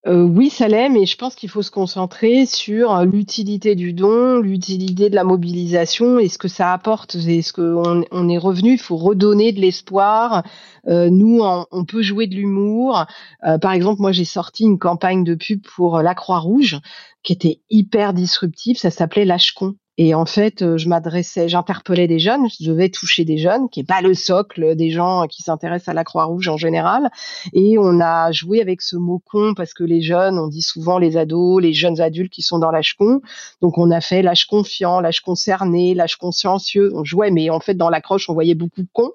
Euh, 0.07 0.23
oui, 0.23 0.49
ça 0.49 0.67
l'est, 0.67 0.89
mais 0.89 1.05
je 1.05 1.15
pense 1.15 1.35
qu'il 1.35 1.49
faut 1.49 1.61
se 1.61 1.69
concentrer 1.69 2.47
sur 2.47 3.05
l'utilité 3.05 3.75
du 3.75 3.93
don, 3.93 4.39
l'utilité 4.39 5.11
de 5.11 5.15
la 5.15 5.23
mobilisation 5.23 6.17
et 6.17 6.27
ce 6.27 6.39
que 6.39 6.47
ça 6.47 6.73
apporte. 6.73 7.13
Est-ce 7.15 7.53
qu'on 7.53 8.03
on 8.09 8.29
est 8.29 8.37
revenu 8.39 8.73
Il 8.73 8.79
faut 8.79 8.97
redonner 8.97 9.51
de 9.51 9.59
l'espoir. 9.59 10.43
Euh, 10.87 11.11
nous, 11.11 11.41
on, 11.43 11.85
peut 11.85 12.01
jouer 12.01 12.25
de 12.25 12.33
l'humour. 12.33 13.05
Euh, 13.45 13.59
par 13.59 13.73
exemple, 13.73 14.01
moi, 14.01 14.11
j'ai 14.11 14.25
sorti 14.25 14.63
une 14.63 14.79
campagne 14.79 15.23
de 15.23 15.35
pub 15.35 15.61
pour 15.75 16.01
la 16.01 16.15
Croix-Rouge 16.15 16.79
qui 17.21 17.33
était 17.33 17.61
hyper 17.69 18.13
disruptive. 18.13 18.77
Ça 18.77 18.89
s'appelait 18.89 19.25
Lâche-con. 19.25 19.75
Et 19.97 20.15
en 20.15 20.25
fait, 20.25 20.61
euh, 20.61 20.77
je 20.77 20.87
m'adressais, 20.87 21.49
j'interpellais 21.49 22.07
des 22.07 22.17
jeunes, 22.17 22.47
je 22.59 22.69
devais 22.69 22.89
toucher 22.89 23.25
des 23.25 23.37
jeunes, 23.37 23.67
qui 23.69 23.81
est 23.81 23.87
pas 23.87 24.01
le 24.01 24.13
socle 24.13 24.75
des 24.75 24.89
gens 24.89 25.27
qui 25.27 25.43
s'intéressent 25.43 25.89
à 25.89 25.93
la 25.93 26.05
Croix-Rouge 26.05 26.47
en 26.47 26.57
général. 26.57 27.11
Et 27.53 27.77
on 27.77 27.99
a 27.99 28.31
joué 28.31 28.61
avec 28.61 28.81
ce 28.81 28.95
mot 28.95 29.21
con 29.29 29.53
parce 29.53 29.73
que 29.73 29.83
les 29.83 30.01
jeunes, 30.01 30.39
on 30.39 30.47
dit 30.47 30.61
souvent 30.61 30.97
les 30.97 31.17
ados, 31.17 31.61
les 31.61 31.73
jeunes 31.73 31.99
adultes 31.99 32.31
qui 32.31 32.41
sont 32.41 32.57
dans 32.57 32.71
l'âge 32.71 32.93
con. 32.93 33.21
Donc 33.61 33.77
on 33.77 33.91
a 33.91 33.99
fait 33.99 34.21
l'âge 34.21 34.45
confiant, 34.45 35.01
l'âge 35.01 35.19
concerné, 35.19 35.93
l'âge 35.93 36.15
consciencieux. 36.15 36.91
On 36.95 37.03
jouait, 37.03 37.29
mais 37.29 37.49
en 37.49 37.59
fait 37.59 37.75
dans 37.75 37.89
l'accroche, 37.89 38.29
on 38.29 38.33
voyait 38.33 38.55
beaucoup 38.55 38.81
de 38.81 38.89
cons 38.93 39.11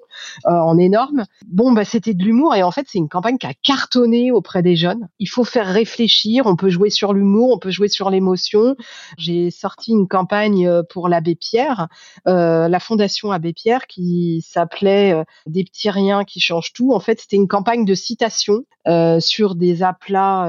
euh, 0.47 0.51
en 0.51 0.77
énorme. 0.77 1.25
Bon, 1.47 1.73
bah 1.73 1.85
c'était 1.87 2.15
de 2.15 2.23
l'humour 2.23 2.55
et 2.55 2.63
en 2.63 2.71
fait 2.71 2.87
c'est 2.89 2.99
une 2.99 3.09
campagne 3.09 3.39
qui 3.39 3.47
a 3.47 3.55
cartonné 3.55 4.31
auprès 4.31 4.63
des 4.63 4.77
jeunes. 4.77 5.09
Il 5.19 5.29
faut 5.29 5.45
faire 5.45 5.67
réfléchir. 5.67 6.45
On 6.47 6.55
peut 6.55 6.69
jouer 6.69 6.91
sur 6.91 7.15
l'humour, 7.15 7.51
on 7.55 7.59
peut 7.59 7.71
jouer 7.71 7.89
sur 7.89 8.11
l'émotion. 8.11 8.77
J'ai 9.17 9.51
sorti 9.51 9.93
une 9.93 10.07
campagne 10.07 10.66
euh, 10.67 10.83
pour 10.83 11.09
l'abbé 11.09 11.35
Pierre, 11.35 11.89
euh, 12.27 12.69
la 12.69 12.81
fondation 12.81 13.33
Abbé 13.33 13.53
Pierre 13.53 13.87
qui 13.87 14.45
s'appelait 14.47 15.13
euh, 15.13 15.25
Des 15.47 15.65
petits 15.65 15.91
riens 15.91 16.25
qui 16.25 16.41
changent 16.41 16.73
tout. 16.73 16.93
En 16.93 17.01
fait, 17.01 17.21
c'était 17.21 17.37
une 17.37 17.49
campagne 17.49 17.85
de 17.85 17.95
citation 17.95 18.65
sur 19.19 19.57
des 19.57 19.83
aplats 19.83 20.49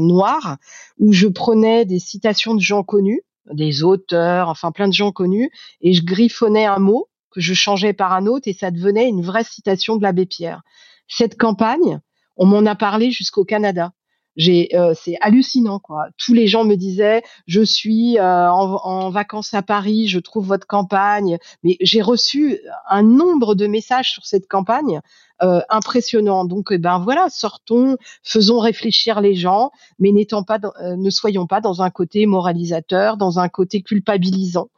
noirs 0.00 0.58
où 0.98 1.14
je 1.14 1.26
prenais 1.28 1.86
des 1.86 1.98
citations 1.98 2.54
de 2.54 2.60
gens 2.60 2.82
connus, 2.82 3.22
des 3.50 3.82
auteurs, 3.82 4.50
enfin 4.50 4.70
plein 4.70 4.86
de 4.86 4.92
gens 4.92 5.12
connus, 5.12 5.50
et 5.80 5.94
je 5.94 6.04
griffonnais 6.04 6.66
un 6.66 6.78
mot 6.78 7.08
que 7.30 7.40
je 7.40 7.54
changeais 7.54 7.94
par 7.94 8.12
un 8.12 8.26
autre 8.26 8.48
et 8.48 8.52
ça 8.52 8.70
devenait 8.70 9.08
une 9.08 9.22
vraie 9.22 9.44
citation 9.44 9.96
de 9.96 10.02
l'abbé 10.02 10.26
Pierre. 10.26 10.60
Cette 11.08 11.38
campagne, 11.38 12.00
on 12.36 12.44
m'en 12.44 12.66
a 12.66 12.74
parlé 12.74 13.10
jusqu'au 13.10 13.44
Canada. 13.44 13.92
J'ai, 14.36 14.68
euh, 14.74 14.94
c'est 14.94 15.16
hallucinant 15.20 15.78
quoi. 15.78 16.06
Tous 16.16 16.34
les 16.34 16.46
gens 16.46 16.64
me 16.64 16.74
disaient, 16.74 17.22
je 17.46 17.60
suis 17.62 18.18
euh, 18.18 18.50
en, 18.50 18.76
en, 18.84 19.10
vacances 19.10 19.52
à 19.54 19.62
Paris, 19.62 20.08
je 20.08 20.18
trouve 20.18 20.46
votre 20.46 20.66
campagne. 20.66 21.38
Mais 21.62 21.76
j'ai 21.80 22.02
reçu 22.02 22.58
un 22.88 23.02
nombre 23.02 23.54
de 23.54 23.66
messages 23.66 24.12
sur 24.12 24.24
cette 24.24 24.48
campagne 24.48 25.00
euh, 25.42 25.60
impressionnant. 25.70 26.44
Donc, 26.44 26.68
eh 26.70 26.78
ben 26.78 27.00
voilà, 27.00 27.28
sortons, 27.28 27.96
faisons 28.22 28.60
réfléchir 28.60 29.20
les 29.20 29.34
gens, 29.34 29.72
mais 29.98 30.12
n'étant 30.12 30.44
pas, 30.44 30.60
euh, 30.80 30.94
ne 30.94 31.10
soyons 31.10 31.48
pas 31.48 31.60
dans 31.60 31.82
un 31.82 31.90
côté 31.90 32.26
moralisateur, 32.26 33.16
dans 33.16 33.40
un 33.40 33.48
côté 33.48 33.82
culpabilisant. 33.82 34.68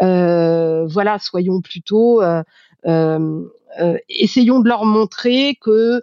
Euh, 0.00 0.86
voilà, 0.86 1.18
soyons 1.18 1.60
plutôt, 1.60 2.22
essayons 4.08 4.60
de 4.60 4.68
leur 4.68 4.86
montrer 4.86 5.58
que 5.60 6.00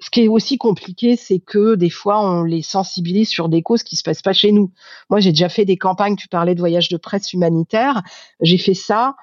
ce 0.00 0.10
qui 0.10 0.22
est 0.22 0.28
aussi 0.28 0.58
compliqué, 0.58 1.16
c'est 1.16 1.40
que 1.40 1.74
des 1.74 1.90
fois, 1.90 2.20
on 2.20 2.44
les 2.44 2.62
sensibilise 2.62 3.28
sur 3.28 3.48
des 3.48 3.62
causes 3.62 3.82
qui 3.82 3.96
se 3.96 4.02
passent 4.02 4.22
pas 4.22 4.32
chez 4.32 4.52
nous. 4.52 4.70
Moi, 5.10 5.20
j'ai 5.20 5.30
déjà 5.30 5.48
fait 5.48 5.64
des 5.64 5.76
campagnes. 5.76 6.16
Tu 6.16 6.28
parlais 6.28 6.54
de 6.54 6.60
voyage 6.60 6.88
de 6.88 6.96
presse 6.96 7.32
humanitaire. 7.32 8.02
J'ai 8.40 8.58
fait 8.58 8.74
ça 8.74 9.16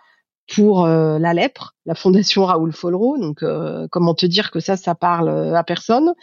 pour 0.53 0.85
euh, 0.85 1.17
la 1.17 1.33
lèpre, 1.33 1.75
la 1.85 1.95
fondation 1.95 2.45
Raoul 2.45 2.71
Follereau. 2.71 3.17
Donc, 3.17 3.41
euh, 3.41 3.87
comment 3.89 4.13
te 4.13 4.25
dire 4.25 4.51
que 4.51 4.59
ça, 4.59 4.77
ça 4.77 4.93
parle 4.93 5.29
euh, 5.29 5.55
à 5.55 5.63
personne 5.63 6.13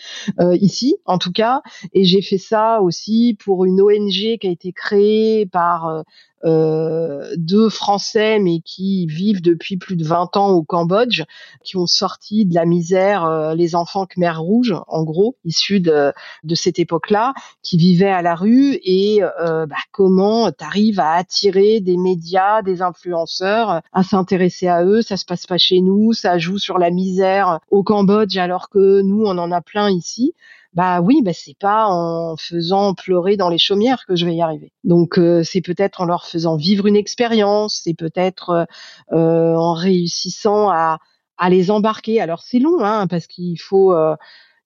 ici, 0.52 0.96
en 1.06 1.18
tout 1.18 1.32
cas. 1.32 1.62
Et 1.92 2.04
j'ai 2.04 2.22
fait 2.22 2.38
ça 2.38 2.80
aussi 2.82 3.36
pour 3.42 3.64
une 3.64 3.80
ONG 3.80 4.38
qui 4.38 4.46
a 4.46 4.50
été 4.50 4.72
créée 4.72 5.46
par 5.46 6.04
euh, 6.44 7.34
deux 7.36 7.68
Français, 7.68 8.38
mais 8.38 8.60
qui 8.60 9.06
vivent 9.06 9.42
depuis 9.42 9.76
plus 9.76 9.96
de 9.96 10.04
20 10.04 10.36
ans 10.36 10.50
au 10.50 10.62
Cambodge, 10.62 11.22
qui 11.62 11.76
ont 11.76 11.86
sorti 11.86 12.44
de 12.44 12.54
la 12.54 12.64
misère 12.64 13.24
euh, 13.24 13.54
les 13.54 13.74
enfants 13.74 14.06
Khmer 14.06 14.36
Rouge, 14.36 14.74
en 14.88 15.04
gros, 15.04 15.36
issus 15.44 15.80
de, 15.80 16.12
de 16.44 16.54
cette 16.54 16.78
époque-là, 16.78 17.34
qui 17.62 17.76
vivaient 17.76 18.10
à 18.10 18.22
la 18.22 18.34
rue, 18.34 18.78
et 18.82 19.22
euh, 19.22 19.66
bah, 19.66 19.76
comment 19.92 20.50
tu 20.50 20.64
arrives 20.64 21.00
à 21.00 21.12
attirer 21.12 21.80
des 21.80 21.96
médias, 21.96 22.62
des 22.62 22.82
influenceurs, 22.82 23.82
à 23.92 24.02
s'intéresser 24.02 24.68
à 24.68 24.84
eux, 24.84 25.02
ça 25.02 25.16
se 25.16 25.24
passe 25.24 25.46
pas 25.46 25.58
chez 25.58 25.80
nous, 25.80 26.12
ça 26.12 26.38
joue 26.38 26.58
sur 26.58 26.78
la 26.78 26.90
misère 26.90 27.60
au 27.70 27.82
Cambodge, 27.82 28.36
alors 28.36 28.68
que 28.68 29.00
nous, 29.02 29.24
on 29.24 29.38
en 29.38 29.52
a 29.52 29.60
plein 29.60 29.90
ici 29.90 30.34
bah 30.74 31.00
oui, 31.02 31.20
bah 31.22 31.32
c'est 31.34 31.56
pas 31.58 31.86
en 31.86 32.36
faisant 32.36 32.94
pleurer 32.94 33.36
dans 33.36 33.50
les 33.50 33.58
chaumières 33.58 34.04
que 34.06 34.16
je 34.16 34.24
vais 34.24 34.34
y 34.34 34.40
arriver. 34.40 34.72
Donc 34.84 35.18
euh, 35.18 35.42
c'est 35.44 35.60
peut-être 35.60 36.00
en 36.00 36.06
leur 36.06 36.26
faisant 36.26 36.56
vivre 36.56 36.86
une 36.86 36.96
expérience, 36.96 37.82
c'est 37.84 37.94
peut-être 37.94 38.50
euh, 38.50 38.64
euh, 39.12 39.54
en 39.54 39.74
réussissant 39.74 40.70
à, 40.70 40.98
à 41.36 41.50
les 41.50 41.70
embarquer. 41.70 42.20
Alors 42.20 42.42
c'est 42.42 42.58
long, 42.58 42.82
hein, 42.82 43.06
parce 43.06 43.26
qu'il 43.26 43.60
faut 43.60 43.94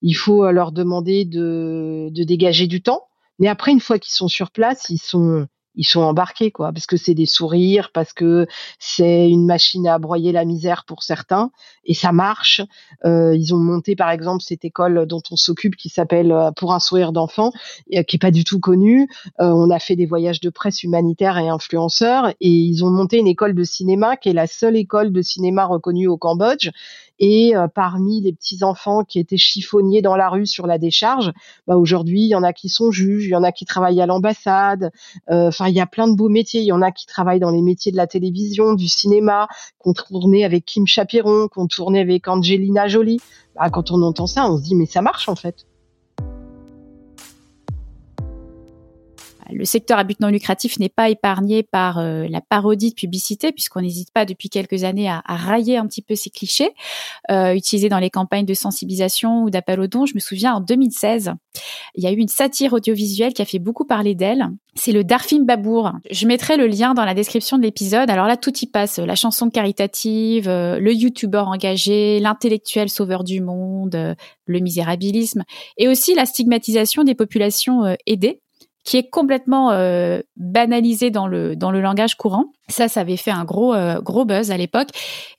il 0.02 0.14
faut 0.14 0.50
leur 0.50 0.72
demander 0.72 1.24
de, 1.24 2.08
de 2.10 2.24
dégager 2.24 2.66
du 2.66 2.82
temps. 2.82 3.08
Mais 3.38 3.48
après, 3.48 3.72
une 3.72 3.80
fois 3.80 3.98
qu'ils 3.98 4.14
sont 4.14 4.28
sur 4.28 4.50
place, 4.50 4.86
ils 4.88 4.98
sont 4.98 5.46
ils 5.76 5.84
sont 5.84 6.00
embarqués, 6.00 6.50
quoi, 6.50 6.72
parce 6.72 6.86
que 6.86 6.96
c'est 6.96 7.14
des 7.14 7.26
sourires, 7.26 7.90
parce 7.92 8.12
que 8.12 8.46
c'est 8.78 9.28
une 9.28 9.46
machine 9.46 9.86
à 9.86 9.98
broyer 9.98 10.32
la 10.32 10.44
misère 10.44 10.84
pour 10.86 11.02
certains, 11.02 11.50
et 11.84 11.94
ça 11.94 12.12
marche. 12.12 12.60
Euh, 13.04 13.34
ils 13.36 13.54
ont 13.54 13.58
monté, 13.58 13.94
par 13.94 14.10
exemple, 14.10 14.42
cette 14.42 14.64
école 14.64 15.06
dont 15.06 15.22
on 15.30 15.36
s'occupe, 15.36 15.76
qui 15.76 15.88
s'appelle 15.88 16.32
euh, 16.32 16.50
Pour 16.50 16.72
un 16.72 16.80
sourire 16.80 17.12
d'enfant, 17.12 17.52
qui 17.90 18.16
est 18.16 18.20
pas 18.20 18.30
du 18.30 18.44
tout 18.44 18.60
connue. 18.60 19.08
Euh, 19.40 19.48
on 19.48 19.70
a 19.70 19.78
fait 19.78 19.96
des 19.96 20.06
voyages 20.06 20.40
de 20.40 20.50
presse 20.50 20.82
humanitaire 20.82 21.38
et 21.38 21.48
influenceurs, 21.48 22.30
et 22.40 22.48
ils 22.48 22.84
ont 22.84 22.90
monté 22.90 23.18
une 23.18 23.28
école 23.28 23.54
de 23.54 23.64
cinéma 23.64 24.16
qui 24.16 24.30
est 24.30 24.34
la 24.34 24.46
seule 24.46 24.76
école 24.76 25.12
de 25.12 25.22
cinéma 25.22 25.64
reconnue 25.66 26.08
au 26.08 26.16
Cambodge 26.16 26.70
et 27.18 27.56
euh, 27.56 27.68
parmi 27.68 28.20
les 28.20 28.32
petits 28.32 28.62
enfants 28.62 29.04
qui 29.04 29.18
étaient 29.18 29.36
chiffonniers 29.36 30.02
dans 30.02 30.16
la 30.16 30.28
rue 30.28 30.46
sur 30.46 30.66
la 30.66 30.78
décharge, 30.78 31.32
bah 31.66 31.76
aujourd'hui 31.76 32.22
il 32.22 32.28
y 32.28 32.34
en 32.34 32.42
a 32.42 32.52
qui 32.52 32.68
sont 32.68 32.90
juges, 32.90 33.24
il 33.24 33.30
y 33.30 33.36
en 33.36 33.42
a 33.42 33.52
qui 33.52 33.64
travaillent 33.64 34.00
à 34.00 34.06
l'ambassade. 34.06 34.90
Euh, 35.30 35.48
enfin, 35.48 35.68
il 35.68 35.74
y 35.74 35.80
a 35.80 35.86
plein 35.86 36.08
de 36.08 36.14
beaux 36.14 36.28
métiers. 36.28 36.60
Il 36.60 36.66
y 36.66 36.72
en 36.72 36.82
a 36.82 36.90
qui 36.90 37.06
travaillent 37.06 37.40
dans 37.40 37.50
les 37.50 37.62
métiers 37.62 37.92
de 37.92 37.96
la 37.96 38.06
télévision, 38.06 38.74
du 38.74 38.88
cinéma, 38.88 39.48
qu'on 39.78 39.92
tournait 39.92 40.44
avec 40.44 40.64
Kim 40.64 40.86
Chapiron, 40.86 41.48
qu'on 41.48 41.66
tournait 41.66 42.00
avec 42.00 42.28
Angelina 42.28 42.88
Jolie. 42.88 43.20
Bah, 43.54 43.70
quand 43.70 43.90
on 43.90 44.02
entend 44.02 44.26
ça, 44.26 44.50
on 44.50 44.58
se 44.58 44.62
dit 44.62 44.74
mais 44.74 44.86
ça 44.86 45.02
marche 45.02 45.28
en 45.28 45.36
fait. 45.36 45.66
Le 49.50 49.64
secteur 49.64 49.98
à 49.98 50.04
but 50.04 50.20
non 50.20 50.28
lucratif 50.28 50.78
n'est 50.78 50.88
pas 50.88 51.10
épargné 51.10 51.62
par 51.62 51.98
euh, 51.98 52.26
la 52.28 52.40
parodie 52.40 52.90
de 52.90 52.94
publicité, 52.94 53.52
puisqu'on 53.52 53.80
n'hésite 53.80 54.12
pas 54.12 54.24
depuis 54.24 54.48
quelques 54.48 54.84
années 54.84 55.08
à, 55.08 55.22
railler 55.26 55.76
un 55.76 55.86
petit 55.86 56.02
peu 56.02 56.14
ces 56.14 56.30
clichés 56.30 56.70
euh, 57.30 57.54
utilisés 57.54 57.88
dans 57.88 57.98
les 57.98 58.10
campagnes 58.10 58.46
de 58.46 58.54
sensibilisation 58.54 59.42
ou 59.44 59.50
d'appel 59.50 59.80
aux 59.80 59.86
dons. 59.86 60.06
Je 60.06 60.14
me 60.14 60.20
souviens 60.20 60.54
en 60.54 60.60
2016, 60.60 61.32
il 61.94 62.04
y 62.04 62.06
a 62.06 62.12
eu 62.12 62.16
une 62.16 62.28
satire 62.28 62.72
audiovisuelle 62.72 63.32
qui 63.32 63.42
a 63.42 63.44
fait 63.44 63.58
beaucoup 63.58 63.84
parler 63.84 64.14
d'elle. 64.14 64.48
C'est 64.74 64.92
le 64.92 65.04
Darfim 65.04 65.44
Babour. 65.44 65.92
Je 66.10 66.26
mettrai 66.26 66.56
le 66.56 66.66
lien 66.66 66.92
dans 66.92 67.04
la 67.04 67.14
description 67.14 67.56
de 67.56 67.62
l'épisode. 67.62 68.10
Alors 68.10 68.26
là, 68.26 68.36
tout 68.36 68.52
y 68.60 68.66
passe. 68.66 68.98
La 68.98 69.14
chanson 69.14 69.48
caritative, 69.48 70.48
euh, 70.48 70.78
le 70.78 70.92
youtubeur 70.92 71.48
engagé, 71.48 72.20
l'intellectuel 72.20 72.88
sauveur 72.88 73.24
du 73.24 73.40
monde, 73.40 74.16
le 74.46 74.58
misérabilisme 74.60 75.44
et 75.78 75.88
aussi 75.88 76.14
la 76.14 76.26
stigmatisation 76.26 77.04
des 77.04 77.14
populations 77.14 77.96
aidées 78.06 78.40
qui 78.86 78.96
est 78.96 79.10
complètement 79.10 79.72
euh, 79.72 80.20
banalisé 80.36 81.10
dans 81.10 81.26
le 81.26 81.56
dans 81.56 81.72
le 81.72 81.80
langage 81.80 82.14
courant. 82.14 82.52
Ça, 82.68 82.88
ça 82.88 83.00
avait 83.00 83.16
fait 83.16 83.30
un 83.30 83.44
gros 83.44 83.74
euh, 83.74 84.00
gros 84.00 84.24
buzz 84.24 84.50
à 84.50 84.56
l'époque. 84.56 84.88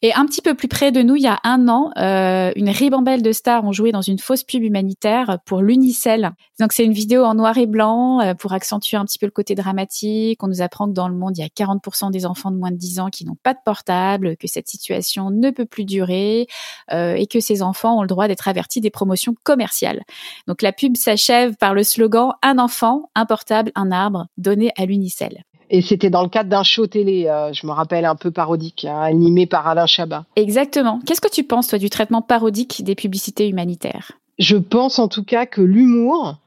Et 0.01 0.13
un 0.13 0.25
petit 0.25 0.41
peu 0.41 0.53
plus 0.53 0.67
près 0.67 0.91
de 0.91 1.01
nous, 1.01 1.15
il 1.15 1.23
y 1.23 1.27
a 1.27 1.39
un 1.43 1.67
an, 1.67 1.91
euh, 1.97 2.51
une 2.55 2.69
ribambelle 2.69 3.21
de 3.21 3.31
stars 3.31 3.65
ont 3.65 3.73
joué 3.73 3.91
dans 3.91 4.01
une 4.01 4.17
fausse 4.17 4.43
pub 4.43 4.63
humanitaire 4.63 5.39
pour 5.45 5.61
l'Unicel. 5.61 6.31
Donc 6.59 6.71
c'est 6.71 6.85
une 6.85 6.93
vidéo 6.93 7.23
en 7.23 7.35
noir 7.35 7.57
et 7.57 7.67
blanc 7.67 8.21
euh, 8.21 8.33
pour 8.33 8.53
accentuer 8.53 8.97
un 8.97 9.05
petit 9.05 9.19
peu 9.19 9.25
le 9.25 9.31
côté 9.31 9.55
dramatique. 9.55 10.41
On 10.41 10.47
nous 10.47 10.61
apprend 10.61 10.87
que 10.87 10.93
dans 10.93 11.07
le 11.07 11.15
monde, 11.15 11.37
il 11.37 11.41
y 11.41 11.43
a 11.43 11.47
40% 11.47 12.11
des 12.11 12.25
enfants 12.25 12.51
de 12.51 12.57
moins 12.57 12.71
de 12.71 12.77
10 12.77 12.99
ans 12.99 13.09
qui 13.09 13.25
n'ont 13.25 13.37
pas 13.41 13.53
de 13.53 13.59
portable, 13.63 14.37
que 14.37 14.47
cette 14.47 14.67
situation 14.67 15.29
ne 15.29 15.49
peut 15.49 15.65
plus 15.65 15.85
durer 15.85 16.47
euh, 16.93 17.13
et 17.15 17.27
que 17.27 17.39
ces 17.39 17.61
enfants 17.61 17.97
ont 17.99 18.01
le 18.01 18.07
droit 18.07 18.27
d'être 18.27 18.47
avertis 18.47 18.79
des 18.79 18.89
promotions 18.89 19.35
commerciales. 19.43 20.03
Donc 20.47 20.61
la 20.61 20.71
pub 20.71 20.95
s'achève 20.95 21.55
par 21.57 21.73
le 21.73 21.83
slogan 21.83 22.31
un 22.41 22.57
enfant, 22.57 23.09
un 23.15 23.25
portable, 23.25 23.71
un 23.75 23.91
arbre 23.91 24.27
donné 24.37 24.71
à 24.77 24.85
l'Unicel. 24.85 25.43
Et 25.69 25.81
c'était 25.81 26.09
dans 26.09 26.23
le 26.23 26.29
cadre 26.29 26.49
d'un 26.49 26.63
show 26.63 26.87
télé, 26.87 27.27
euh, 27.27 27.51
je 27.53 27.67
me 27.67 27.71
rappelle, 27.71 28.05
un 28.05 28.15
peu 28.15 28.31
parodique, 28.31 28.85
hein, 28.85 29.01
animé 29.01 29.45
par 29.45 29.67
Alain 29.67 29.85
Chabat. 29.85 30.25
Exactement. 30.35 31.01
Qu'est-ce 31.05 31.21
que 31.21 31.29
tu 31.29 31.43
penses, 31.43 31.67
toi, 31.67 31.77
du 31.77 31.89
traitement 31.89 32.21
parodique 32.21 32.83
des 32.83 32.95
publicités 32.95 33.49
humanitaires? 33.49 34.13
Je 34.39 34.55
pense 34.55 34.99
en 34.99 35.07
tout 35.07 35.23
cas 35.23 35.45
que 35.45 35.61
l'humour 35.61 36.37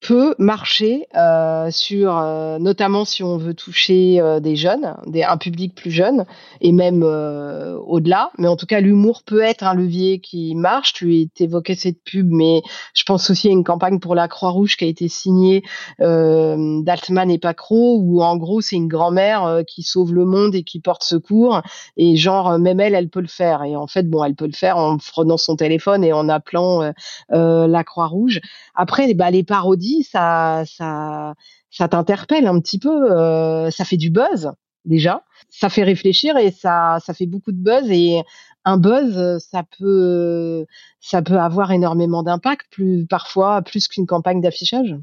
peut 0.00 0.34
marcher 0.38 1.06
euh, 1.14 1.70
sur, 1.70 2.16
euh, 2.16 2.58
notamment 2.58 3.04
si 3.04 3.22
on 3.22 3.36
veut 3.36 3.52
toucher 3.52 4.18
euh, 4.20 4.40
des 4.40 4.56
jeunes, 4.56 4.96
un 5.14 5.36
public 5.36 5.74
plus 5.74 5.90
jeune 5.90 6.24
et 6.60 6.72
même 6.72 7.02
au-delà. 7.02 8.30
Mais 8.38 8.48
en 8.48 8.56
tout 8.56 8.66
cas, 8.66 8.80
l'humour 8.80 9.22
peut 9.24 9.40
être 9.40 9.64
un 9.64 9.74
levier 9.74 10.20
qui 10.20 10.54
marche. 10.54 10.94
Tu 10.94 11.28
évoquais 11.38 11.74
cette 11.74 12.02
pub, 12.02 12.30
mais 12.30 12.62
je 12.94 13.02
pense 13.04 13.30
aussi 13.30 13.48
à 13.48 13.50
une 13.50 13.64
campagne 13.64 14.00
pour 14.00 14.14
la 14.14 14.28
Croix-Rouge 14.28 14.76
qui 14.76 14.84
a 14.84 14.88
été 14.88 15.08
signée 15.08 15.62
d'Altman 15.98 17.30
et 17.30 17.38
Pacro, 17.38 17.98
où 18.00 18.22
en 18.22 18.36
gros 18.36 18.60
c'est 18.60 18.76
une 18.76 18.88
grand-mère 18.88 19.62
qui 19.66 19.82
sauve 19.82 20.14
le 20.14 20.24
monde 20.24 20.54
et 20.54 20.62
qui 20.62 20.80
porte 20.80 21.02
secours. 21.02 21.60
Et 21.96 22.16
genre 22.16 22.58
même 22.58 22.80
elle, 22.80 22.94
elle 22.94 23.10
peut 23.10 23.20
le 23.20 23.28
faire. 23.28 23.62
Et 23.64 23.76
en 23.76 23.86
fait, 23.86 24.08
bon, 24.08 24.24
elle 24.24 24.34
peut 24.34 24.46
le 24.46 24.52
faire 24.52 24.78
en 24.78 24.96
prenant 24.96 25.36
son 25.36 25.56
téléphone 25.56 26.04
et 26.04 26.12
en 26.12 26.28
appelant 26.28 26.92
la 27.30 27.84
Croix-Rouge. 27.84 28.40
Après, 28.74 29.12
bah, 29.14 29.30
les 29.30 29.44
parodies 29.44 29.89
ça, 30.02 30.64
ça, 30.66 31.34
ça 31.70 31.88
t'interpelle 31.88 32.46
un 32.46 32.60
petit 32.60 32.78
peu. 32.78 33.10
Euh, 33.12 33.70
ça 33.70 33.84
fait 33.84 33.96
du 33.96 34.10
buzz 34.10 34.50
déjà. 34.84 35.24
Ça 35.50 35.68
fait 35.68 35.84
réfléchir 35.84 36.36
et 36.36 36.50
ça, 36.50 36.98
ça 37.04 37.14
fait 37.14 37.26
beaucoup 37.26 37.52
de 37.52 37.62
buzz 37.62 37.90
et 37.90 38.22
un 38.64 38.76
buzz, 38.76 39.38
ça 39.38 39.62
peut, 39.78 40.66
ça 41.00 41.22
peut 41.22 41.38
avoir 41.38 41.72
énormément 41.72 42.22
d'impact, 42.22 42.66
plus 42.70 43.06
parfois 43.06 43.62
plus 43.62 43.88
qu'une 43.88 44.06
campagne 44.06 44.40
d'affichage. 44.40 44.96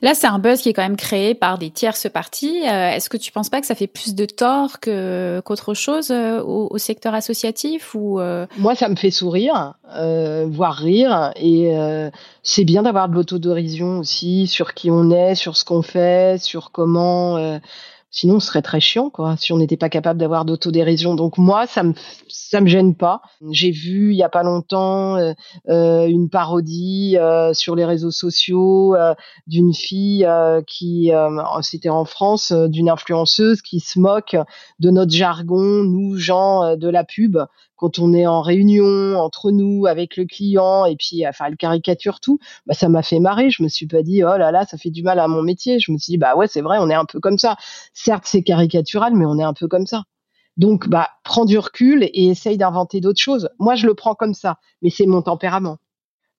Là, 0.00 0.14
c'est 0.14 0.26
un 0.26 0.40
buzz 0.40 0.60
qui 0.60 0.68
est 0.68 0.72
quand 0.72 0.82
même 0.82 0.96
créé 0.96 1.34
par 1.34 1.58
des 1.58 1.70
tierces 1.70 2.08
parties. 2.10 2.62
Euh, 2.68 2.90
est-ce 2.90 3.08
que 3.08 3.16
tu 3.16 3.30
penses 3.30 3.50
pas 3.50 3.60
que 3.60 3.66
ça 3.66 3.76
fait 3.76 3.86
plus 3.86 4.16
de 4.16 4.24
tort 4.24 4.80
qu'autre 4.80 5.74
chose 5.74 6.10
euh, 6.10 6.42
au, 6.42 6.76
secteur 6.78 7.14
associatif 7.14 7.94
ou 7.94 8.18
euh? 8.18 8.46
Moi, 8.58 8.74
ça 8.74 8.88
me 8.88 8.96
fait 8.96 9.12
sourire, 9.12 9.74
voire 10.46 10.74
rire, 10.74 11.32
et 11.36 11.72
c'est 12.42 12.64
bien 12.64 12.82
d'avoir 12.82 13.08
de 13.08 13.14
l'autodérision 13.14 14.00
aussi 14.00 14.48
sur 14.48 14.74
qui 14.74 14.90
on 14.90 15.10
est, 15.10 15.36
sur 15.36 15.56
ce 15.56 15.64
qu'on 15.64 15.82
fait, 15.82 16.42
sur 16.42 16.72
comment 16.72 17.60
Sinon, 18.14 18.40
ce 18.40 18.48
serait 18.48 18.60
très 18.60 18.78
chiant, 18.78 19.08
quoi, 19.08 19.36
si 19.38 19.54
on 19.54 19.56
n'était 19.56 19.78
pas 19.78 19.88
capable 19.88 20.20
d'avoir 20.20 20.44
d'autodérision. 20.44 21.14
Donc 21.14 21.38
moi, 21.38 21.66
ça 21.66 21.82
me 21.82 21.94
ça 22.28 22.60
me 22.60 22.66
gêne 22.66 22.94
pas. 22.94 23.22
J'ai 23.50 23.70
vu 23.70 24.12
il 24.12 24.16
y 24.16 24.22
a 24.22 24.28
pas 24.28 24.42
longtemps 24.42 25.16
euh, 25.16 25.32
euh 25.70 26.06
une 26.06 26.28
parodie 26.28 27.16
euh, 27.18 27.54
sur 27.54 27.74
les 27.74 27.86
réseaux 27.86 28.10
sociaux 28.10 28.94
d'une 29.46 29.72
fille 29.72 30.28
qui, 30.66 31.10
c'était 31.62 31.88
en 31.88 32.04
France, 32.04 32.52
d'une 32.52 32.90
influenceuse 32.90 33.62
qui 33.62 33.80
se 33.80 33.98
moque 33.98 34.36
de 34.78 34.90
notre 34.90 35.12
jargon, 35.12 35.82
nous 35.82 36.18
gens 36.18 36.76
de 36.76 36.88
la 36.88 37.04
pub, 37.04 37.38
quand 37.82 37.98
on 37.98 38.14
est 38.14 38.28
en 38.28 38.42
réunion 38.42 39.16
entre 39.16 39.50
nous 39.50 39.86
avec 39.86 40.16
le 40.16 40.24
client 40.24 40.84
et 40.84 40.94
puis 40.94 41.26
enfin 41.26 41.46
elle 41.48 41.56
caricature 41.56 42.20
tout, 42.20 42.38
bah 42.64 42.74
ça 42.74 42.88
m'a 42.88 43.02
fait 43.02 43.18
marrer. 43.18 43.50
Je 43.50 43.60
me 43.60 43.68
suis 43.68 43.88
pas 43.88 44.04
dit 44.04 44.22
oh 44.22 44.36
là 44.36 44.52
là 44.52 44.64
ça 44.64 44.78
fait 44.78 44.90
du 44.90 45.02
mal 45.02 45.18
à 45.18 45.26
mon 45.26 45.42
métier. 45.42 45.80
Je 45.80 45.90
me 45.90 45.98
suis 45.98 46.12
dit 46.12 46.16
bah 46.16 46.36
ouais 46.36 46.46
c'est 46.46 46.60
vrai 46.60 46.78
on 46.80 46.88
est 46.90 46.94
un 46.94 47.04
peu 47.04 47.18
comme 47.18 47.38
ça. 47.38 47.56
Certes 47.92 48.22
c'est 48.24 48.44
caricatural 48.44 49.14
mais 49.16 49.24
on 49.26 49.36
est 49.36 49.42
un 49.42 49.52
peu 49.52 49.66
comme 49.66 49.86
ça. 49.86 50.04
Donc 50.56 50.88
bah 50.88 51.08
prends 51.24 51.44
du 51.44 51.58
recul 51.58 52.04
et 52.04 52.28
essaye 52.28 52.56
d'inventer 52.56 53.00
d'autres 53.00 53.20
choses. 53.20 53.48
Moi 53.58 53.74
je 53.74 53.88
le 53.88 53.94
prends 53.94 54.14
comme 54.14 54.34
ça, 54.34 54.58
mais 54.80 54.90
c'est 54.90 55.06
mon 55.06 55.20
tempérament. 55.20 55.78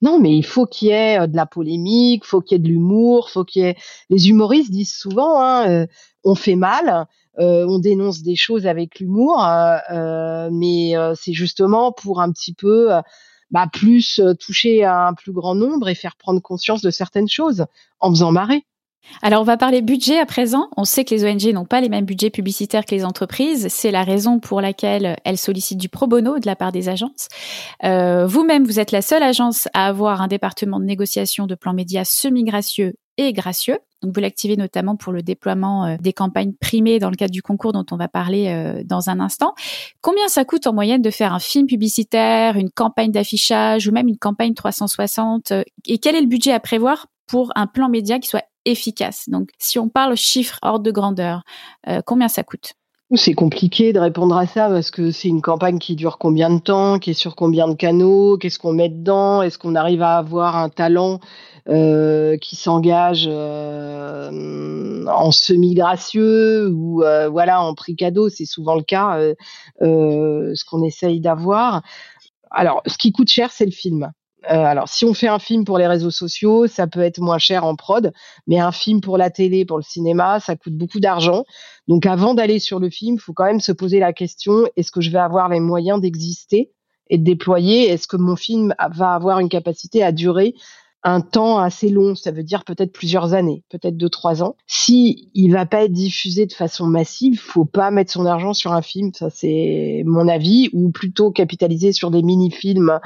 Non, 0.03 0.19
mais 0.19 0.35
il 0.35 0.45
faut 0.45 0.65
qu'il 0.65 0.89
y 0.89 0.91
ait 0.91 1.17
euh, 1.17 1.27
de 1.27 1.35
la 1.37 1.45
polémique, 1.45 2.25
faut 2.25 2.41
qu'il 2.41 2.57
y 2.57 2.59
ait 2.59 2.63
de 2.63 2.67
l'humour, 2.67 3.29
faut 3.29 3.45
qu'il 3.45 3.63
y 3.63 3.65
ait. 3.67 3.77
Les 4.09 4.29
humoristes 4.29 4.69
disent 4.69 4.91
souvent, 4.91 5.41
hein, 5.41 5.69
euh, 5.69 5.87
on 6.25 6.35
fait 6.35 6.57
mal, 6.57 7.07
euh, 7.39 7.65
on 7.69 7.79
dénonce 7.79 8.21
des 8.21 8.35
choses 8.35 8.67
avec 8.67 8.99
l'humour, 8.99 9.41
mais 10.51 10.93
c'est 11.15 11.33
justement 11.33 11.93
pour 11.93 12.21
un 12.21 12.31
petit 12.31 12.53
peu 12.53 12.89
bah, 13.51 13.67
plus 13.71 14.21
toucher 14.39 14.83
à 14.83 15.07
un 15.07 15.13
plus 15.13 15.31
grand 15.31 15.55
nombre 15.55 15.87
et 15.89 15.95
faire 15.95 16.17
prendre 16.17 16.41
conscience 16.41 16.81
de 16.81 16.91
certaines 16.91 17.29
choses 17.29 17.65
en 17.99 18.09
faisant 18.09 18.31
marrer. 18.31 18.65
Alors, 19.21 19.41
on 19.41 19.45
va 19.45 19.57
parler 19.57 19.81
budget 19.81 20.19
à 20.19 20.25
présent. 20.25 20.69
On 20.77 20.83
sait 20.83 21.05
que 21.05 21.13
les 21.13 21.25
ONG 21.25 21.53
n'ont 21.53 21.65
pas 21.65 21.81
les 21.81 21.89
mêmes 21.89 22.05
budgets 22.05 22.29
publicitaires 22.29 22.85
que 22.85 22.95
les 22.95 23.05
entreprises. 23.05 23.67
C'est 23.69 23.91
la 23.91 24.03
raison 24.03 24.39
pour 24.39 24.61
laquelle 24.61 25.17
elles 25.23 25.37
sollicitent 25.37 25.79
du 25.79 25.89
pro 25.89 26.07
bono 26.07 26.39
de 26.39 26.45
la 26.45 26.55
part 26.55 26.71
des 26.71 26.89
agences. 26.89 27.27
Euh, 27.83 28.25
vous-même, 28.25 28.65
vous 28.65 28.79
êtes 28.79 28.91
la 28.91 29.01
seule 29.01 29.23
agence 29.23 29.67
à 29.73 29.87
avoir 29.87 30.21
un 30.21 30.27
département 30.27 30.79
de 30.79 30.85
négociation 30.85 31.47
de 31.47 31.55
plans 31.55 31.73
médias 31.73 32.05
semi-gracieux 32.05 32.95
et 33.17 33.31
gracieux. 33.31 33.77
Donc, 34.01 34.13
vous 34.13 34.21
l'activez 34.21 34.57
notamment 34.57 34.97
pour 34.97 35.13
le 35.13 35.21
déploiement 35.21 35.85
euh, 35.85 35.95
des 36.01 36.11
campagnes 36.11 36.53
primées 36.53 36.99
dans 36.99 37.09
le 37.09 37.15
cadre 37.15 37.31
du 37.31 37.41
concours 37.41 37.71
dont 37.71 37.85
on 37.91 37.95
va 37.95 38.07
parler 38.07 38.47
euh, 38.49 38.83
dans 38.83 39.09
un 39.09 39.19
instant. 39.19 39.53
Combien 40.01 40.27
ça 40.27 40.43
coûte 40.43 40.67
en 40.67 40.73
moyenne 40.73 41.01
de 41.01 41.11
faire 41.11 41.33
un 41.33 41.39
film 41.39 41.67
publicitaire, 41.67 42.57
une 42.57 42.69
campagne 42.69 43.11
d'affichage 43.11 43.87
ou 43.87 43.91
même 43.91 44.07
une 44.07 44.17
campagne 44.17 44.53
360 44.53 45.53
Et 45.85 45.99
quel 45.99 46.15
est 46.15 46.21
le 46.21 46.27
budget 46.27 46.51
à 46.51 46.59
prévoir 46.59 47.07
pour 47.27 47.51
un 47.55 47.67
plan 47.67 47.89
média 47.89 48.19
qui 48.19 48.27
soit 48.27 48.45
efficace. 48.65 49.25
Donc, 49.27 49.49
si 49.59 49.79
on 49.79 49.89
parle 49.89 50.15
chiffre 50.15 50.57
hors 50.61 50.79
de 50.79 50.91
grandeur, 50.91 51.43
euh, 51.87 52.01
combien 52.05 52.27
ça 52.27 52.43
coûte? 52.43 52.73
C'est 53.15 53.33
compliqué 53.33 53.93
de 53.93 53.99
répondre 53.99 54.35
à 54.35 54.47
ça 54.47 54.69
parce 54.69 54.89
que 54.89 55.11
c'est 55.11 55.27
une 55.27 55.41
campagne 55.41 55.77
qui 55.77 55.95
dure 55.95 56.17
combien 56.17 56.49
de 56.49 56.59
temps, 56.59 56.97
qui 56.97 57.11
est 57.11 57.13
sur 57.13 57.35
combien 57.35 57.67
de 57.67 57.75
canaux, 57.75 58.37
qu'est-ce 58.37 58.57
qu'on 58.57 58.73
met 58.73 58.89
dedans, 58.89 59.43
est-ce 59.43 59.59
qu'on 59.59 59.75
arrive 59.75 60.01
à 60.01 60.17
avoir 60.17 60.57
un 60.57 60.69
talent 60.69 61.19
euh, 61.69 62.37
qui 62.37 62.55
s'engage 62.55 63.27
euh, 63.29 65.05
en 65.05 65.31
semi-gracieux 65.31 66.69
ou 66.69 67.03
voilà 67.31 67.61
en 67.61 67.75
prix 67.75 67.95
cadeau, 67.95 68.29
c'est 68.29 68.45
souvent 68.45 68.73
le 68.73 68.83
cas, 68.83 69.19
ce 69.81 70.65
qu'on 70.65 70.81
essaye 70.81 71.19
d'avoir. 71.21 71.83
Alors, 72.49 72.81
ce 72.87 72.97
qui 72.97 73.11
coûte 73.11 73.29
cher, 73.29 73.51
c'est 73.51 73.65
le 73.65 73.71
film. 73.71 74.11
Euh, 74.51 74.63
alors, 74.63 74.89
si 74.89 75.05
on 75.05 75.13
fait 75.13 75.27
un 75.27 75.39
film 75.39 75.63
pour 75.63 75.77
les 75.77 75.87
réseaux 75.87 76.11
sociaux, 76.11 76.67
ça 76.67 76.87
peut 76.87 77.01
être 77.01 77.19
moins 77.19 77.37
cher 77.37 77.65
en 77.65 77.75
prod, 77.75 78.11
mais 78.47 78.59
un 78.59 78.71
film 78.71 79.01
pour 79.01 79.17
la 79.17 79.29
télé, 79.29 79.65
pour 79.65 79.77
le 79.77 79.83
cinéma, 79.83 80.39
ça 80.39 80.55
coûte 80.55 80.75
beaucoup 80.75 80.99
d'argent. 80.99 81.45
Donc, 81.87 82.05
avant 82.05 82.33
d'aller 82.33 82.59
sur 82.59 82.79
le 82.79 82.89
film, 82.89 83.15
il 83.15 83.19
faut 83.19 83.33
quand 83.33 83.45
même 83.45 83.61
se 83.61 83.71
poser 83.71 83.99
la 83.99 84.13
question 84.13 84.67
est-ce 84.75 84.91
que 84.91 85.01
je 85.01 85.11
vais 85.11 85.19
avoir 85.19 85.49
les 85.49 85.59
moyens 85.59 86.01
d'exister 86.01 86.71
et 87.09 87.17
de 87.17 87.23
déployer? 87.23 87.89
Est-ce 87.89 88.07
que 88.07 88.17
mon 88.17 88.35
film 88.35 88.75
va 88.91 89.13
avoir 89.13 89.39
une 89.39 89.49
capacité 89.49 90.03
à 90.03 90.11
durer 90.11 90.55
un 91.03 91.21
temps 91.21 91.59
assez 91.59 91.89
long, 91.89 92.15
ça 92.15 92.31
veut 92.31 92.43
dire 92.43 92.63
peut-être 92.63 92.93
plusieurs 92.93 93.33
années, 93.33 93.63
peut-être 93.69 93.97
deux 93.97 94.09
trois 94.09 94.41
ans. 94.41 94.55
Si 94.67 95.29
il 95.33 95.51
va 95.51 95.65
pas 95.65 95.83
être 95.83 95.91
diffusé 95.91 96.45
de 96.45 96.53
façon 96.53 96.87
massive, 96.87 97.39
faut 97.39 97.65
pas 97.65 97.91
mettre 97.91 98.11
son 98.11 98.25
argent 98.25 98.53
sur 98.53 98.71
un 98.71 98.81
film, 98.81 99.11
ça 99.13 99.29
c'est 99.29 100.03
mon 100.05 100.27
avis, 100.27 100.69
ou 100.71 100.91
plutôt 100.91 101.31
capitaliser 101.31 101.91
sur 101.91 102.09
des 102.09 102.23
mini-films 102.23 102.99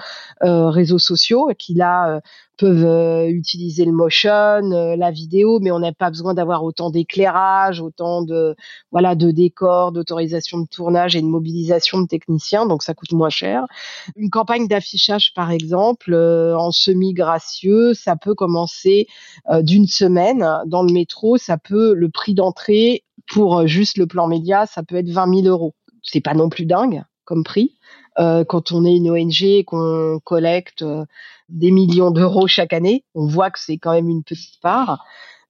euh, 0.44 0.70
réseaux 0.70 1.00
sociaux 1.00 1.50
qui 1.58 1.74
là 1.74 2.18
euh, 2.18 2.20
peuvent 2.58 2.86
euh, 2.86 3.28
utiliser 3.28 3.86
le 3.86 3.92
motion, 3.92 4.30
euh, 4.30 4.96
la 4.96 5.12
vidéo, 5.12 5.60
mais 5.60 5.72
on 5.72 5.80
n'a 5.80 5.94
pas 5.94 6.10
besoin 6.10 6.34
d'avoir 6.34 6.64
autant 6.64 6.90
d'éclairage, 6.90 7.82
autant 7.82 8.24
de 8.24 8.56
voilà 8.92 9.16
de 9.16 9.32
décors, 9.32 9.92
d'autorisation 9.92 10.60
de 10.60 10.68
tournage 10.68 11.16
et 11.16 11.22
de 11.22 11.28
mobilisation 11.28 12.02
de 12.02 12.08
techniciens, 12.08 12.66
donc 12.66 12.84
ça 12.84 12.94
coûte 12.94 13.12
moins 13.12 13.30
cher. 13.30 13.66
Une 14.16 14.30
campagne 14.30 14.68
d'affichage, 14.68 15.34
par 15.34 15.52
exemple, 15.52 16.14
euh, 16.14 16.58
en 16.58 16.72
semi-gracieux, 16.72 17.94
ça 17.94 18.16
peut 18.16 18.36
commencer 18.36 19.08
d'une 19.62 19.88
semaine 19.88 20.48
dans 20.66 20.84
le 20.84 20.92
métro. 20.92 21.38
Ça 21.38 21.58
peut 21.58 21.94
le 21.94 22.10
prix 22.10 22.34
d'entrée 22.34 23.04
pour 23.32 23.68
juste 23.68 23.98
le 23.98 24.08
plan 24.08 24.28
média, 24.28 24.66
ça 24.66 24.84
peut 24.84 24.96
être 24.96 25.10
20 25.10 25.42
000 25.44 25.48
euros. 25.48 25.76
C'est 26.04 26.22
pas 26.22 26.34
non 26.34 26.50
plus 26.50 26.66
dingue 26.66 27.04
comme 27.28 27.44
prix. 27.44 27.78
Quand 28.18 28.72
on 28.72 28.84
est 28.86 28.96
une 28.96 29.12
ONG, 29.12 29.64
qu'on 29.66 30.20
collecte 30.24 30.84
des 31.50 31.72
millions 31.72 32.12
d'euros 32.12 32.48
chaque 32.48 32.74
année. 32.74 33.04
On 33.16 33.28
voit 33.28 33.52
que 33.52 33.60
c'est 33.60 33.78
quand 33.78 33.94
même 33.94 34.10
une 34.10 34.24
petite 34.24 34.60
part. 34.62 35.06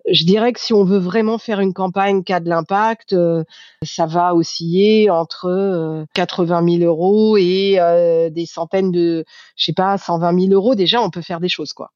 Je 0.09 0.23
dirais 0.23 0.53
que 0.53 0.59
si 0.59 0.73
on 0.73 0.85
veut 0.85 0.99
vraiment 0.99 1.37
faire 1.37 1.59
une 1.59 1.73
campagne 1.73 2.23
qui 2.23 2.31
a 2.31 2.39
de 2.39 2.47
l'impact, 2.47 3.11
euh, 3.11 3.43
ça 3.83 4.05
va 4.05 4.35
osciller 4.35 5.09
entre 5.09 6.05
80 6.13 6.63
euh, 6.63 6.77
000 6.79 6.83
euros 6.85 7.35
et 7.35 7.75
euh, 7.79 8.29
des 8.29 8.45
centaines 8.45 8.91
de, 8.91 9.25
je 9.57 9.65
sais 9.65 9.73
pas, 9.73 9.97
120 9.97 10.39
000 10.47 10.53
euros. 10.53 10.75
Déjà, 10.75 11.01
on 11.01 11.09
peut 11.09 11.21
faire 11.21 11.41
des 11.41 11.49
choses, 11.49 11.73
quoi 11.73 11.91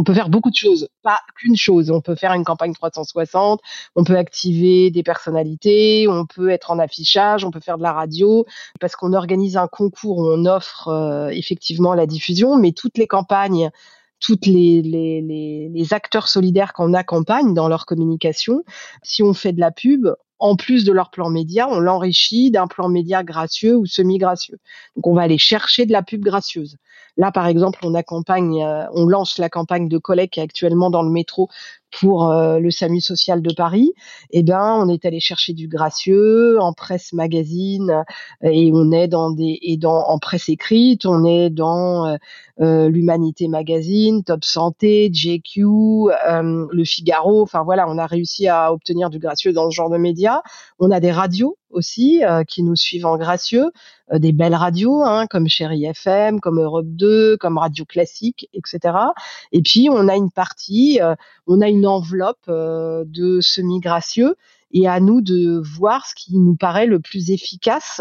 on 0.00 0.02
peut 0.02 0.14
faire 0.14 0.30
beaucoup 0.30 0.50
de 0.50 0.56
choses, 0.56 0.88
pas 1.02 1.18
qu'une 1.36 1.56
chose. 1.56 1.90
On 1.90 2.00
peut 2.00 2.14
faire 2.14 2.32
une 2.32 2.42
campagne 2.42 2.72
360, 2.72 3.60
on 3.96 4.02
peut 4.02 4.16
activer 4.16 4.90
des 4.90 5.02
personnalités, 5.02 6.08
on 6.08 6.24
peut 6.24 6.48
être 6.48 6.70
en 6.70 6.78
affichage, 6.78 7.44
on 7.44 7.50
peut 7.50 7.60
faire 7.60 7.76
de 7.76 7.82
la 7.82 7.92
radio, 7.92 8.46
parce 8.80 8.96
qu'on 8.96 9.12
organise 9.12 9.58
un 9.58 9.68
concours 9.68 10.18
où 10.20 10.30
on 10.30 10.46
offre 10.46 10.88
euh, 10.88 11.28
effectivement 11.28 11.92
la 11.92 12.06
diffusion, 12.06 12.56
mais 12.56 12.72
toutes 12.72 12.96
les 12.96 13.06
campagnes 13.06 13.70
toutes 14.22 14.44
les, 14.44 14.82
les, 14.82 15.70
les 15.72 15.94
acteurs 15.94 16.28
solidaires 16.28 16.74
qu'on 16.74 16.92
accompagne 16.92 17.54
dans 17.54 17.68
leur 17.68 17.86
communication, 17.86 18.64
si 19.02 19.22
on 19.22 19.32
fait 19.32 19.54
de 19.54 19.60
la 19.60 19.70
pub, 19.70 20.08
en 20.38 20.56
plus 20.56 20.84
de 20.84 20.92
leur 20.92 21.10
plan 21.10 21.30
média, 21.30 21.68
on 21.70 21.80
l'enrichit 21.80 22.50
d'un 22.50 22.66
plan 22.66 22.88
média 22.88 23.22
gracieux 23.22 23.76
ou 23.76 23.86
semi-gracieux. 23.86 24.58
Donc 24.96 25.06
on 25.06 25.14
va 25.14 25.22
aller 25.22 25.38
chercher 25.38 25.86
de 25.86 25.92
la 25.92 26.02
pub 26.02 26.22
gracieuse. 26.22 26.76
Là, 27.20 27.30
par 27.30 27.46
exemple, 27.46 27.80
on 27.82 27.92
accompagne, 27.92 28.64
euh, 28.64 28.86
on 28.94 29.04
lance 29.04 29.36
la 29.36 29.50
campagne 29.50 29.88
de 29.88 29.98
collecte 29.98 30.38
actuellement 30.38 30.88
dans 30.88 31.02
le 31.02 31.10
métro 31.10 31.50
pour 31.90 32.30
euh, 32.30 32.58
le 32.58 32.70
SAMU 32.70 33.02
social 33.02 33.42
de 33.42 33.52
Paris, 33.52 33.92
eh 34.30 34.42
ben 34.42 34.78
on 34.80 34.88
est 34.88 35.04
allé 35.04 35.20
chercher 35.20 35.52
du 35.52 35.68
gracieux 35.68 36.58
en 36.58 36.72
presse 36.72 37.12
magazine 37.12 38.04
et 38.42 38.70
on 38.72 38.90
est 38.90 39.06
dans 39.06 39.30
des 39.30 39.58
et 39.60 39.76
dans 39.76 40.08
en 40.08 40.18
presse 40.18 40.48
écrite, 40.48 41.04
on 41.04 41.26
est 41.26 41.50
dans 41.50 42.06
euh, 42.06 42.16
euh 42.62 42.88
l'Humanité 42.88 43.48
magazine, 43.48 44.24
Top 44.24 44.44
Santé, 44.44 45.10
JQ, 45.12 45.62
euh, 45.64 46.66
Le 46.72 46.84
Figaro, 46.84 47.42
enfin 47.42 47.64
voilà, 47.64 47.86
on 47.86 47.98
a 47.98 48.06
réussi 48.06 48.48
à 48.48 48.72
obtenir 48.72 49.10
du 49.10 49.18
gracieux 49.18 49.52
dans 49.52 49.70
ce 49.70 49.74
genre 49.74 49.90
de 49.90 49.98
médias. 49.98 50.40
On 50.78 50.90
a 50.90 51.00
des 51.00 51.12
radios 51.12 51.58
aussi 51.70 52.24
euh, 52.24 52.44
qui 52.44 52.62
nous 52.62 52.76
suivent 52.76 53.06
en 53.06 53.16
gracieux, 53.16 53.70
euh, 54.12 54.18
des 54.18 54.32
belles 54.32 54.54
radios 54.54 55.02
hein, 55.02 55.26
comme 55.28 55.48
Chéri 55.48 55.84
FM, 55.84 56.40
comme 56.40 56.60
Europe 56.60 56.86
2, 56.86 57.36
comme 57.36 57.58
Radio 57.58 57.84
Classique, 57.84 58.48
etc. 58.52 58.94
Et 59.52 59.62
puis 59.62 59.88
on 59.90 60.08
a 60.08 60.16
une 60.16 60.30
partie, 60.30 61.00
euh, 61.00 61.14
on 61.46 61.60
a 61.60 61.68
une 61.68 61.86
enveloppe 61.86 62.48
de 62.48 63.40
semi-gracieux 63.40 64.36
et 64.72 64.86
à 64.86 65.00
nous 65.00 65.20
de 65.20 65.60
voir 65.60 66.06
ce 66.06 66.14
qui 66.14 66.38
nous 66.38 66.56
paraît 66.56 66.86
le 66.86 67.00
plus 67.00 67.30
efficace 67.30 68.00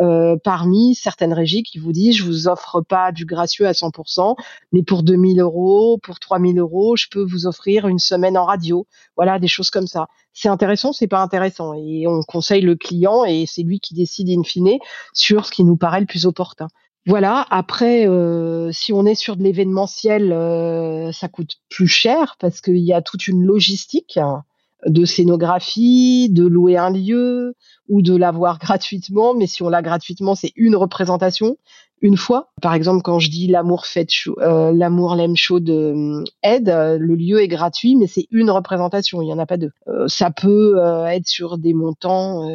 euh, 0.00 0.36
parmi 0.42 0.94
certaines 0.94 1.32
régies 1.32 1.62
qui 1.62 1.78
vous 1.78 1.92
disent 1.92 2.16
je 2.16 2.24
vous 2.24 2.48
offre 2.48 2.80
pas 2.80 3.12
du 3.12 3.24
gracieux 3.24 3.66
à 3.66 3.72
100%, 3.72 4.36
mais 4.72 4.82
pour 4.82 5.02
2000 5.02 5.40
euros, 5.40 5.98
pour 6.02 6.18
3000 6.18 6.58
euros, 6.58 6.96
je 6.96 7.06
peux 7.10 7.22
vous 7.22 7.46
offrir 7.46 7.88
une 7.88 7.98
semaine 7.98 8.36
en 8.36 8.44
radio. 8.44 8.86
Voilà, 9.16 9.38
des 9.38 9.48
choses 9.48 9.70
comme 9.70 9.86
ça. 9.86 10.08
C'est 10.32 10.48
intéressant, 10.48 10.92
c'est 10.92 11.08
pas 11.08 11.20
intéressant, 11.20 11.74
et 11.74 12.06
on 12.06 12.22
conseille 12.22 12.62
le 12.62 12.76
client 12.76 13.24
et 13.24 13.44
c'est 13.46 13.62
lui 13.62 13.80
qui 13.80 13.94
décide 13.94 14.28
in 14.30 14.42
fine 14.44 14.78
sur 15.12 15.46
ce 15.46 15.50
qui 15.50 15.64
nous 15.64 15.76
paraît 15.76 16.00
le 16.00 16.06
plus 16.06 16.26
opportun. 16.26 16.68
Voilà. 17.08 17.46
Après, 17.48 18.06
euh, 18.06 18.70
si 18.70 18.92
on 18.92 19.06
est 19.06 19.14
sur 19.14 19.36
de 19.36 19.42
l'événementiel, 19.42 20.30
euh, 20.30 21.10
ça 21.10 21.28
coûte 21.28 21.56
plus 21.70 21.88
cher 21.88 22.36
parce 22.38 22.60
qu'il 22.60 22.76
y 22.76 22.92
a 22.92 23.00
toute 23.00 23.28
une 23.28 23.42
logistique 23.44 24.18
de 24.86 25.04
scénographie, 25.04 26.28
de 26.30 26.46
louer 26.46 26.76
un 26.76 26.90
lieu 26.90 27.54
ou 27.88 28.02
de 28.02 28.14
l'avoir 28.16 28.58
gratuitement. 28.60 29.34
Mais 29.34 29.46
si 29.46 29.62
on 29.62 29.68
l'a 29.68 29.82
gratuitement, 29.82 30.34
c'est 30.34 30.52
une 30.56 30.76
représentation 30.76 31.56
une 32.00 32.16
fois. 32.16 32.50
Par 32.62 32.74
exemple, 32.74 33.02
quand 33.02 33.18
je 33.18 33.30
dis 33.30 33.46
l'amour 33.46 33.86
fête 33.86 34.10
euh, 34.38 34.72
l'amour 34.72 35.14
l'aime 35.14 35.36
chaud 35.36 35.60
de 35.60 36.24
Ed, 36.42 36.68
euh, 36.68 36.96
le 36.98 37.14
lieu 37.14 37.40
est 37.40 37.48
gratuit, 37.48 37.96
mais 37.96 38.06
c'est 38.06 38.26
une 38.30 38.50
représentation, 38.50 39.22
il 39.22 39.28
y 39.28 39.32
en 39.32 39.38
a 39.38 39.46
pas 39.46 39.56
deux. 39.56 39.72
Euh, 39.88 40.06
ça 40.08 40.30
peut 40.30 40.78
être 41.10 41.26
sur 41.26 41.58
des 41.58 41.74
montants, 41.74 42.48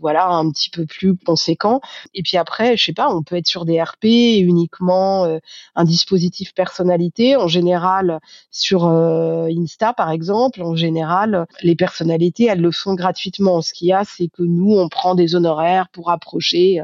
voilà, 0.00 0.28
un 0.28 0.50
petit 0.50 0.70
peu 0.70 0.86
plus 0.86 1.16
conséquents. 1.16 1.80
Et 2.14 2.22
puis 2.22 2.36
après, 2.36 2.76
je 2.76 2.84
sais 2.84 2.92
pas, 2.92 3.14
on 3.14 3.22
peut 3.22 3.36
être 3.36 3.46
sur 3.46 3.64
des 3.64 3.80
RP 3.80 4.04
uniquement 4.04 5.38
un 5.74 5.84
dispositif 5.84 6.54
personnalité. 6.54 7.36
En 7.36 7.48
général, 7.48 8.20
sur 8.50 8.86
Insta 8.86 9.92
par 9.92 10.10
exemple, 10.10 10.62
en 10.62 10.74
général, 10.74 11.46
les 11.62 11.76
personnalités 11.76 12.44
elles 12.44 12.60
le 12.60 12.72
font 12.72 12.94
gratuitement. 12.94 13.62
Ce 13.62 13.72
qu'il 13.72 13.88
y 13.88 13.92
a, 13.92 14.04
c'est 14.04 14.28
que 14.28 14.42
nous, 14.42 14.74
on 14.74 14.88
prend 14.88 15.14
des 15.14 15.34
honoraires 15.34 15.88
pour 15.92 16.10
approcher 16.10 16.80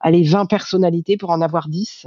aller 0.00 0.22
20 0.24 0.46
personnalités 0.46 1.16
pour 1.16 1.30
en 1.30 1.40
avoir 1.40 1.68
10. 1.68 2.06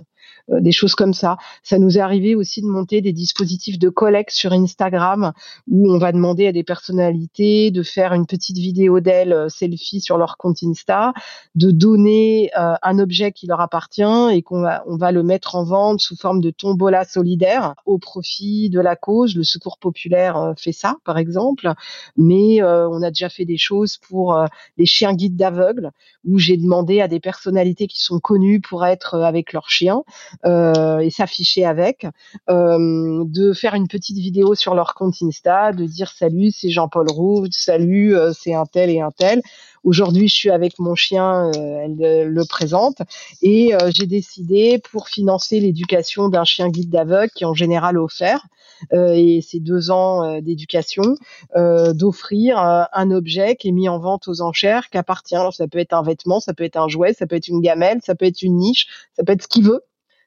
Euh, 0.52 0.60
des 0.60 0.72
choses 0.72 0.96
comme 0.96 1.14
ça. 1.14 1.38
Ça 1.64 1.80
nous 1.80 1.98
est 1.98 2.02
arrivé 2.02 2.36
aussi 2.36 2.62
de 2.62 2.68
monter 2.68 3.00
des 3.00 3.14
dispositifs 3.14 3.80
de 3.80 3.88
collecte 3.88 4.32
sur 4.32 4.52
Instagram 4.52 5.32
où 5.70 5.90
on 5.90 5.98
va 5.98 6.12
demander 6.12 6.48
à 6.48 6.52
des 6.52 6.64
personnalités 6.64 7.72
de 7.72 7.82
faire 7.82 8.14
une 8.14 8.26
petite 8.26 8.58
vidéo 8.58 9.00
d'elles 9.00 9.32
euh, 9.32 9.48
selfie 9.48 10.02
sur 10.02 10.18
leur 10.18 10.36
compte 10.36 10.58
Insta, 10.62 11.14
de 11.56 11.72
donner 11.72 12.52
euh, 12.58 12.74
un 12.82 13.00
objet 13.00 13.32
qui 13.32 13.48
leur 13.48 13.62
appartient 13.62 14.04
et 14.34 14.42
qu'on 14.42 14.62
va, 14.62 14.84
on 14.86 14.98
va 14.98 15.14
le 15.14 15.24
mettre 15.24 15.56
en 15.56 15.64
vente 15.64 16.02
sous 16.02 16.18
forme 16.18 16.42
de 16.42 16.52
tombola 16.52 17.06
solidaire 17.06 17.76
au 17.86 17.98
profit 17.98 18.70
de 18.70 18.82
la 18.82 18.98
cause. 18.98 19.36
Le 19.38 19.44
Secours 19.44 19.78
populaire 19.78 20.54
fait 20.58 20.74
ça, 20.74 20.98
par 21.06 21.18
exemple, 21.18 21.72
mais 22.18 22.62
on 22.64 23.02
a 23.02 23.10
déjà 23.10 23.30
fait 23.30 23.46
des 23.46 23.58
choses 23.58 23.98
pour 23.98 24.38
les 24.78 24.86
chiens 24.86 25.14
guides 25.14 25.36
d'aveugles 25.36 25.92
où 26.26 26.38
j'ai 26.38 26.58
demandé 26.58 27.02
à 27.02 27.08
des 27.08 27.20
personnalités 27.20 27.88
qui 27.88 28.02
sont 28.02 28.20
connues 28.20 28.62
pour 28.62 28.86
être 28.86 29.16
avec 29.16 29.54
leurs 29.54 29.70
chiens 29.70 30.04
et 30.46 31.10
s'afficher 31.10 31.66
avec, 31.66 32.06
euh, 32.50 33.24
de 33.26 33.54
faire 33.54 33.74
une 33.74 33.88
petite 33.88 34.18
vidéo 34.18 34.56
sur 34.56 34.76
leur 34.76 34.94
compte 34.96 35.16
Insta, 35.22 35.72
de 35.72 35.86
dire 35.86 36.12
salut, 36.12 36.52
c'est 36.52 36.70
Jean-Paul 36.70 37.10
Roux, 37.10 37.46
salut, 37.52 38.16
euh, 38.16 38.32
c'est 38.34 38.54
un 38.54 38.66
tel 38.66 38.90
et 38.90 39.02
un 39.02 39.12
tel. 39.12 39.42
Aujourd'hui, 39.84 40.30
je 40.30 40.36
suis 40.36 40.50
avec 40.50 40.80
mon 40.80 40.96
chien, 40.96 41.52
elle 41.54 42.30
le 42.30 42.46
présente, 42.46 43.00
et 43.42 43.74
j'ai 43.94 44.06
décidé 44.06 44.80
pour 44.92 45.10
financer 45.10 45.60
l'éducation 45.60 46.30
d'un 46.30 46.46
chien 46.46 46.70
guide 46.70 46.90
d'aveugle 46.90 47.30
qui 47.36 47.44
est 47.44 47.48
en 47.48 47.54
général 47.54 47.98
offert, 47.98 48.48
et 48.94 49.42
c'est 49.46 49.60
deux 49.60 49.92
ans 49.92 50.40
d'éducation, 50.40 51.18
d'offrir 51.54 52.58
un 52.58 53.12
objet 53.12 53.58
qui 53.58 53.68
est 53.68 53.74
mis 53.74 53.90
en 53.90 54.00
vente 54.00 54.30
aux 54.30 54.40
enchères, 54.40 54.90
qui 54.90 54.98
appartient. 54.98 55.36
Alors, 55.36 55.54
ça 55.54 55.68
peut 55.68 55.80
être 55.80 55.92
un 55.92 56.02
vêtement, 56.02 56.40
ça 56.40 56.54
peut 56.54 56.64
être 56.64 56.78
un 56.78 56.88
jouet, 56.88 57.12
ça 57.12 57.28
peut 57.28 57.36
être 57.36 57.50
une 57.50 57.60
gamelle, 57.60 58.00
ça 58.02 58.16
peut 58.16 58.26
être 58.26 58.42
une 58.42 58.56
niche, 58.56 58.88
ça 59.18 59.26
peut 59.26 59.34
être 59.34 59.44
ce 59.44 59.50
qu'il 59.50 59.66
veut. 59.66 59.82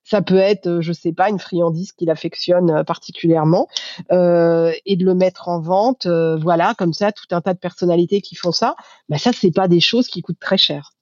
Ça 0.09 0.23
peut 0.23 0.37
être, 0.37 0.69
euh, 0.69 0.81
je 0.81 0.93
sais 0.93 1.13
pas, 1.13 1.31
une 1.31 1.41
friandise 1.41 1.91
qu'il 1.91 2.11
affectionne 2.11 2.71
euh, 2.71 2.85
particulièrement 2.85 3.67
euh, 4.13 4.73
et 4.87 4.95
de 4.95 5.05
le 5.05 5.17
mettre 5.17 5.49
en 5.49 5.61
vente. 5.61 6.07
voilà, 6.07 6.75
comme 6.79 6.93
ça, 6.93 7.11
tout 7.11 7.27
un 7.33 7.41
tas 7.41 7.55
de 7.55 7.59
personnalités 7.59 8.21
qui 8.21 8.37
font 8.37 8.53
ça. 8.53 8.77
Bah 9.09 9.19
ça, 9.19 9.33
c'est 9.33 9.51
pas 9.51 9.67
des 9.67 9.81
choses 9.81 10.07
qui 10.07 10.23
coûtent 10.23 10.39
très 10.39 10.59
cher. 10.59 10.93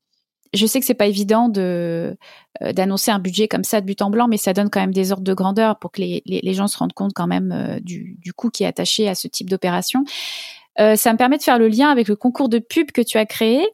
Je 0.55 0.67
sais 0.67 0.81
que 0.81 0.87
c'est 0.87 0.95
pas 0.95 1.07
évident 1.07 1.49
de 1.49 2.17
d'annoncer 2.61 3.11
un 3.11 3.19
budget 3.19 3.49
comme 3.49 3.65
ça 3.65 3.81
de 3.81 3.87
but 3.87 4.01
en 4.01 4.09
blanc, 4.09 4.29
mais 4.29 4.37
ça 4.37 4.53
donne 4.53 4.71
quand 4.71 4.81
même 4.81 4.95
des 4.95 5.11
ordres 5.11 5.25
de 5.25 5.35
grandeur 5.35 5.79
pour 5.81 5.91
que 5.91 6.01
les, 6.01 6.23
les, 6.25 6.55
gens 6.55 6.69
se 6.69 6.79
rendent 6.79 6.93
compte 6.93 7.13
quand 7.13 7.27
même 7.27 7.81
du, 7.83 8.17
du 8.21 8.33
coût 8.33 8.51
qui 8.51 8.63
est 8.63 8.67
attaché 8.67 9.09
à 9.09 9.17
ce 9.17 9.27
type 9.27 9.51
d'opération. 9.51 10.05
ça 10.79 11.13
me 11.13 11.17
permet 11.17 11.39
de 11.39 11.43
faire 11.43 11.59
le 11.59 11.67
lien 11.67 11.91
avec 11.91 12.07
le 12.07 12.15
concours 12.15 12.49
de 12.49 12.61
pub 12.61 12.93
que 12.93 13.03
tu 13.03 13.19
as 13.19 13.27
créé. 13.27 13.67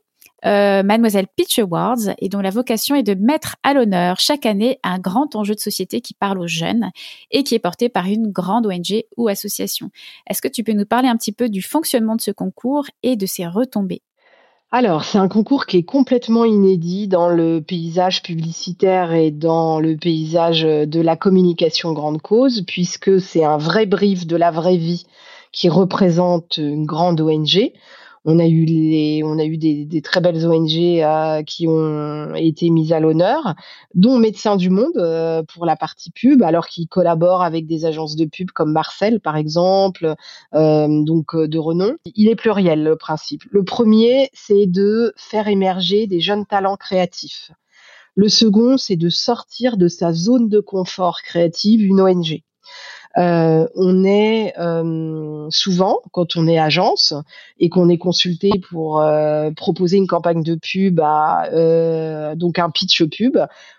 Euh, 0.46 0.82
Mademoiselle 0.82 1.26
Pitch 1.36 1.58
Awards 1.58 2.14
et 2.18 2.28
dont 2.28 2.40
la 2.40 2.50
vocation 2.50 2.94
est 2.94 3.02
de 3.02 3.14
mettre 3.14 3.56
à 3.62 3.74
l'honneur 3.74 4.20
chaque 4.20 4.46
année 4.46 4.78
un 4.82 4.98
grand 4.98 5.36
enjeu 5.36 5.54
de 5.54 5.60
société 5.60 6.00
qui 6.00 6.14
parle 6.14 6.38
aux 6.38 6.46
jeunes 6.46 6.90
et 7.30 7.42
qui 7.42 7.54
est 7.54 7.58
porté 7.58 7.88
par 7.88 8.06
une 8.06 8.30
grande 8.30 8.66
ONG 8.66 9.04
ou 9.16 9.28
association. 9.28 9.90
Est-ce 10.28 10.40
que 10.40 10.48
tu 10.48 10.64
peux 10.64 10.72
nous 10.72 10.86
parler 10.86 11.08
un 11.08 11.16
petit 11.16 11.32
peu 11.32 11.48
du 11.48 11.62
fonctionnement 11.62 12.16
de 12.16 12.22
ce 12.22 12.30
concours 12.30 12.86
et 13.02 13.16
de 13.16 13.26
ses 13.26 13.46
retombées? 13.46 14.02
Alors, 14.72 15.02
c'est 15.02 15.18
un 15.18 15.26
concours 15.26 15.66
qui 15.66 15.78
est 15.78 15.82
complètement 15.82 16.44
inédit 16.44 17.08
dans 17.08 17.28
le 17.28 17.60
paysage 17.60 18.22
publicitaire 18.22 19.12
et 19.12 19.32
dans 19.32 19.80
le 19.80 19.96
paysage 19.96 20.62
de 20.62 21.00
la 21.00 21.16
communication 21.16 21.92
grande 21.92 22.22
cause, 22.22 22.62
puisque 22.66 23.20
c'est 23.20 23.44
un 23.44 23.58
vrai 23.58 23.84
brief 23.84 24.28
de 24.28 24.36
la 24.36 24.52
vraie 24.52 24.76
vie 24.76 25.06
qui 25.50 25.68
représente 25.68 26.58
une 26.58 26.86
grande 26.86 27.20
ONG. 27.20 27.72
On 28.26 28.38
a 28.38 28.46
eu 28.46 28.66
les, 28.66 29.22
on 29.24 29.38
a 29.38 29.44
eu 29.44 29.56
des, 29.56 29.86
des 29.86 30.02
très 30.02 30.20
belles 30.20 30.46
ONG 30.46 30.76
euh, 30.76 31.42
qui 31.42 31.66
ont 31.66 32.34
été 32.34 32.68
mises 32.68 32.92
à 32.92 33.00
l'honneur, 33.00 33.54
dont 33.94 34.18
Médecins 34.18 34.56
du 34.56 34.68
Monde 34.68 34.96
euh, 34.96 35.42
pour 35.42 35.64
la 35.64 35.74
partie 35.74 36.10
pub, 36.10 36.42
alors 36.42 36.66
qu'ils 36.66 36.86
collaborent 36.86 37.42
avec 37.42 37.66
des 37.66 37.86
agences 37.86 38.16
de 38.16 38.26
pub 38.26 38.50
comme 38.50 38.72
Marcel 38.72 39.20
par 39.20 39.36
exemple, 39.36 40.14
euh, 40.54 41.02
donc 41.02 41.34
de 41.34 41.58
renom. 41.58 41.96
Il 42.14 42.28
est 42.28 42.36
pluriel 42.36 42.84
le 42.84 42.96
principe. 42.96 43.44
Le 43.50 43.64
premier, 43.64 44.28
c'est 44.34 44.66
de 44.66 45.14
faire 45.16 45.48
émerger 45.48 46.06
des 46.06 46.20
jeunes 46.20 46.44
talents 46.44 46.76
créatifs. 46.76 47.52
Le 48.16 48.28
second, 48.28 48.76
c'est 48.76 48.96
de 48.96 49.08
sortir 49.08 49.78
de 49.78 49.88
sa 49.88 50.12
zone 50.12 50.50
de 50.50 50.60
confort 50.60 51.22
créative, 51.22 51.82
une 51.82 52.02
ONG. 52.02 52.42
Euh, 53.18 53.66
on 53.74 54.04
est 54.04 54.54
euh, 54.58 55.48
souvent, 55.50 55.98
quand 56.12 56.36
on 56.36 56.46
est 56.46 56.58
agence 56.58 57.14
et 57.58 57.68
qu'on 57.68 57.88
est 57.88 57.98
consulté 57.98 58.50
pour 58.70 59.00
euh, 59.00 59.50
proposer 59.50 59.96
une 59.96 60.06
campagne 60.06 60.42
de 60.42 60.54
pub, 60.54 61.00
à, 61.02 62.34
donc 62.36 62.58
un 62.58 62.70
pitch 62.70 63.02
pub, 63.04 63.38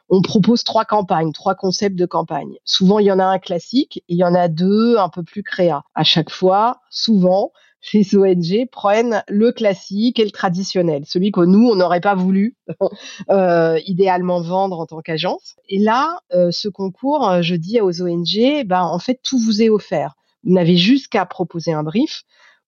on 0.10 0.22
propose 0.22 0.64
trois 0.64 0.84
campagnes, 0.84 1.32
trois 1.32 1.56
concepts 1.56 1.96
de 1.96 2.06
campagne. 2.06 2.56
Souvent, 2.66 3.00
il 3.00 3.06
y 3.06 3.12
en 3.12 3.20
a 3.20 3.26
un 3.26 3.40
classique 3.40 4.04
et 4.10 4.14
il 4.14 4.18
y 4.18 4.26
en 4.26 4.36
a 4.36 4.50
deux 4.50 4.98
un 4.98 5.10
peu 5.10 5.24
plus 5.24 5.44
créa. 5.44 5.84
À 5.96 6.04
chaque 6.04 6.30
fois, 6.30 6.82
souvent, 6.90 7.52
ces 7.82 8.16
ONG 8.16 8.68
prennent 8.72 9.24
le 9.28 9.52
classique 9.52 10.20
et 10.20 10.26
le 10.26 10.32
traditionnel, 10.32 11.04
celui 11.08 11.32
que 11.32 11.42
nous, 11.42 11.68
on 11.68 11.76
n'aurait 11.76 12.02
pas 12.02 12.16
voulu 12.16 12.56
euh, 13.30 13.80
idéalement 13.86 14.42
vendre 14.42 14.80
en 14.80 14.86
tant 14.86 15.02
qu'agence. 15.02 15.56
Et 15.68 15.80
là, 15.80 16.20
euh, 16.34 16.52
ce 16.52 16.70
concours, 16.70 17.28
euh, 17.28 17.42
je 17.42 17.56
dis 17.56 17.82
aux 17.82 18.02
ONG, 18.02 18.66
ben, 18.66 18.84
en 18.84 19.00
fait, 19.00 19.20
tout 19.24 19.40
vous 19.40 19.62
est 19.62 19.70
offert. 19.70 20.16
Vous 20.44 20.54
n'avez 20.54 20.78
juste 20.78 21.08
qu'à 21.08 21.26
proposer 21.26 21.74
un 21.74 21.84
brief. 21.84 22.24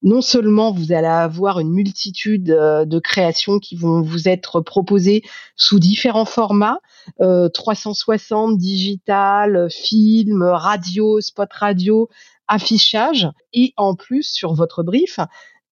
Non 0.05 0.19
seulement 0.19 0.73
vous 0.73 0.91
allez 0.91 1.07
avoir 1.07 1.61
une 1.61 1.71
multitude 1.71 2.43
de 2.43 2.99
créations 2.99 3.59
qui 3.59 3.77
vont 3.77 4.01
vous 4.01 4.27
être 4.27 4.59
proposées 4.59 5.23
sous 5.55 5.79
différents 5.79 6.25
formats, 6.25 6.79
360, 7.21 8.57
digital, 8.57 9.69
film, 9.71 10.43
radio, 10.43 11.21
spot 11.21 11.53
radio, 11.53 12.09
affichage 12.47 13.29
et 13.53 13.73
en 13.77 13.95
plus 13.95 14.23
sur 14.23 14.53
votre 14.53 14.83
brief. 14.83 15.19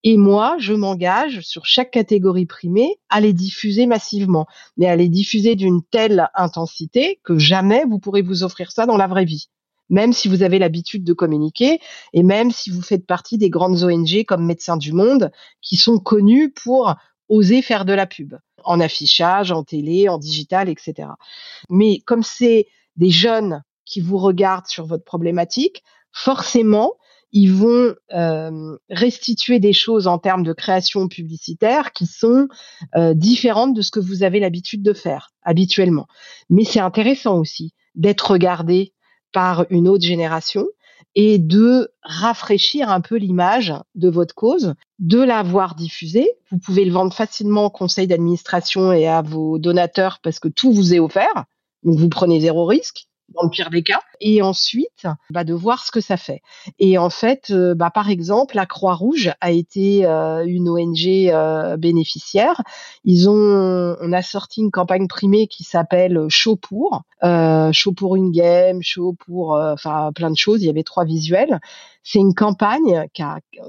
Et 0.03 0.17
moi, 0.17 0.55
je 0.57 0.74
m'engage 0.74 1.41
sur 1.41 1.65
chaque 1.65 1.91
catégorie 1.91 2.47
primée 2.47 2.95
à 3.09 3.22
les 3.22 3.34
diffuser 3.34 3.86
massivement, 3.86 4.47
mais 4.78 4.88
à 4.88 4.95
les 4.95 5.09
diffuser 5.09 5.55
d'une 5.55 5.84
telle 5.84 6.28
intensité 6.34 7.19
que 7.24 7.38
jamais 7.38 7.84
vous 7.88 7.99
pourrez 7.99 8.24
vous 8.24 8.43
offrir 8.43 8.72
ça 8.72 8.86
dans 8.88 8.97
la 8.97 9.07
vraie 9.07 9.26
vie. 9.26 9.49
Même 9.89 10.13
si 10.13 10.28
vous 10.28 10.41
avez 10.41 10.57
l'habitude 10.57 11.03
de 11.03 11.13
communiquer 11.13 11.80
et 12.13 12.24
même 12.24 12.49
si 12.51 12.72
vous 12.72 12.82
faites 12.82 13.05
partie 13.05 13.38
des 13.38 13.49
grandes 13.49 13.84
ONG 13.84 14.24
comme 14.26 14.45
Médecins 14.45 14.78
du 14.78 14.93
Monde 14.93 15.32
qui 15.61 15.76
sont 15.76 15.99
connus 15.99 16.51
pour 16.51 16.95
oser 17.30 17.61
faire 17.61 17.86
de 17.86 17.93
la 17.93 18.07
pub 18.07 18.36
en 18.63 18.80
affichage, 18.80 19.51
en 19.51 19.63
télé, 19.63 20.09
en 20.09 20.17
digital, 20.17 20.69
etc. 20.69 21.09
Mais 21.69 21.99
comme 22.05 22.24
c'est 22.24 22.67
des 22.95 23.09
jeunes 23.09 23.63
qui 23.86 24.01
vous 24.01 24.17
regardent 24.17 24.67
sur 24.67 24.86
votre 24.86 25.03
problématique, 25.03 25.84
forcément, 26.12 26.93
ils 27.32 27.51
vont 27.53 27.95
euh, 28.14 28.78
restituer 28.89 29.59
des 29.59 29.74
choses 29.74 30.07
en 30.07 30.18
termes 30.18 30.43
de 30.43 30.53
création 30.53 31.07
publicitaire 31.07 31.93
qui 31.93 32.05
sont 32.05 32.47
euh, 32.95 33.14
différentes 33.14 33.74
de 33.74 33.82
ce 33.82 33.91
que 33.91 33.99
vous 33.99 34.24
avez 34.24 34.39
l'habitude 34.39 34.84
de 34.84 34.93
faire 34.93 35.32
habituellement. 35.43 36.07
Mais 36.49 36.66
c'est 36.66 36.80
intéressant 36.80 37.38
aussi 37.38 37.74
d'être 37.95 38.32
regardé 38.32 38.93
par 39.32 39.66
une 39.70 39.88
autre 39.88 40.03
génération 40.03 40.68
et 41.16 41.39
de 41.39 41.91
rafraîchir 42.03 42.89
un 42.89 43.01
peu 43.01 43.16
l'image 43.16 43.74
de 43.95 44.09
votre 44.09 44.36
cause, 44.36 44.76
de 44.99 45.22
l'avoir 45.22 45.76
diffusée. 45.76 46.30
Vous 46.51 46.59
pouvez 46.59 46.86
le 46.86 46.91
vendre 46.91 47.14
facilement 47.14 47.66
au 47.66 47.70
conseil 47.70 48.07
d'administration 48.07 48.93
et 48.93 49.07
à 49.07 49.22
vos 49.22 49.57
donateurs 49.57 50.20
parce 50.22 50.39
que 50.39 50.47
tout 50.47 50.72
vous 50.72 50.93
est 50.93 50.99
offert. 50.99 51.45
Donc 51.84 51.97
vous 51.97 52.09
prenez 52.09 52.39
zéro 52.39 52.66
risque 52.66 53.07
dans 53.36 53.43
le 53.43 53.49
pire 53.49 53.69
des 53.69 53.84
cas, 53.84 54.01
et 54.19 54.41
ensuite 54.41 55.07
bah, 55.29 55.43
de 55.43 55.53
voir 55.53 55.84
ce 55.84 55.91
que 55.91 56.01
ça 56.01 56.17
fait. 56.17 56.41
Et 56.79 56.97
en 56.97 57.09
fait, 57.09 57.47
euh, 57.51 57.73
bah, 57.75 57.89
par 57.89 58.09
exemple, 58.09 58.55
la 58.55 58.65
Croix-Rouge 58.65 59.32
a 59.41 59.51
été 59.51 60.05
euh, 60.05 60.43
une 60.45 60.69
ONG 60.69 61.07
euh, 61.07 61.77
bénéficiaire. 61.77 62.61
Ils 63.03 63.29
ont, 63.29 63.95
on 63.99 64.13
a 64.13 64.21
sorti 64.21 64.61
une 64.61 64.71
campagne 64.71 65.07
primée 65.07 65.47
qui 65.47 65.63
s'appelle 65.63 66.25
Show 66.29 66.55
pour, 66.55 67.03
Show 67.23 67.91
pour 67.93 68.15
une 68.15 68.32
game, 68.32 68.82
Show 68.82 69.15
pour, 69.25 69.53
enfin 69.53 70.11
plein 70.13 70.32
de 70.32 70.38
choses. 70.38 70.61
Il 70.61 70.67
y 70.67 70.69
avait 70.69 70.84
trois 70.84 71.05
visuels. 71.05 71.59
C'est 72.03 72.19
une 72.19 72.34
campagne 72.34 73.05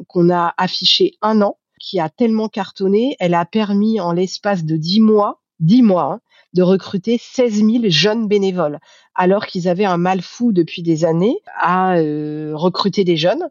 qu'on 0.09 0.31
a, 0.31 0.47
a 0.47 0.55
affichée 0.57 1.17
un 1.21 1.43
an, 1.43 1.59
qui 1.83 1.99
a 1.99 2.09
tellement 2.09 2.49
cartonné, 2.49 3.17
elle 3.19 3.35
a 3.35 3.45
permis 3.45 4.01
en 4.01 4.13
l'espace 4.13 4.65
de 4.65 4.77
dix 4.77 5.01
mois, 5.01 5.42
dix 5.63 5.83
mois, 5.83 6.13
hein, 6.13 6.21
de 6.53 6.63
recruter 6.63 7.19
16 7.19 7.65
000 7.65 7.85
jeunes 7.89 8.29
bénévoles, 8.29 8.79
alors 9.15 9.47
qu'ils 9.47 9.69
avaient 9.69 9.87
un 9.87 9.97
mal 9.97 10.21
fou 10.21 10.53
depuis 10.53 10.83
des 10.83 11.05
années 11.05 11.39
à 11.59 11.97
euh, 11.97 12.53
recruter 12.55 13.05
des 13.05 13.17
jeunes. 13.17 13.49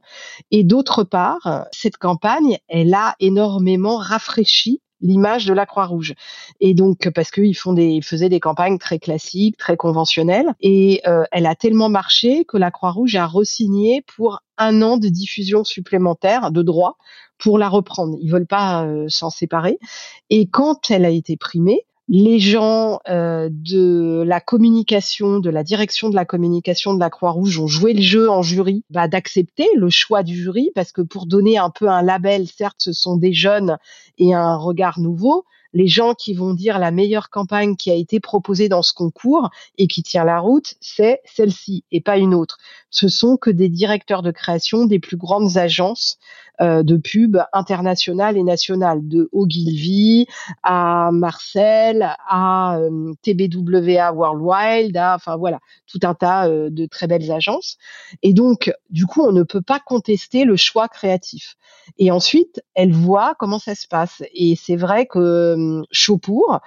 Et 0.52 0.64
d'autre 0.64 1.04
part, 1.04 1.66
cette 1.72 1.98
campagne, 1.98 2.60
elle 2.68 2.94
a 2.94 3.16
énormément 3.20 3.98
rafraîchi 3.98 4.82
l'image 5.02 5.46
de 5.46 5.54
la 5.54 5.66
Croix-Rouge. 5.66 6.14
Et 6.60 6.74
donc 6.74 7.10
parce 7.10 7.32
qu'ils 7.32 7.58
font 7.58 7.74
des, 7.74 7.88
ils 7.88 8.04
faisaient 8.04 8.30
des 8.30 8.40
campagnes 8.40 8.78
très 8.78 9.00
classiques, 9.00 9.58
très 9.58 9.78
conventionnelles, 9.78 10.54
et 10.62 11.02
euh, 11.08 11.24
elle 11.32 11.48
a 11.48 11.56
tellement 11.56 11.90
marché 11.90 12.46
que 12.46 12.58
la 12.58 12.72
Croix-Rouge 12.72 13.16
a 13.16 13.26
resigné 13.26 14.04
pour 14.16 14.42
un 14.58 14.82
an 14.82 14.98
de 14.98 15.08
diffusion 15.10 15.64
supplémentaire 15.64 16.52
de 16.52 16.62
droits 16.62 16.98
pour 17.40 17.58
la 17.58 17.70
reprendre. 17.70 18.16
Ils 18.22 18.32
veulent 18.32 18.48
pas 18.48 18.86
euh, 18.86 19.08
s'en 19.10 19.32
séparer. 19.32 19.80
Et 20.30 20.48
quand 20.48 20.92
elle 20.92 21.06
a 21.06 21.10
été 21.10 21.36
primée, 21.36 21.86
les 22.14 22.40
gens 22.40 23.00
euh, 23.08 23.48
de 23.50 24.22
la 24.28 24.42
communication, 24.42 25.40
de 25.40 25.50
la 25.50 25.64
direction 25.64 26.10
de 26.10 26.16
la 26.16 26.26
communication 26.26 26.94
de 26.94 27.00
la 27.00 27.10
Croix-Rouge 27.10 27.58
ont 27.58 27.68
joué 27.68 27.94
le 27.94 28.02
jeu 28.02 28.30
en 28.30 28.42
jury, 28.42 28.84
bah, 28.90 29.08
d'accepter 29.08 29.66
le 29.78 29.90
choix 29.90 30.22
du 30.22 30.36
jury, 30.36 30.72
parce 30.76 30.92
que 30.92 31.02
pour 31.02 31.26
donner 31.26 31.58
un 31.58 31.70
peu 31.70 31.88
un 31.88 32.02
label, 32.02 32.48
certes, 32.48 32.80
ce 32.80 32.92
sont 32.92 33.16
des 33.16 33.32
jeunes 33.32 33.78
et 34.18 34.34
un 34.34 34.58
regard 34.58 35.00
nouveau, 35.00 35.46
les 35.74 35.88
gens 35.88 36.14
qui 36.14 36.34
vont 36.34 36.54
dire 36.54 36.80
la 36.80 36.92
meilleure 36.92 37.30
campagne 37.30 37.76
qui 37.76 37.92
a 37.92 37.96
été 37.96 38.20
proposée 38.20 38.70
dans 38.70 38.82
ce 38.82 38.94
concours 38.94 39.50
et 39.78 39.88
qui 39.88 40.04
tient 40.04 40.26
la 40.26 40.40
route, 40.40 40.76
c'est 40.82 41.22
celle-ci 41.26 41.84
et 41.92 42.02
pas 42.02 42.18
une 42.18 42.34
autre. 42.34 42.58
Ce 42.90 43.08
sont 43.08 43.38
que 43.38 43.50
des 43.50 43.70
directeurs 43.70 44.22
de 44.22 44.32
création 44.32 44.86
des 44.86 45.00
plus 45.00 45.18
grandes 45.18 45.58
agences 45.58 46.18
euh, 46.62 46.84
de 46.84 46.98
pub 46.98 47.38
internationales 47.54 48.38
et 48.38 48.44
nationales, 48.44 49.08
de 49.08 49.30
Ogilvy 49.32 50.28
à 50.62 51.10
Marcel, 51.12 52.14
à 52.28 52.78
euh, 52.78 53.14
TBWA 53.24 54.12
Worldwide, 54.12 54.96
à, 54.96 55.16
enfin 55.16 55.38
voilà, 55.38 55.60
tout 55.88 56.00
un 56.04 56.14
tas 56.14 56.48
euh, 56.48 56.70
de 56.70 56.86
très 56.86 57.08
belles 57.08 57.32
agences. 57.32 57.78
Et 58.22 58.34
donc, 58.34 58.72
du 58.92 59.08
coup, 59.08 59.24
on 59.24 59.32
ne 59.32 59.42
peut 59.42 59.64
pas 59.64 59.80
contester 59.80 60.46
le 60.46 60.56
choix 60.56 60.88
créatif. 60.88 61.56
Et 61.98 62.12
ensuite, 62.12 62.62
elle 62.76 62.94
voit 62.94 63.34
comment 63.40 63.58
ça 63.60 63.74
se 63.74 63.88
passe. 63.88 64.22
Et 64.36 64.56
c'est 64.56 64.76
vrai 64.76 65.08
que 65.08 65.56
Chaupour, 65.92 66.62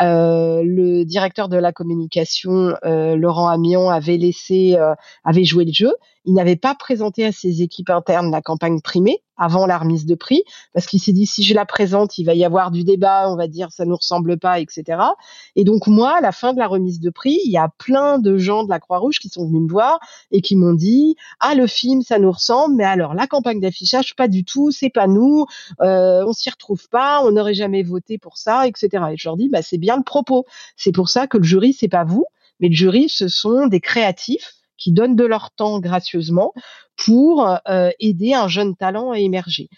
euh, 0.00 0.62
le 0.64 1.04
directeur 1.04 1.48
de 1.48 1.56
la 1.56 1.72
communication, 1.72 2.74
euh, 2.84 3.16
Laurent 3.16 3.48
Amion, 3.48 3.90
avait 3.90 4.16
laissé, 4.16 4.76
euh, 4.76 4.94
avait 5.24 5.44
joué 5.44 5.64
le 5.64 5.72
jeu. 5.72 5.92
Il 6.24 6.34
n'avait 6.34 6.56
pas 6.56 6.74
présenté 6.74 7.24
à 7.24 7.32
ses 7.32 7.62
équipes 7.62 7.90
internes 7.90 8.30
la 8.30 8.42
campagne 8.42 8.80
primée 8.80 9.22
avant 9.36 9.66
la 9.66 9.78
remise 9.78 10.06
de 10.06 10.14
prix, 10.14 10.44
parce 10.72 10.86
qu'il 10.86 11.00
s'est 11.00 11.12
dit 11.12 11.26
si 11.26 11.42
je 11.42 11.54
la 11.54 11.64
présente, 11.64 12.18
il 12.18 12.24
va 12.24 12.34
y 12.34 12.44
avoir 12.44 12.70
du 12.70 12.84
débat, 12.84 13.30
on 13.30 13.36
va 13.36 13.48
dire 13.48 13.72
ça 13.72 13.84
nous 13.84 13.96
ressemble 13.96 14.38
pas, 14.38 14.60
etc. 14.60 14.98
Et 15.56 15.64
donc 15.64 15.86
moi, 15.86 16.18
à 16.18 16.20
la 16.20 16.32
fin 16.32 16.52
de 16.52 16.58
la 16.58 16.66
remise 16.66 17.00
de 17.00 17.10
prix, 17.10 17.40
il 17.44 17.50
y 17.50 17.56
a 17.56 17.68
plein 17.78 18.18
de 18.18 18.36
gens 18.36 18.64
de 18.64 18.70
la 18.70 18.80
Croix-Rouge 18.80 19.18
qui 19.18 19.28
sont 19.28 19.46
venus 19.46 19.62
me 19.62 19.68
voir 19.68 20.00
et 20.30 20.40
qui 20.42 20.56
m'ont 20.56 20.74
dit 20.74 21.16
ah 21.40 21.54
le 21.54 21.66
film 21.66 22.02
ça 22.02 22.18
nous 22.18 22.30
ressemble, 22.30 22.76
mais 22.76 22.84
alors 22.84 23.14
la 23.14 23.26
campagne 23.26 23.60
d'affichage 23.60 24.14
pas 24.14 24.28
du 24.28 24.44
tout, 24.44 24.70
c'est 24.70 24.90
pas 24.90 25.06
nous, 25.06 25.46
euh, 25.80 26.24
on 26.26 26.32
s'y 26.32 26.50
retrouve 26.50 26.88
pas, 26.88 27.22
on 27.24 27.32
n'aurait 27.32 27.54
jamais 27.54 27.82
voté 27.82 28.18
pour 28.18 28.36
ça, 28.36 28.66
etc. 28.66 29.04
Et 29.12 29.16
je 29.16 29.28
leur 29.28 29.36
dis 29.36 29.48
bah 29.48 29.62
c'est 29.62 29.78
bien 29.78 29.96
le 29.96 30.02
propos, 30.02 30.44
c'est 30.76 30.92
pour 30.92 31.08
ça 31.08 31.26
que 31.26 31.38
le 31.38 31.44
jury 31.44 31.72
c'est 31.72 31.88
pas 31.88 32.04
vous, 32.04 32.26
mais 32.60 32.68
le 32.68 32.74
jury 32.74 33.08
ce 33.08 33.28
sont 33.28 33.66
des 33.66 33.80
créatifs 33.80 34.61
qui 34.78 34.92
donnent 34.92 35.16
de 35.16 35.24
leur 35.24 35.50
temps 35.52 35.80
gracieusement 35.80 36.52
pour 36.96 37.46
euh, 37.68 37.90
aider 38.00 38.34
un 38.34 38.48
jeune 38.48 38.76
talent 38.76 39.10
à 39.12 39.18
émerger. 39.18 39.68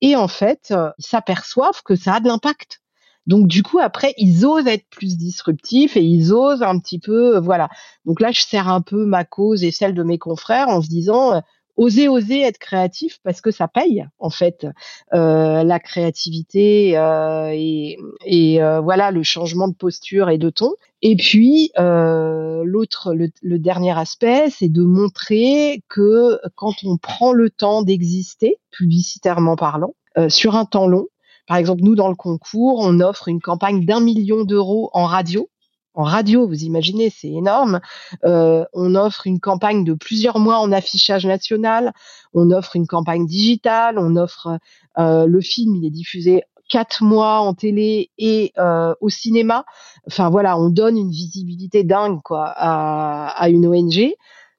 Et 0.00 0.16
en 0.16 0.28
fait, 0.28 0.68
euh, 0.70 0.90
ils 0.98 1.06
s'aperçoivent 1.06 1.82
que 1.84 1.96
ça 1.96 2.14
a 2.14 2.20
de 2.20 2.28
l'impact. 2.28 2.80
Donc 3.26 3.46
du 3.46 3.62
coup 3.62 3.78
après 3.78 4.12
ils 4.18 4.44
osent 4.44 4.66
être 4.66 4.86
plus 4.90 5.16
disruptifs 5.16 5.96
et 5.96 6.02
ils 6.02 6.34
osent 6.34 6.62
un 6.62 6.78
petit 6.78 6.98
peu 6.98 7.36
euh, 7.36 7.40
voilà. 7.40 7.70
Donc 8.04 8.20
là 8.20 8.32
je 8.32 8.42
sers 8.42 8.68
un 8.68 8.82
peu 8.82 9.06
ma 9.06 9.24
cause 9.24 9.64
et 9.64 9.70
celle 9.70 9.94
de 9.94 10.02
mes 10.02 10.18
confrères 10.18 10.68
en 10.68 10.82
se 10.82 10.88
disant 10.88 11.40
oser 11.76 12.08
oser 12.08 12.40
être 12.42 12.58
créatif 12.58 13.18
parce 13.22 13.40
que 13.40 13.50
ça 13.50 13.68
paye 13.68 14.06
en 14.18 14.30
fait. 14.30 14.66
Euh, 15.12 15.64
la 15.64 15.78
créativité 15.80 16.96
euh, 16.96 17.50
et, 17.52 17.98
et 18.24 18.62
euh, 18.62 18.80
voilà 18.80 19.10
le 19.10 19.22
changement 19.22 19.68
de 19.68 19.74
posture 19.74 20.30
et 20.30 20.38
de 20.38 20.50
ton. 20.50 20.72
Et 21.02 21.16
puis 21.16 21.70
l'autre 21.76 23.14
le, 23.14 23.28
le, 23.42 23.58
dernier 23.58 23.96
aspect 23.98 24.48
c'est 24.50 24.70
de 24.70 24.82
montrer 24.82 25.82
que 25.88 26.40
quand 26.54 26.74
on 26.84 26.96
prend 26.96 27.32
le 27.32 27.50
temps 27.50 27.82
d'exister 27.82 28.58
publicitairement 28.70 29.56
parlant 29.56 29.94
sur 30.28 30.54
un 30.56 30.64
temps 30.64 30.86
long 30.86 31.06
par 31.46 31.58
exemple 31.58 31.82
nous 31.82 31.94
dans 31.94 32.08
le 32.08 32.14
concours 32.14 32.78
on 32.80 33.00
offre 33.00 33.28
une 33.28 33.40
campagne 33.40 33.84
d'un 33.84 34.00
million 34.00 34.44
d'euros 34.44 34.88
en 34.94 35.04
radio 35.04 35.50
en 35.94 36.02
radio, 36.02 36.46
vous 36.46 36.64
imaginez, 36.64 37.10
c'est 37.10 37.30
énorme. 37.30 37.80
Euh, 38.24 38.64
on 38.72 38.94
offre 38.94 39.26
une 39.26 39.40
campagne 39.40 39.84
de 39.84 39.94
plusieurs 39.94 40.38
mois 40.38 40.58
en 40.58 40.72
affichage 40.72 41.24
national, 41.24 41.92
on 42.34 42.50
offre 42.50 42.76
une 42.76 42.86
campagne 42.86 43.26
digitale, 43.26 43.98
on 43.98 44.16
offre 44.16 44.58
euh, 44.98 45.26
le 45.26 45.40
film, 45.40 45.76
il 45.76 45.86
est 45.86 45.90
diffusé 45.90 46.42
quatre 46.68 47.04
mois 47.04 47.40
en 47.40 47.54
télé 47.54 48.10
et 48.18 48.52
euh, 48.58 48.94
au 49.00 49.08
cinéma. 49.08 49.64
Enfin 50.06 50.30
voilà, 50.30 50.58
on 50.58 50.68
donne 50.68 50.98
une 50.98 51.10
visibilité 51.10 51.84
dingue 51.84 52.20
quoi 52.22 52.46
à, 52.56 53.28
à 53.28 53.48
une 53.48 53.66
ONG. 53.66 54.14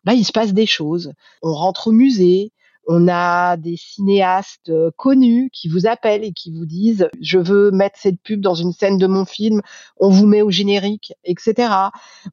Bah, 0.06 0.14
il 0.14 0.24
se 0.24 0.32
passe 0.32 0.54
des 0.54 0.68
choses. 0.68 1.14
On 1.42 1.54
rentre 1.54 1.88
au 1.88 1.92
musée, 1.92 2.54
on 2.88 3.08
a 3.08 3.58
des 3.58 3.78
cinéastes 3.78 4.70
euh, 4.70 4.92
connus 4.96 5.50
qui 5.52 5.68
vous 5.68 5.88
appellent 5.88 6.24
et 6.24 6.34
qui 6.34 6.52
vous 6.52 6.66
disent 6.66 7.10
je 7.22 7.40
veux 7.40 7.72
mettre 7.72 8.00
cette 8.00 8.22
pub 8.22 8.42
dans 8.42 8.56
une 8.56 8.74
scène 8.74 8.98
de 8.98 9.08
mon 9.08 9.26
film, 9.26 9.62
on 9.98 10.10
vous 10.10 10.28
met 10.28 10.42
au 10.42 10.52
générique, 10.52 11.14
etc. 11.24 11.70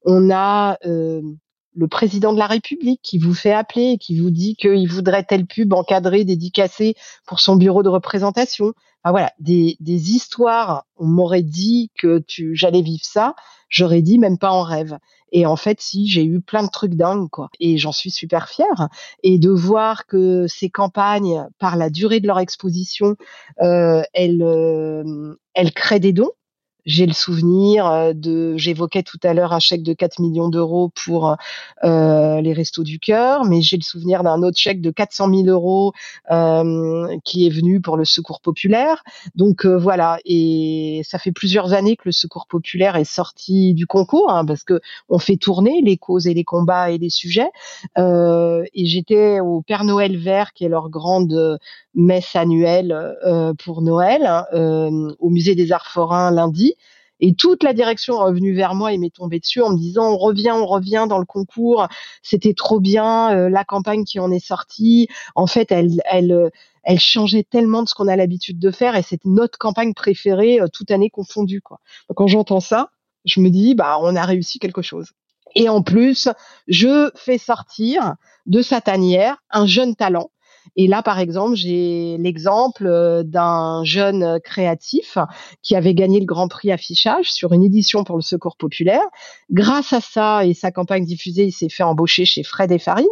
On 0.04 0.30
a 0.30 0.78
euh, 0.84 1.22
le 1.74 1.88
président 1.88 2.32
de 2.32 2.38
la 2.38 2.46
République 2.46 3.00
qui 3.02 3.18
vous 3.18 3.34
fait 3.34 3.52
appeler 3.52 3.92
et 3.92 3.98
qui 3.98 4.18
vous 4.18 4.30
dit 4.30 4.56
qu'il 4.56 4.88
voudrait 4.88 5.24
telle 5.24 5.46
pub 5.46 5.72
encadrée, 5.72 6.24
dédicacée 6.24 6.94
pour 7.26 7.40
son 7.40 7.56
bureau 7.56 7.82
de 7.82 7.88
représentation. 7.88 8.74
Ah 9.04 9.10
voilà, 9.10 9.32
des, 9.40 9.76
des 9.80 10.12
histoires. 10.12 10.84
On 10.96 11.06
m'aurait 11.06 11.42
dit 11.42 11.90
que 11.98 12.18
tu, 12.20 12.54
j'allais 12.54 12.82
vivre 12.82 13.04
ça. 13.04 13.34
J'aurais 13.68 14.02
dit 14.02 14.18
même 14.18 14.38
pas 14.38 14.50
en 14.50 14.62
rêve. 14.62 14.98
Et 15.32 15.46
en 15.46 15.56
fait, 15.56 15.80
si, 15.80 16.06
j'ai 16.06 16.24
eu 16.24 16.40
plein 16.40 16.62
de 16.62 16.68
trucs 16.68 16.94
dingues, 16.94 17.30
quoi. 17.30 17.48
Et 17.58 17.78
j'en 17.78 17.90
suis 17.90 18.10
super 18.10 18.48
fière. 18.48 18.88
Et 19.22 19.38
de 19.38 19.50
voir 19.50 20.06
que 20.06 20.46
ces 20.46 20.68
campagnes, 20.68 21.48
par 21.58 21.76
la 21.76 21.88
durée 21.88 22.20
de 22.20 22.26
leur 22.26 22.38
exposition, 22.38 23.16
euh, 23.62 24.02
elles, 24.12 24.42
euh, 24.42 25.34
elles 25.54 25.72
créent 25.72 26.00
des 26.00 26.12
dons. 26.12 26.32
J'ai 26.84 27.06
le 27.06 27.12
souvenir 27.12 27.86
euh, 27.86 28.12
de, 28.12 28.56
j'évoquais 28.56 29.02
tout 29.02 29.18
à 29.22 29.34
l'heure 29.34 29.52
un 29.52 29.60
chèque 29.60 29.82
de 29.82 29.92
4 29.92 30.20
millions 30.20 30.48
d'euros 30.48 30.90
pour 31.04 31.36
euh, 31.84 32.40
les 32.40 32.52
Restos 32.52 32.82
du 32.82 32.98
Cœur, 32.98 33.44
mais 33.44 33.62
j'ai 33.62 33.76
le 33.76 33.82
souvenir 33.82 34.22
d'un 34.22 34.42
autre 34.42 34.58
chèque 34.58 34.80
de 34.80 34.90
400 34.90 35.28
000 35.28 35.46
euros 35.46 35.92
euh, 36.30 37.16
qui 37.24 37.46
est 37.46 37.50
venu 37.50 37.80
pour 37.80 37.96
le 37.96 38.04
Secours 38.04 38.40
populaire. 38.40 39.02
Donc 39.34 39.64
euh, 39.64 39.76
voilà, 39.76 40.18
et 40.24 41.02
ça 41.04 41.18
fait 41.18 41.32
plusieurs 41.32 41.72
années 41.72 41.96
que 41.96 42.02
le 42.06 42.12
Secours 42.12 42.46
populaire 42.46 42.96
est 42.96 43.04
sorti 43.04 43.74
du 43.74 43.86
concours, 43.86 44.30
hein, 44.30 44.44
parce 44.44 44.64
que 44.64 44.80
on 45.08 45.18
fait 45.18 45.36
tourner 45.36 45.80
les 45.82 45.96
causes 45.96 46.26
et 46.26 46.34
les 46.34 46.44
combats 46.44 46.90
et 46.90 46.98
les 46.98 47.10
sujets. 47.10 47.50
Euh, 47.98 48.64
et 48.74 48.86
j'étais 48.86 49.40
au 49.40 49.62
Père 49.62 49.84
Noël 49.84 50.16
Vert, 50.16 50.52
qui 50.52 50.64
est 50.64 50.68
leur 50.68 50.90
grande 50.90 51.58
messe 51.94 52.34
annuelle 52.36 52.92
euh, 53.26 53.52
pour 53.54 53.82
Noël, 53.82 54.26
hein, 54.26 54.44
au 55.18 55.30
Musée 55.30 55.54
des 55.54 55.72
Arts 55.72 55.86
Forains 55.86 56.30
lundi. 56.30 56.71
Et 57.22 57.34
toute 57.34 57.62
la 57.62 57.72
direction 57.72 58.14
est 58.14 58.24
revenue 58.24 58.52
vers 58.52 58.74
moi 58.74 58.92
et 58.92 58.98
m'est 58.98 59.14
tombée 59.14 59.38
dessus 59.38 59.62
en 59.62 59.70
me 59.70 59.78
disant 59.78 60.12
on 60.12 60.18
revient, 60.18 60.50
on 60.50 60.66
revient 60.66 61.06
dans 61.08 61.18
le 61.18 61.24
concours, 61.24 61.86
c'était 62.20 62.52
trop 62.52 62.80
bien, 62.80 63.32
euh, 63.34 63.48
la 63.48 63.64
campagne 63.64 64.04
qui 64.04 64.18
en 64.18 64.32
est 64.32 64.44
sortie, 64.44 65.06
en 65.36 65.46
fait, 65.46 65.70
elle, 65.70 66.02
elle, 66.10 66.32
euh, 66.32 66.50
elle 66.82 66.98
changeait 66.98 67.44
tellement 67.44 67.84
de 67.84 67.88
ce 67.88 67.94
qu'on 67.94 68.08
a 68.08 68.16
l'habitude 68.16 68.58
de 68.58 68.72
faire 68.72 68.96
et 68.96 69.02
c'est 69.02 69.24
notre 69.24 69.56
campagne 69.56 69.94
préférée 69.94 70.60
euh, 70.60 70.66
toute 70.66 70.90
année 70.90 71.10
confondue. 71.10 71.60
Quoi. 71.60 71.78
Donc 72.08 72.16
quand 72.16 72.26
j'entends 72.26 72.58
ça, 72.58 72.90
je 73.24 73.40
me 73.40 73.50
dis 73.50 73.76
bah 73.76 73.98
on 74.00 74.16
a 74.16 74.26
réussi 74.26 74.58
quelque 74.58 74.82
chose. 74.82 75.12
Et 75.54 75.68
en 75.68 75.82
plus, 75.82 76.28
je 76.66 77.12
fais 77.14 77.38
sortir 77.38 78.16
de 78.46 78.62
sa 78.62 78.80
tanière 78.80 79.36
un 79.50 79.66
jeune 79.66 79.94
talent 79.94 80.31
et 80.76 80.86
là, 80.86 81.02
par 81.02 81.18
exemple, 81.18 81.54
j'ai 81.54 82.16
l'exemple 82.18 82.86
euh, 82.86 83.22
d'un 83.22 83.84
jeune 83.84 84.40
créatif 84.40 85.18
qui 85.62 85.76
avait 85.76 85.94
gagné 85.94 86.20
le 86.20 86.26
Grand 86.26 86.48
Prix 86.48 86.72
affichage 86.72 87.30
sur 87.30 87.52
une 87.52 87.62
édition 87.62 88.04
pour 88.04 88.16
le 88.16 88.22
Secours 88.22 88.56
populaire. 88.56 89.04
Grâce 89.50 89.92
à 89.92 90.00
ça 90.00 90.46
et 90.46 90.54
sa 90.54 90.70
campagne 90.70 91.04
diffusée, 91.04 91.46
il 91.46 91.52
s'est 91.52 91.68
fait 91.68 91.82
embaucher 91.82 92.24
chez 92.24 92.42
Fred 92.42 92.70
et 92.72 92.78
Farid. 92.78 93.06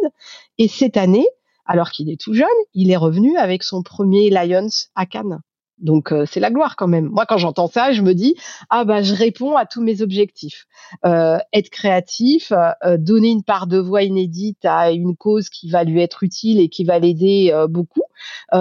Et 0.57 0.67
cette 0.67 0.97
année, 0.97 1.27
alors 1.65 1.91
qu'il 1.91 2.09
est 2.09 2.19
tout 2.19 2.33
jeune, 2.33 2.47
il 2.73 2.91
est 2.91 2.97
revenu 2.97 3.37
avec 3.37 3.63
son 3.63 3.83
premier 3.83 4.29
Lions 4.29 4.69
à 4.95 5.05
Cannes. 5.05 5.41
Donc 5.81 6.11
euh, 6.11 6.25
c'est 6.31 6.39
la 6.39 6.51
gloire 6.51 6.75
quand 6.75 6.87
même. 6.87 7.09
Moi 7.09 7.25
quand 7.25 7.37
j'entends 7.37 7.67
ça, 7.67 7.91
je 7.91 8.01
me 8.01 8.13
dis 8.13 8.35
ah 8.69 8.85
bah 8.85 9.01
je 9.01 9.13
réponds 9.13 9.57
à 9.57 9.65
tous 9.65 9.81
mes 9.81 10.01
objectifs. 10.01 10.67
Euh, 11.05 11.37
être 11.53 11.69
créatif, 11.69 12.51
euh, 12.51 12.97
donner 12.97 13.29
une 13.29 13.43
part 13.43 13.67
de 13.67 13.79
voix 13.79 14.03
inédite 14.03 14.63
à 14.63 14.91
une 14.91 15.15
cause 15.15 15.49
qui 15.49 15.69
va 15.69 15.83
lui 15.83 16.01
être 16.01 16.23
utile 16.23 16.59
et 16.59 16.69
qui 16.69 16.83
va 16.83 16.99
l'aider 16.99 17.51
beaucoup 17.69 18.03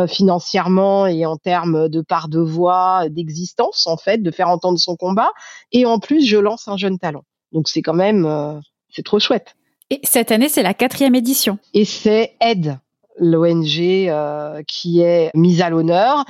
financièrement 0.09 1.07
et 1.07 1.27
en 1.27 1.37
termes 1.37 1.91
de 1.91 2.01
part 2.01 2.29
de 2.31 2.41
voix, 2.41 3.11
d'existence 3.11 3.87
en 3.87 3.99
fait, 3.99 4.23
de 4.23 4.31
faire 4.31 4.49
entendre 4.49 4.79
son 4.79 4.97
combat. 4.97 5.31
Et 5.73 5.85
en 5.85 5.99
plus 5.99 6.25
je 6.25 6.39
lance 6.39 6.67
un 6.69 6.79
jeune 6.79 6.99
talent. 6.99 7.25
Donc 7.53 7.69
c'est 7.69 7.83
quand 7.83 7.95
même 7.95 8.61
c'est 8.89 9.05
trop 9.05 9.19
chouette. 9.19 9.55
Et 9.91 10.01
cette 10.03 10.33
année 10.33 10.49
c'est 10.49 10.63
la 10.63 10.73
quatrième 10.73 11.15
édition. 11.15 11.59
Et 11.75 11.85
c'est 11.85 12.37
Aide 12.41 12.79
l'ONG 13.19 14.11
qui 14.67 15.01
est 15.01 15.31
mise 15.35 15.61
à 15.61 15.69
l'honneur 15.69 16.25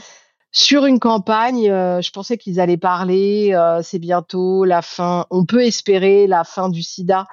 sur 0.53 0.84
une 0.84 0.98
campagne, 0.98 1.70
euh, 1.70 2.01
je 2.01 2.11
pensais 2.11 2.36
qu'ils 2.36 2.59
allaient 2.59 2.76
parler, 2.76 3.53
euh, 3.55 3.82
c'est 3.84 4.01
bientôt 4.01 4.64
la 4.64 4.82
fin, 4.82 5.24
on 5.30 5.44
peut 5.44 5.64
espérer 5.64 6.26
la 6.26 6.42
fin 6.42 6.68
du 6.68 6.82
sida, 6.82 7.26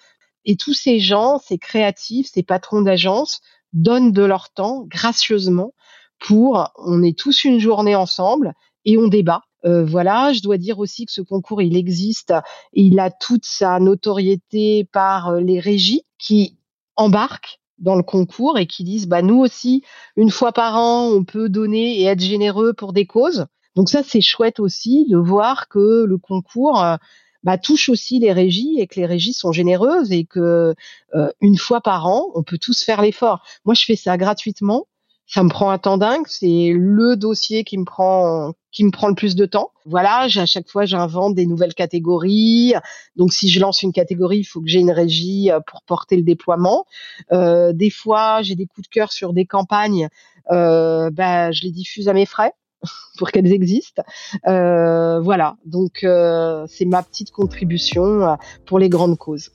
Et 0.45 0.57
tous 0.57 0.75
ces 0.75 1.01
gens, 1.01 1.39
ces 1.39 1.59
créatifs, 1.59 2.29
ces 2.33 2.43
patrons 2.43 2.83
d'agence, 2.83 3.41
donnent 3.73 4.13
de 4.13 4.23
leur 4.23 4.51
temps 4.51 4.85
gracieusement 4.89 5.75
pour, 6.21 6.71
on 6.77 7.03
est 7.03 7.19
tous 7.19 7.45
une 7.45 7.59
journée 7.59 7.97
ensemble 7.97 8.53
et 8.85 8.97
on 8.99 9.09
débat. 9.09 9.43
Euh, 9.65 9.85
voilà, 9.85 10.33
je 10.33 10.43
dois 10.43 10.59
dire 10.59 10.79
aussi 10.79 11.07
que 11.07 11.13
ce 11.13 11.21
concours, 11.21 11.63
il 11.63 11.77
existe 11.77 12.33
et 12.73 12.83
il 12.83 12.99
a 12.99 13.11
toute 13.11 13.45
sa 13.45 13.79
notoriété 13.79 14.89
par 14.93 15.29
euh, 15.29 15.41
les 15.41 15.61
régies 15.61 16.03
qui 16.19 16.59
embarquent 16.97 17.61
dans 17.79 17.95
le 17.97 18.03
concours 18.03 18.59
et 18.59 18.67
qui 18.67 18.85
disent, 18.85 19.07
bah, 19.07 19.23
nous 19.23 19.39
aussi, 19.39 19.83
une 20.17 20.31
fois 20.31 20.53
par 20.53 20.77
an, 20.77 21.09
on 21.09 21.25
peut 21.25 21.49
donner 21.49 22.01
et 22.01 22.05
être 22.05 22.21
généreux 22.21 22.73
pour 22.73 22.93
des 22.93 23.07
causes. 23.07 23.47
Donc 23.77 23.89
ça, 23.89 24.03
c'est 24.03 24.21
chouette 24.21 24.61
aussi 24.61 25.07
de 25.09 25.17
voir 25.17 25.69
que 25.69 26.05
le 26.05 26.19
concours 26.19 26.83
euh, 26.83 26.97
bah, 27.43 27.59
touche 27.59 27.89
aussi 27.89 28.19
les 28.19 28.33
régies 28.33 28.77
et 28.79 28.87
que 28.87 29.01
les 29.01 29.07
régies 29.07 29.33
sont 29.33 29.53
généreuses 29.53 30.13
et 30.13 30.25
que 30.25 30.75
euh, 31.15 31.33
une 31.41 31.59
fois 31.59 31.81
par 31.81 32.07
an, 32.07 32.27
on 32.35 32.43
peut 32.43 32.59
tous 32.59 32.83
faire 32.85 33.03
l'effort. 33.03 33.43
Moi, 33.65 33.75
je 33.75 33.85
fais 33.85 33.97
ça 33.97 34.17
gratuitement. 34.17 34.87
Ça 35.27 35.43
me 35.43 35.49
prend 35.49 35.71
un 35.71 35.79
temps 35.79 35.99
dingue. 35.99 36.27
C'est 36.27 36.73
le 36.75 37.17
dossier 37.17 37.65
qui 37.65 37.79
me 37.79 37.85
prend 37.85 38.53
qui 38.73 38.85
me 38.85 38.91
prend 38.91 39.09
le 39.09 39.15
plus 39.15 39.37
de 39.37 39.47
temps. 39.47 39.71
Voilà, 39.85 40.23
à 40.23 40.47
chaque 40.47 40.69
fois 40.69 40.85
j'invente 40.87 41.35
des 41.35 41.47
nouvelles 41.47 41.75
catégories. 41.75 42.75
Donc 43.17 43.33
si 43.33 43.49
je 43.51 43.61
lance 43.61 43.83
une 43.83 43.93
catégorie, 43.93 44.39
il 44.39 44.45
faut 44.45 44.61
que 44.61 44.69
j'ai 44.69 44.81
une 44.81 44.91
régie 44.91 45.51
euh, 45.51 45.61
pour 45.61 45.83
porter 45.83 46.17
le 46.17 46.23
déploiement. 46.23 46.87
Euh, 47.33 47.73
des 47.73 47.91
fois, 47.91 48.43
j'ai 48.43 48.57
des 48.57 48.67
coups 48.67 48.89
de 48.89 48.93
cœur 48.93 49.13
sur 49.13 49.33
des 49.33 49.45
campagnes. 49.45 50.09
Euh, 50.51 51.11
bah, 51.11 51.53
je 51.53 51.63
les 51.63 51.71
diffuse 51.71 52.09
à 52.09 52.15
mes 52.15 52.27
frais. 52.27 52.53
pour 53.19 53.31
qu'elles 53.31 53.53
existent. 53.53 54.03
Euh, 54.47 55.21
voilà, 55.21 55.57
donc 55.65 56.05
euh, 56.05 56.67
c'est 56.69 56.85
ma 56.85 57.03
petite 57.03 57.31
contribution 57.31 58.23
euh, 58.23 58.35
pour 58.67 58.79
les 58.79 58.89
grandes 58.89 59.19
causes. 59.19 59.51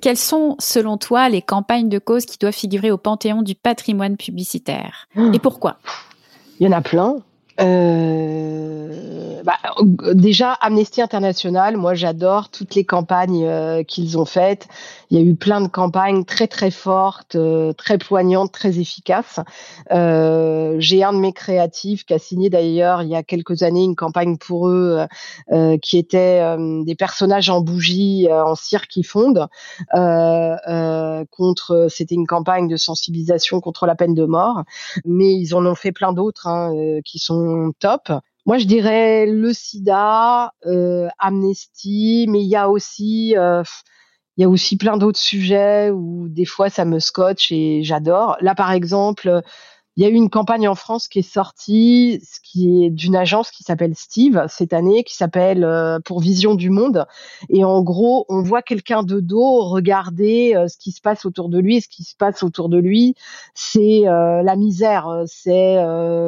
Quelles 0.00 0.16
sont, 0.16 0.54
selon 0.60 0.96
toi, 0.96 1.28
les 1.28 1.42
campagnes 1.42 1.88
de 1.88 1.98
cause 1.98 2.24
qui 2.24 2.38
doivent 2.38 2.54
figurer 2.54 2.92
au 2.92 2.98
panthéon 2.98 3.42
du 3.42 3.56
patrimoine 3.56 4.16
publicitaire? 4.16 5.08
Et 5.34 5.40
pourquoi? 5.40 5.78
Il 6.60 6.66
y 6.66 6.68
en 6.68 6.72
a 6.72 6.80
plein. 6.80 7.16
Euh, 7.60 9.42
bah, 9.44 9.58
déjà, 10.14 10.52
Amnesty 10.52 11.02
International, 11.02 11.76
moi 11.76 11.94
j'adore 11.94 12.48
toutes 12.48 12.74
les 12.74 12.84
campagnes 12.84 13.44
euh, 13.44 13.82
qu'ils 13.82 14.18
ont 14.18 14.24
faites. 14.24 14.68
Il 15.12 15.18
y 15.18 15.20
a 15.20 15.24
eu 15.24 15.34
plein 15.34 15.60
de 15.60 15.68
campagnes 15.68 16.24
très 16.24 16.46
très 16.46 16.70
fortes, 16.70 17.36
euh, 17.36 17.74
très 17.74 17.98
poignantes, 17.98 18.50
très 18.50 18.78
efficaces. 18.78 19.40
Euh, 19.90 20.76
J'ai 20.78 21.04
un 21.04 21.12
de 21.12 21.18
mes 21.18 21.34
créatifs 21.34 22.06
qui 22.06 22.14
a 22.14 22.18
signé 22.18 22.48
d'ailleurs 22.48 23.02
il 23.02 23.10
y 23.10 23.14
a 23.14 23.22
quelques 23.22 23.62
années 23.62 23.84
une 23.84 23.94
campagne 23.94 24.38
pour 24.38 24.68
eux 24.68 25.06
qui 25.82 25.98
était 25.98 26.56
des 26.86 26.94
personnages 26.94 27.50
en 27.50 27.60
bougie 27.60 28.26
en 28.30 28.54
cire 28.54 28.88
qui 28.88 29.02
fondent 29.02 29.48
contre. 31.30 31.86
C'était 31.90 32.14
une 32.14 32.26
campagne 32.26 32.68
de 32.68 32.76
sensibilisation 32.76 33.60
contre 33.60 33.84
la 33.84 33.94
peine 33.94 34.14
de 34.14 34.24
mort, 34.24 34.62
mais 35.04 35.34
ils 35.34 35.54
en 35.54 35.66
ont 35.66 35.74
fait 35.74 35.92
plein 35.92 36.14
d'autres 36.14 36.46
hein, 36.46 36.72
qui 37.04 37.18
sont 37.18 37.72
top. 37.80 38.10
Moi, 38.44 38.58
je 38.58 38.64
dirais 38.66 39.26
le 39.26 39.52
sida, 39.52 40.52
euh, 40.66 41.08
Amnesty, 41.20 42.26
mais 42.28 42.42
il 42.42 42.48
y 42.48 42.56
a 42.56 42.68
aussi, 42.68 43.36
euh, 43.36 43.62
il 44.36 44.42
y 44.42 44.44
a 44.44 44.48
aussi 44.48 44.76
plein 44.76 44.96
d'autres 44.96 45.18
sujets 45.18 45.90
où 45.90 46.28
des 46.28 46.46
fois 46.46 46.70
ça 46.70 46.84
me 46.84 47.00
scotche 47.00 47.52
et 47.52 47.82
j'adore. 47.82 48.36
Là, 48.40 48.54
par 48.54 48.72
exemple, 48.72 49.42
il 49.96 50.02
y 50.02 50.06
a 50.06 50.08
eu 50.08 50.14
une 50.14 50.30
campagne 50.30 50.66
en 50.68 50.74
France 50.74 51.06
qui 51.06 51.18
est 51.18 51.22
sortie, 51.22 52.22
qui 52.42 52.84
est 52.84 52.90
d'une 52.90 53.14
agence 53.14 53.50
qui 53.50 53.62
s'appelle 53.62 53.94
Steve 53.94 54.42
cette 54.48 54.72
année, 54.72 55.04
qui 55.04 55.14
s'appelle 55.14 55.64
euh, 55.64 55.98
Pour 56.00 56.20
Vision 56.20 56.54
du 56.54 56.70
Monde. 56.70 57.06
Et 57.50 57.62
en 57.64 57.82
gros, 57.82 58.24
on 58.30 58.42
voit 58.42 58.62
quelqu'un 58.62 59.02
de 59.02 59.20
dos 59.20 59.68
regarder 59.68 60.54
euh, 60.56 60.66
ce 60.66 60.78
qui 60.78 60.92
se 60.92 61.02
passe 61.02 61.26
autour 61.26 61.50
de 61.50 61.58
lui. 61.58 61.82
Ce 61.82 61.88
qui 61.88 62.04
se 62.04 62.16
passe 62.16 62.42
autour 62.42 62.70
de 62.70 62.78
lui, 62.78 63.14
c'est 63.54 64.08
euh, 64.08 64.42
la 64.42 64.56
misère, 64.56 65.08
c'est 65.26 65.76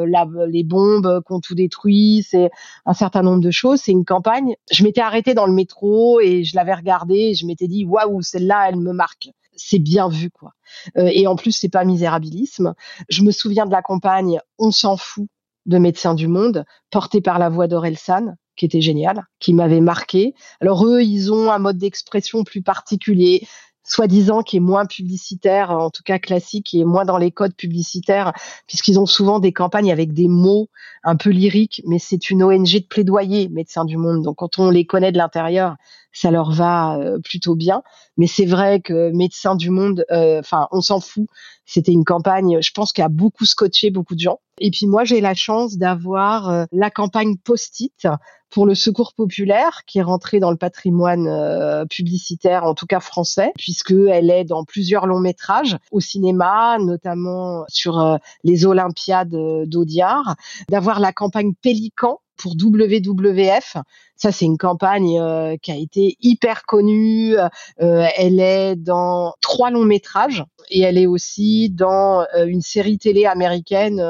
les 0.07 0.65
bombes 0.65 1.23
qu'on 1.25 1.41
tout 1.41 1.55
détruit, 1.55 2.25
c'est 2.29 2.51
un 2.85 2.95
certain 2.95 3.23
nombre 3.23 3.41
de 3.41 3.51
choses. 3.51 3.81
C'est 3.81 3.93
une 3.93 4.05
campagne. 4.05 4.57
Je 4.71 4.85
m'étais 4.85 5.01
arrêtée 5.01 5.33
dans 5.33 5.47
le 5.47 5.55
métro 5.55 6.21
et 6.21 6.45
je 6.45 6.55
l'avais 6.55 6.75
regardée. 6.75 7.31
Et 7.31 7.35
je 7.35 7.47
m'étais 7.47 7.67
dit 7.69 7.85
waouh, 7.85 8.21
celle-là, 8.21 8.69
elle 8.69 8.77
me 8.77 8.93
marque 8.93 9.31
c'est 9.57 9.79
bien 9.79 10.09
vu 10.09 10.31
quoi. 10.31 10.53
Euh, 10.97 11.11
et 11.13 11.27
en 11.27 11.37
plus 11.37 11.53
c'est 11.53 11.69
pas 11.69 11.85
misérabilisme. 11.85 12.75
Je 13.09 13.23
me 13.23 13.31
souviens 13.31 13.67
de 13.67 13.73
la 13.73 13.83
campagne 13.83 14.39
On 14.59 14.71
s'en 14.71 14.97
fout 14.97 15.29
de 15.67 15.79
Médecins 15.79 16.15
du 16.15 16.29
Monde, 16.29 16.65
portée 16.91 17.21
par 17.21 17.39
la 17.39 17.49
voix 17.49 17.69
d'Orelsan, 17.69 18.35
qui 18.57 18.67
était 18.67 18.81
géniale, 18.81 19.27
qui 19.41 19.55
m'avait 19.55 19.81
marqué. 19.81 20.35
Alors 20.61 20.87
eux, 20.87 21.03
ils 21.03 21.33
ont 21.33 21.51
un 21.51 21.59
mode 21.59 21.79
d'expression 21.79 22.45
plus 22.45 22.63
particulier 22.63 23.47
soi-disant 23.87 24.43
qui 24.43 24.57
est 24.57 24.61
moins 24.61 24.87
publicitaire, 24.87 25.71
en 25.71 25.91
tout 25.91 26.03
cas 26.03 26.19
classique, 26.19 26.67
qui 26.67 26.81
est 26.81 26.85
moins 26.85 27.05
dans 27.05 27.19
les 27.19 27.31
codes 27.31 27.55
publicitaires, 27.55 28.33
puisqu'ils 28.67 28.99
ont 28.99 29.07
souvent 29.07 29.41
des 29.41 29.53
campagnes 29.53 29.93
avec 29.93 30.15
des 30.15 30.29
mots 30.29 30.69
un 31.03 31.17
peu 31.17 31.31
lyriques, 31.31 31.83
mais 31.87 31.99
c'est 31.99 32.31
une 32.31 32.43
ONG 32.43 32.73
de 32.73 32.87
plaidoyer, 32.89 33.49
Médecins 33.51 33.85
du 33.85 33.99
Monde. 33.99 34.23
Donc 34.23 34.37
quand 34.37 34.59
on 34.59 34.71
les 34.71 34.87
connaît 34.87 35.13
de 35.13 35.19
l'intérieur, 35.19 35.77
ça 36.15 36.31
leur 36.31 36.53
va 36.53 36.97
euh, 36.97 37.19
plutôt 37.23 37.55
bien. 37.55 37.83
Mais 38.17 38.27
c'est 38.27 38.47
vrai 38.47 38.81
que 38.81 39.11
Médecins 39.11 39.57
du 39.57 39.69
Monde, 39.69 40.07
euh, 40.11 40.41
enfin, 40.41 40.69
on 40.71 40.81
s'en 40.81 41.01
fout. 41.01 41.27
C'était 41.67 41.93
une 41.93 42.05
campagne, 42.05 42.59
je 42.63 42.71
pense, 42.73 42.93
qui 42.93 43.03
a 43.03 43.09
beaucoup 43.09 43.45
scotché 43.45 43.91
beaucoup 43.91 44.15
de 44.15 44.21
gens. 44.21 44.39
Et 44.61 44.71
puis 44.71 44.87
moi, 44.87 45.05
j'ai 45.05 45.21
la 45.21 45.35
chance 45.35 45.77
d'avoir 45.77 46.49
euh, 46.49 46.65
la 46.71 46.91
campagne 46.91 47.37
Post-it 47.37 48.07
pour 48.51 48.67
le 48.67 48.77
Secours 48.77 49.15
populaire, 49.15 49.81
qui 49.85 49.99
est 49.99 50.03
rentrée 50.03 50.39
dans 50.39 50.53
le 50.53 50.57
patrimoine 50.57 51.89
publicitaire, 51.89 52.63
en 52.63 52.75
tout 52.75 52.87
cas 52.87 53.01
français, 53.01 53.51
puisque 53.59 53.91
elle 53.91 54.31
est 54.31 54.45
dans 54.45 54.63
plusieurs 54.63 55.09
longs 55.09 55.19
métrages 55.19 55.77
au 55.91 55.99
cinéma, 55.99 56.79
notamment 56.79 57.65
sur 57.67 58.17
les 58.45 58.65
Olympiades 58.65 59.35
d'Audiard. 59.67 60.37
D'avoir 60.69 61.01
la 61.01 61.13
campagne 61.13 61.55
Pélican 61.63 62.21
pour 62.37 62.55
WWF. 62.61 63.77
Ça, 64.17 64.33
c'est 64.33 64.45
une 64.45 64.59
campagne 64.59 65.19
euh, 65.19 65.57
qui 65.61 65.73
a 65.73 65.77
été 65.77 66.17
hyper 66.21 66.65
connue. 66.65 67.37
Euh, 67.37 68.07
elle 68.17 68.41
est 68.41 68.77
dans 68.77 69.35
trois 69.41 69.71
longs 69.71 69.85
métrages 69.85 70.45
et 70.71 70.81
elle 70.83 70.99
est 70.99 71.07
aussi 71.07 71.71
dans 71.71 72.25
euh, 72.35 72.47
une 72.47 72.63
série 72.63 72.99
télé 72.99 73.27
américaine. 73.27 74.03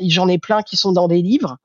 J'en 0.00 0.28
ai 0.28 0.38
plein 0.38 0.62
qui 0.62 0.76
sont 0.76 0.92
dans 0.92 1.08
des 1.08 1.22
livres 1.22 1.56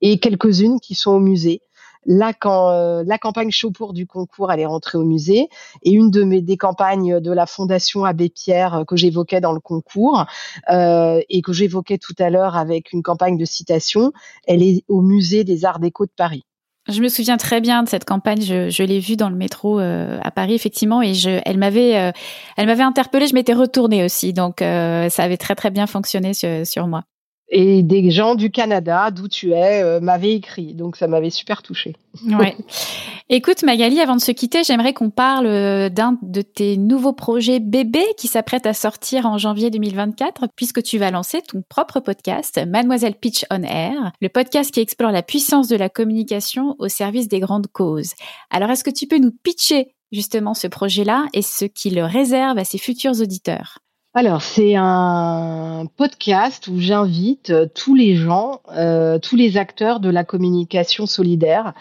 et 0.00 0.18
quelques-unes 0.18 0.80
qui 0.80 0.94
sont 0.94 1.12
au 1.12 1.20
musée. 1.20 1.60
Euh, 2.08 3.04
la 3.06 3.18
campagne 3.18 3.50
pour 3.74 3.92
du 3.92 4.06
concours, 4.06 4.52
elle 4.52 4.60
est 4.60 4.66
rentrée 4.66 4.98
au 4.98 5.04
musée, 5.04 5.48
et 5.82 5.90
une 5.90 6.10
de 6.10 6.22
mes 6.22 6.40
des 6.40 6.56
campagnes 6.56 7.20
de 7.20 7.32
la 7.32 7.46
Fondation 7.46 8.04
Abbé 8.04 8.28
Pierre 8.28 8.74
euh, 8.74 8.84
que 8.84 8.96
j'évoquais 8.96 9.40
dans 9.40 9.52
le 9.52 9.60
concours 9.60 10.24
euh, 10.70 11.20
et 11.28 11.42
que 11.42 11.52
j'évoquais 11.52 11.98
tout 11.98 12.14
à 12.18 12.30
l'heure 12.30 12.56
avec 12.56 12.92
une 12.92 13.02
campagne 13.02 13.36
de 13.36 13.44
citation, 13.44 14.12
elle 14.46 14.62
est 14.62 14.84
au 14.88 15.00
musée 15.00 15.44
des 15.44 15.64
Arts 15.64 15.80
Déco 15.80 16.06
de 16.06 16.12
Paris. 16.16 16.44
Je 16.88 17.02
me 17.02 17.08
souviens 17.08 17.36
très 17.36 17.60
bien 17.60 17.82
de 17.82 17.88
cette 17.88 18.04
campagne. 18.04 18.40
Je, 18.40 18.82
l'ai 18.84 19.00
vue 19.00 19.16
dans 19.16 19.28
le 19.28 19.34
métro 19.34 19.80
euh, 19.80 20.20
à 20.22 20.30
Paris, 20.30 20.54
effectivement, 20.54 21.02
et 21.02 21.14
je, 21.14 21.40
elle 21.44 21.58
m'avait, 21.58 22.12
m'avait 22.56 22.82
interpellée. 22.84 23.26
Je 23.26 23.34
m'étais 23.34 23.54
retournée 23.54 24.04
aussi, 24.04 24.32
donc 24.32 24.58
ça 24.60 25.22
avait 25.22 25.36
très 25.36 25.56
très 25.56 25.70
bien 25.70 25.88
fonctionné 25.88 26.32
sur 26.32 26.86
moi. 26.86 27.02
Et 27.48 27.84
des 27.84 28.10
gens 28.10 28.34
du 28.34 28.50
Canada, 28.50 29.10
d'où 29.12 29.28
tu 29.28 29.52
es, 29.52 29.80
euh, 29.82 30.00
m'avaient 30.00 30.32
écrit. 30.32 30.74
Donc 30.74 30.96
ça 30.96 31.06
m'avait 31.06 31.30
super 31.30 31.62
touchée. 31.62 31.94
Ouais. 32.26 32.56
Écoute 33.28 33.62
Magali, 33.62 34.00
avant 34.00 34.16
de 34.16 34.20
se 34.20 34.32
quitter, 34.32 34.64
j'aimerais 34.64 34.92
qu'on 34.92 35.10
parle 35.10 35.46
euh, 35.46 35.88
d'un 35.88 36.18
de 36.22 36.42
tes 36.42 36.76
nouveaux 36.76 37.12
projets 37.12 37.60
bébés 37.60 38.06
qui 38.16 38.26
s'apprête 38.26 38.66
à 38.66 38.72
sortir 38.72 39.26
en 39.26 39.38
janvier 39.38 39.70
2024, 39.70 40.46
puisque 40.56 40.82
tu 40.82 40.98
vas 40.98 41.10
lancer 41.10 41.40
ton 41.42 41.62
propre 41.68 42.00
podcast, 42.00 42.60
Mademoiselle 42.66 43.14
Pitch 43.14 43.44
on 43.50 43.62
Air, 43.62 44.12
le 44.20 44.28
podcast 44.28 44.72
qui 44.72 44.80
explore 44.80 45.12
la 45.12 45.22
puissance 45.22 45.68
de 45.68 45.76
la 45.76 45.88
communication 45.88 46.74
au 46.78 46.88
service 46.88 47.28
des 47.28 47.40
grandes 47.40 47.68
causes. 47.68 48.14
Alors 48.50 48.70
est-ce 48.70 48.84
que 48.84 48.90
tu 48.90 49.06
peux 49.06 49.18
nous 49.18 49.32
pitcher 49.42 49.94
justement 50.10 50.54
ce 50.54 50.66
projet-là 50.66 51.26
et 51.32 51.42
ce 51.42 51.64
qui 51.64 51.90
le 51.90 52.04
réserve 52.04 52.58
à 52.58 52.64
ses 52.64 52.78
futurs 52.78 53.20
auditeurs? 53.20 53.78
Alors, 54.18 54.40
c'est 54.40 54.76
un 54.78 55.84
podcast 55.98 56.68
où 56.68 56.80
j'invite 56.80 57.50
euh, 57.50 57.66
tous 57.66 57.94
les 57.94 58.16
gens, 58.16 58.62
euh, 58.72 59.18
tous 59.18 59.36
les 59.36 59.58
acteurs 59.58 60.00
de 60.00 60.08
la 60.08 60.24
communication 60.24 61.04
solidaire, 61.04 61.74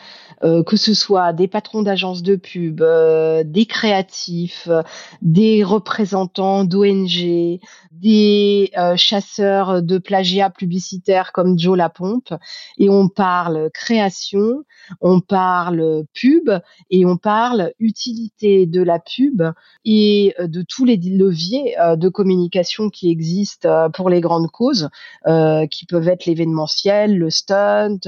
euh, 0.44 0.62
que 0.62 0.76
ce 0.76 0.94
soit 0.94 1.32
des 1.32 1.48
patrons 1.48 1.82
d'agences 1.82 2.24
de 2.24 2.36
pub, 2.36 2.84
des 3.46 3.66
créatifs, 3.66 4.68
des 5.22 5.64
représentants 5.64 6.66
d'ONG, 6.66 7.62
des 7.94 8.72
chasseurs 8.98 9.82
de 9.82 9.98
plagiat 9.98 10.50
publicitaires 10.50 11.32
comme 11.32 11.58
Joe 11.58 11.78
Lapompe, 11.78 12.34
et 12.78 12.90
on 12.90 13.08
parle 13.08 13.70
création, 13.74 14.66
on 15.00 15.22
parle 15.22 16.04
pub 16.14 16.52
et 16.90 17.06
on 17.06 17.16
parle 17.16 17.72
utilité 17.80 18.66
de 18.66 18.82
la 18.82 19.00
pub 19.00 19.42
et 19.86 20.36
de 20.38 20.62
tous 20.62 20.84
les 20.84 20.98
leviers 20.98 21.76
de 21.96 22.10
communication 22.10 22.25
communication 22.26 22.90
qui 22.90 23.12
existent 23.12 23.70
euh, 23.70 23.90
pour 23.90 24.10
les 24.10 24.20
grandes 24.20 24.50
causes, 24.50 24.90
euh, 25.28 25.68
qui 25.68 25.86
peuvent 25.86 26.08
être 26.08 26.26
l'événementiel, 26.26 27.16
le 27.20 27.30
stunt, 27.30 28.00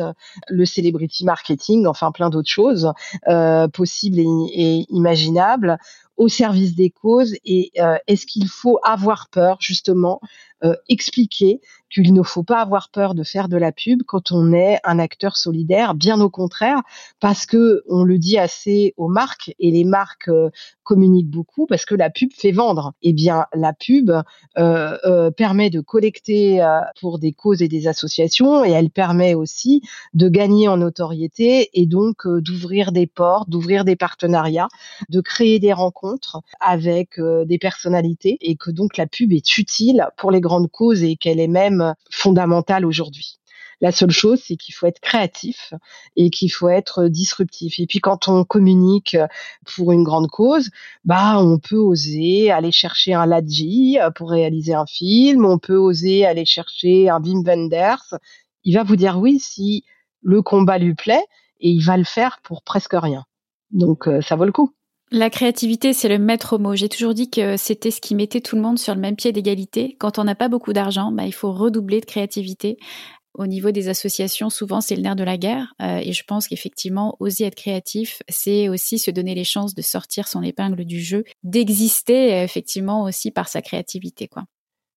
le 0.48 0.66
celebrity 0.66 1.24
marketing, 1.24 1.86
enfin 1.86 2.12
plein 2.12 2.32
d'autres 2.32 2.50
choses 2.50 2.92
euh, 3.28 3.68
possibles 3.68 4.18
et, 4.20 4.86
imaginables 4.90 5.78
au 6.18 6.28
service 6.28 6.76
des 6.76 6.90
causes 6.90 7.36
et 7.46 7.72
est-ce 8.08 8.26
qu'il 8.26 8.48
faut 8.48 8.80
avoir 8.84 9.30
peur 9.30 9.58
justement 9.60 10.20
expliquer 10.90 11.62
qu'il 11.90 12.14
ne 12.14 12.24
faut 12.24 12.44
pas 12.44 12.62
avoir 12.62 12.90
peur 12.90 13.16
de 13.16 13.24
faire 13.24 13.48
de 13.48 13.58
la 13.58 13.72
pub 13.72 14.04
quand 14.04 14.32
on 14.32 14.54
est 14.54 14.80
un 14.84 15.00
acteur 15.00 15.38
solidaire, 15.38 15.96
bien 15.96 16.20
au 16.20 16.30
contraire, 16.30 16.82
parce 17.20 17.46
que 17.46 17.84
on 17.88 18.04
le 18.04 18.18
dit 18.18 18.38
assez 18.38 18.94
aux 18.98 19.08
marques 19.08 19.54
et 19.60 19.72
les 19.72 19.84
marques 19.84 20.28
euh, 20.28 20.50
communiquent 20.84 21.30
beaucoup 21.30 21.66
parce 21.66 21.86
que 21.86 21.96
la 21.96 22.10
pub 22.10 22.32
fait 22.34 22.52
vendre. 22.52 22.94
Eh 23.02 23.14
bien, 23.14 23.46
la 23.54 23.74
pub 23.74 24.10
euh, 24.10 24.24
euh, 25.06 25.32
permet 25.32 25.70
de 25.70 25.82
collecter 25.82 26.66
pour 27.00 27.20
des 27.20 27.34
causes 27.34 27.62
et 27.62 27.68
des 27.68 27.88
associations 27.88 28.64
et 28.64 28.72
elle 28.72 28.90
permet 28.90 29.34
aussi 29.34 29.82
de 30.14 30.30
gagner 30.30 30.68
en 30.68 30.78
notoriété 30.78 31.70
et 31.74 31.86
donc 31.86 32.28
d'ouvrir 32.28 32.92
des 32.92 33.08
portes, 33.08 33.50
d'ouvrir 33.50 33.86
des 33.86 33.96
partenariats, 33.96 34.70
de 35.10 35.22
créer 35.22 35.60
des 35.60 35.74
rencontres 35.74 36.07
avec 36.60 37.20
des 37.20 37.58
personnalités 37.58 38.38
et 38.42 38.56
que 38.56 38.72
donc 38.72 38.98
la 38.98 39.08
pub 39.08 39.32
est 39.34 39.58
utile 39.58 40.08
pour 40.18 40.32
les 40.32 40.42
grandes 40.42 40.70
causes 40.70 41.04
et 41.04 41.16
qu'elle 41.16 41.40
est 41.40 41.48
même 41.48 41.94
fondamentale 42.10 42.86
aujourd'hui. 42.86 43.40
La 43.80 43.92
seule 43.92 44.12
chose, 44.12 44.42
c'est 44.44 44.56
qu'il 44.56 44.74
faut 44.74 44.88
être 44.88 45.00
créatif 45.00 45.74
et 46.16 46.32
qu'il 46.32 46.52
faut 46.52 46.70
être 46.70 47.08
disruptif. 47.08 47.80
Et 47.80 47.86
puis 47.86 48.00
quand 48.00 48.28
on 48.28 48.44
communique 48.44 49.16
pour 49.76 49.92
une 49.92 50.04
grande 50.04 50.30
cause, 50.30 50.72
bah 51.06 51.40
on 51.40 51.60
peut 51.60 51.78
oser 51.78 52.50
aller 52.50 52.72
chercher 52.72 53.14
un 53.14 53.28
Ladji 53.28 53.98
pour 54.16 54.32
réaliser 54.32 54.74
un 54.74 54.88
film, 54.88 55.46
on 55.46 55.60
peut 55.60 55.78
oser 55.78 56.26
aller 56.26 56.46
chercher 56.46 57.10
un 57.10 57.22
Wim 57.22 57.44
Wenders. 57.46 58.16
Il 58.64 58.74
va 58.74 58.84
vous 58.84 58.96
dire 58.96 59.20
oui 59.20 59.40
si 59.40 59.84
le 60.24 60.42
combat 60.42 60.80
lui 60.80 60.96
plaît 60.96 61.24
et 61.60 61.70
il 61.70 61.84
va 61.84 61.98
le 61.98 62.04
faire 62.04 62.40
pour 62.44 62.64
presque 62.64 62.96
rien. 62.96 63.26
Donc 63.70 64.08
euh, 64.08 64.22
ça 64.22 64.36
vaut 64.36 64.46
le 64.46 64.52
coup. 64.52 64.74
La 65.10 65.30
créativité, 65.30 65.94
c'est 65.94 66.10
le 66.10 66.20
maître 66.20 66.58
mot. 66.58 66.76
J'ai 66.76 66.90
toujours 66.90 67.14
dit 67.14 67.30
que 67.30 67.56
c'était 67.56 67.92
ce 67.92 68.02
qui 68.02 68.14
mettait 68.14 68.42
tout 68.42 68.58
le 68.58 68.62
monde 68.62 68.78
sur 68.78 68.94
le 68.94 69.00
même 69.00 69.16
pied 69.16 69.32
d'égalité. 69.32 69.96
Quand 70.00 70.20
on 70.20 70.26
n'a 70.26 70.36
pas 70.36 70.50
beaucoup 70.50 70.74
d'argent, 70.74 71.14
bah, 71.14 71.26
il 71.26 71.34
faut 71.34 71.54
redoubler 71.54 72.02
de 72.02 72.06
créativité. 72.06 72.78
Au 73.34 73.48
niveau 73.48 73.72
des 73.72 73.88
associations, 73.88 74.50
souvent, 74.50 74.82
c'est 74.82 74.96
le 74.96 75.04
nerf 75.04 75.16
de 75.16 75.24
la 75.24 75.38
guerre. 75.38 75.74
Euh, 75.82 76.02
et 76.04 76.12
je 76.12 76.24
pense 76.28 76.48
qu'effectivement, 76.48 77.16
oser 77.20 77.46
être 77.46 77.56
créatif, 77.56 78.22
c'est 78.28 78.68
aussi 78.68 79.00
se 79.00 79.12
donner 79.12 79.34
les 79.34 79.46
chances 79.46 79.76
de 79.76 79.82
sortir 79.82 80.28
son 80.28 80.42
épingle 80.42 80.84
du 80.84 81.00
jeu, 81.00 81.24
d'exister 81.44 82.34
euh, 82.34 82.44
effectivement 82.44 83.04
aussi 83.04 83.32
par 83.32 83.48
sa 83.48 83.62
créativité, 83.62 84.28
quoi 84.28 84.44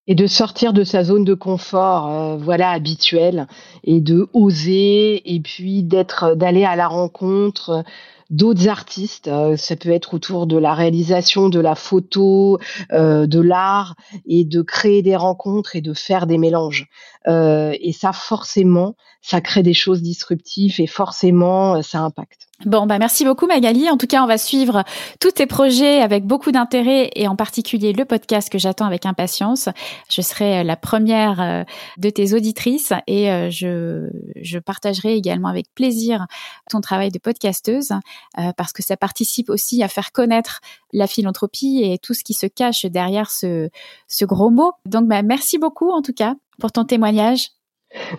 et 0.07 0.15
de 0.15 0.27
sortir 0.27 0.73
de 0.73 0.83
sa 0.83 1.05
zone 1.05 1.25
de 1.25 1.35
confort 1.35 2.11
euh, 2.11 2.37
voilà 2.37 2.71
habituelle 2.71 3.47
et 3.85 4.01
de 4.01 4.29
oser 4.33 5.35
et 5.35 5.41
puis 5.41 5.85
d'être 5.85 6.35
d'aller 6.35 6.65
à 6.65 6.75
la 6.75 6.89
rencontre 6.89 7.85
d'autres 8.31 8.69
artistes. 8.69 9.29
Euh, 9.29 9.57
ça 9.57 9.77
peut 9.77 9.91
être 9.91 10.15
autour 10.15 10.47
de 10.47 10.57
la 10.57 10.73
réalisation, 10.73 11.49
de 11.49 11.61
la 11.61 11.75
photo, 11.75 12.59
euh, 12.93 13.27
de 13.27 13.41
l'art, 13.41 13.97
et 14.27 14.45
de 14.45 14.63
créer 14.63 15.03
des 15.03 15.17
rencontres 15.17 15.77
et 15.77 15.81
de 15.81 15.93
faire 15.93 16.27
des 16.27 16.39
mélanges. 16.39 16.89
Euh, 17.29 17.75
et 17.81 17.93
ça, 17.93 18.13
forcément, 18.13 18.95
ça 19.21 19.41
crée 19.41 19.63
des 19.63 19.75
choses 19.75 20.01
disruptives 20.01 20.81
et 20.81 20.87
forcément, 20.87 21.83
ça 21.83 21.99
impacte. 22.01 22.47
Bon, 22.67 22.87
bah 22.87 22.99
merci 22.99 23.25
beaucoup 23.25 23.47
Magali. 23.47 23.89
En 23.89 23.97
tout 23.97 24.07
cas, 24.07 24.23
on 24.23 24.27
va 24.27 24.37
suivre 24.37 24.85
tous 25.19 25.31
tes 25.31 25.47
projets 25.47 26.03
avec 26.03 26.27
beaucoup 26.27 26.53
d'intérêt 26.53 27.11
et 27.15 27.27
en 27.27 27.35
particulier 27.35 27.95
le 27.95 28.05
podcast 28.05 28.51
que 28.51 28.59
j'attends 28.59 28.85
avec 28.85 29.07
impatience. 29.07 29.71
Je 30.11 30.21
serai 30.21 30.63
la 30.63 30.77
première 30.77 31.65
de 31.97 32.11
tes 32.11 32.35
auditrices 32.35 32.93
et 33.07 33.51
je, 33.51 34.11
je 34.37 34.59
partagerai 34.59 35.15
également 35.15 35.49
avec 35.49 35.67
plaisir 35.75 36.27
ton 36.69 36.83
travail 36.83 37.11
de 37.11 37.19
podcasteuse. 37.19 37.93
Euh, 38.39 38.53
parce 38.57 38.73
que 38.73 38.83
ça 38.83 38.97
participe 38.97 39.51
aussi 39.51 39.83
à 39.83 39.89
faire 39.89 40.13
connaître 40.13 40.61
la 40.93 41.07
philanthropie 41.07 41.83
et 41.83 41.99
tout 41.99 42.15
ce 42.15 42.25
qui 42.25 42.35
se 42.35 42.47
cache 42.47 42.87
derrière 42.87 43.31
ce, 43.31 43.69
ce 44.07 44.25
gros 44.25 44.51
mot. 44.51 44.73
Donc, 44.87 45.09
bah, 45.09 45.23
merci 45.23 45.59
beaucoup 45.59 45.91
en 45.91 46.03
tout 46.03 46.13
cas 46.13 46.35
pour 46.59 46.73
ton 46.73 46.85
témoignage. 46.85 47.51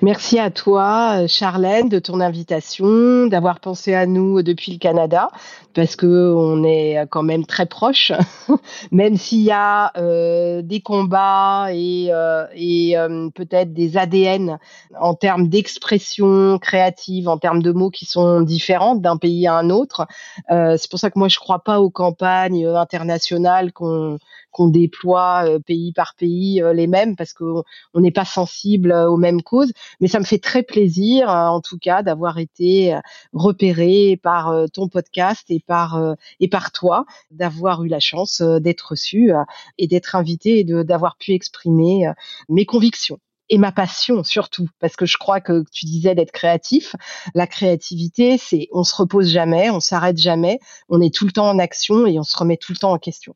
Merci 0.02 0.38
à 0.38 0.52
toi, 0.52 1.28
Charlène, 1.28 1.88
de 1.88 2.00
ton 2.00 2.20
invitation, 2.20 3.28
d'avoir 3.28 3.62
pensé 3.62 3.94
à 3.94 4.06
nous 4.06 4.42
depuis 4.42 4.74
le 4.74 4.80
Canada, 4.80 5.30
parce 5.74 5.96
que 5.96 6.34
on 6.36 6.62
est 6.66 7.08
quand 7.10 7.24
même 7.24 7.46
très 7.46 7.66
proches, 7.66 8.12
même 8.92 9.16
s'il 9.16 9.44
y 9.44 9.52
a 9.52 9.94
euh, 9.98 10.62
des 10.62 10.82
combats 10.82 11.68
et, 11.72 12.08
euh, 12.10 12.46
euh, 12.54 13.30
peut-être 13.30 13.74
des 13.74 13.96
ADN 13.96 14.60
en 15.00 15.14
termes 15.14 15.48
d'expression 15.48 16.60
créative, 16.60 17.30
en 17.30 17.38
termes 17.38 17.62
de 17.62 17.72
mots 17.72 17.92
qui 17.92 18.06
sont 18.06 18.42
différents 18.42 18.96
d'un 18.96 19.16
pays 19.16 19.48
à 19.48 19.56
un 19.56 19.70
autre. 19.70 20.06
C'est 20.50 20.90
pour 20.90 21.00
ça 21.00 21.10
que 21.10 21.18
moi 21.18 21.30
je 21.30 21.40
crois 21.40 21.60
pas 21.64 21.80
aux 21.80 21.90
campagnes 21.90 22.66
internationales 22.68 23.72
qu'on 23.72 24.18
qu'on 24.52 24.68
déploie 24.68 25.46
euh, 25.48 25.60
pays 25.60 25.94
par 25.94 26.16
pays 26.16 26.62
euh, 26.62 26.74
les 26.74 26.88
mêmes 26.88 27.16
parce 27.16 27.34
qu'on 27.34 27.64
n'est 27.96 28.12
pas 28.12 28.26
sensible 28.26 28.92
euh, 28.92 29.10
aux 29.10 29.18
mêmes 29.18 29.42
causes. 29.42 29.72
Mais 30.00 30.08
ça 30.08 30.20
me 30.20 30.26
fait 30.26 30.40
très 30.40 30.64
plaisir, 30.64 31.30
en 31.30 31.62
tout 31.62 31.78
cas, 31.78 32.04
d'avoir 32.04 32.38
été 32.38 32.98
repéré 33.34 34.20
par 34.22 34.54
ton 34.74 34.88
podcast 34.88 35.46
et 35.50 35.60
par 35.60 36.16
et 36.40 36.48
par 36.48 36.72
toi, 36.72 37.06
d'avoir 37.32 37.84
eu 37.84 37.88
la 37.88 38.00
chance 38.00 38.42
d'être 38.42 38.90
reçu 38.92 39.32
et 39.78 39.88
d'être 39.88 40.16
invité 40.16 40.60
et 40.60 40.64
d'avoir 40.64 41.18
pu 41.18 41.34
exprimer 41.34 42.12
mes 42.50 42.66
convictions 42.66 43.20
et 43.52 43.58
ma 43.58 43.72
passion 43.72 44.24
surtout, 44.24 44.70
parce 44.80 44.96
que 44.96 45.06
je 45.06 45.18
crois 45.18 45.42
que 45.42 45.64
tu 45.72 45.86
disais 45.86 46.16
d'être 46.16 46.32
créatif. 46.32 46.96
La 47.36 47.46
créativité, 47.46 48.38
c'est 48.38 48.70
on 48.72 48.84
se 48.84 48.96
repose 48.96 49.28
jamais, 49.28 49.70
on 49.70 49.82
s'arrête 49.82 50.18
jamais, 50.18 50.60
on 50.90 51.02
est 51.02 51.14
tout 51.14 51.26
le 51.26 51.34
temps 51.34 51.50
en 51.50 51.60
action 51.60 52.08
et 52.08 52.18
on 52.18 52.24
se 52.24 52.36
remet 52.38 52.58
tout 52.58 52.72
le 52.72 52.78
temps 52.78 52.94
en 52.94 52.98
question. 52.98 53.36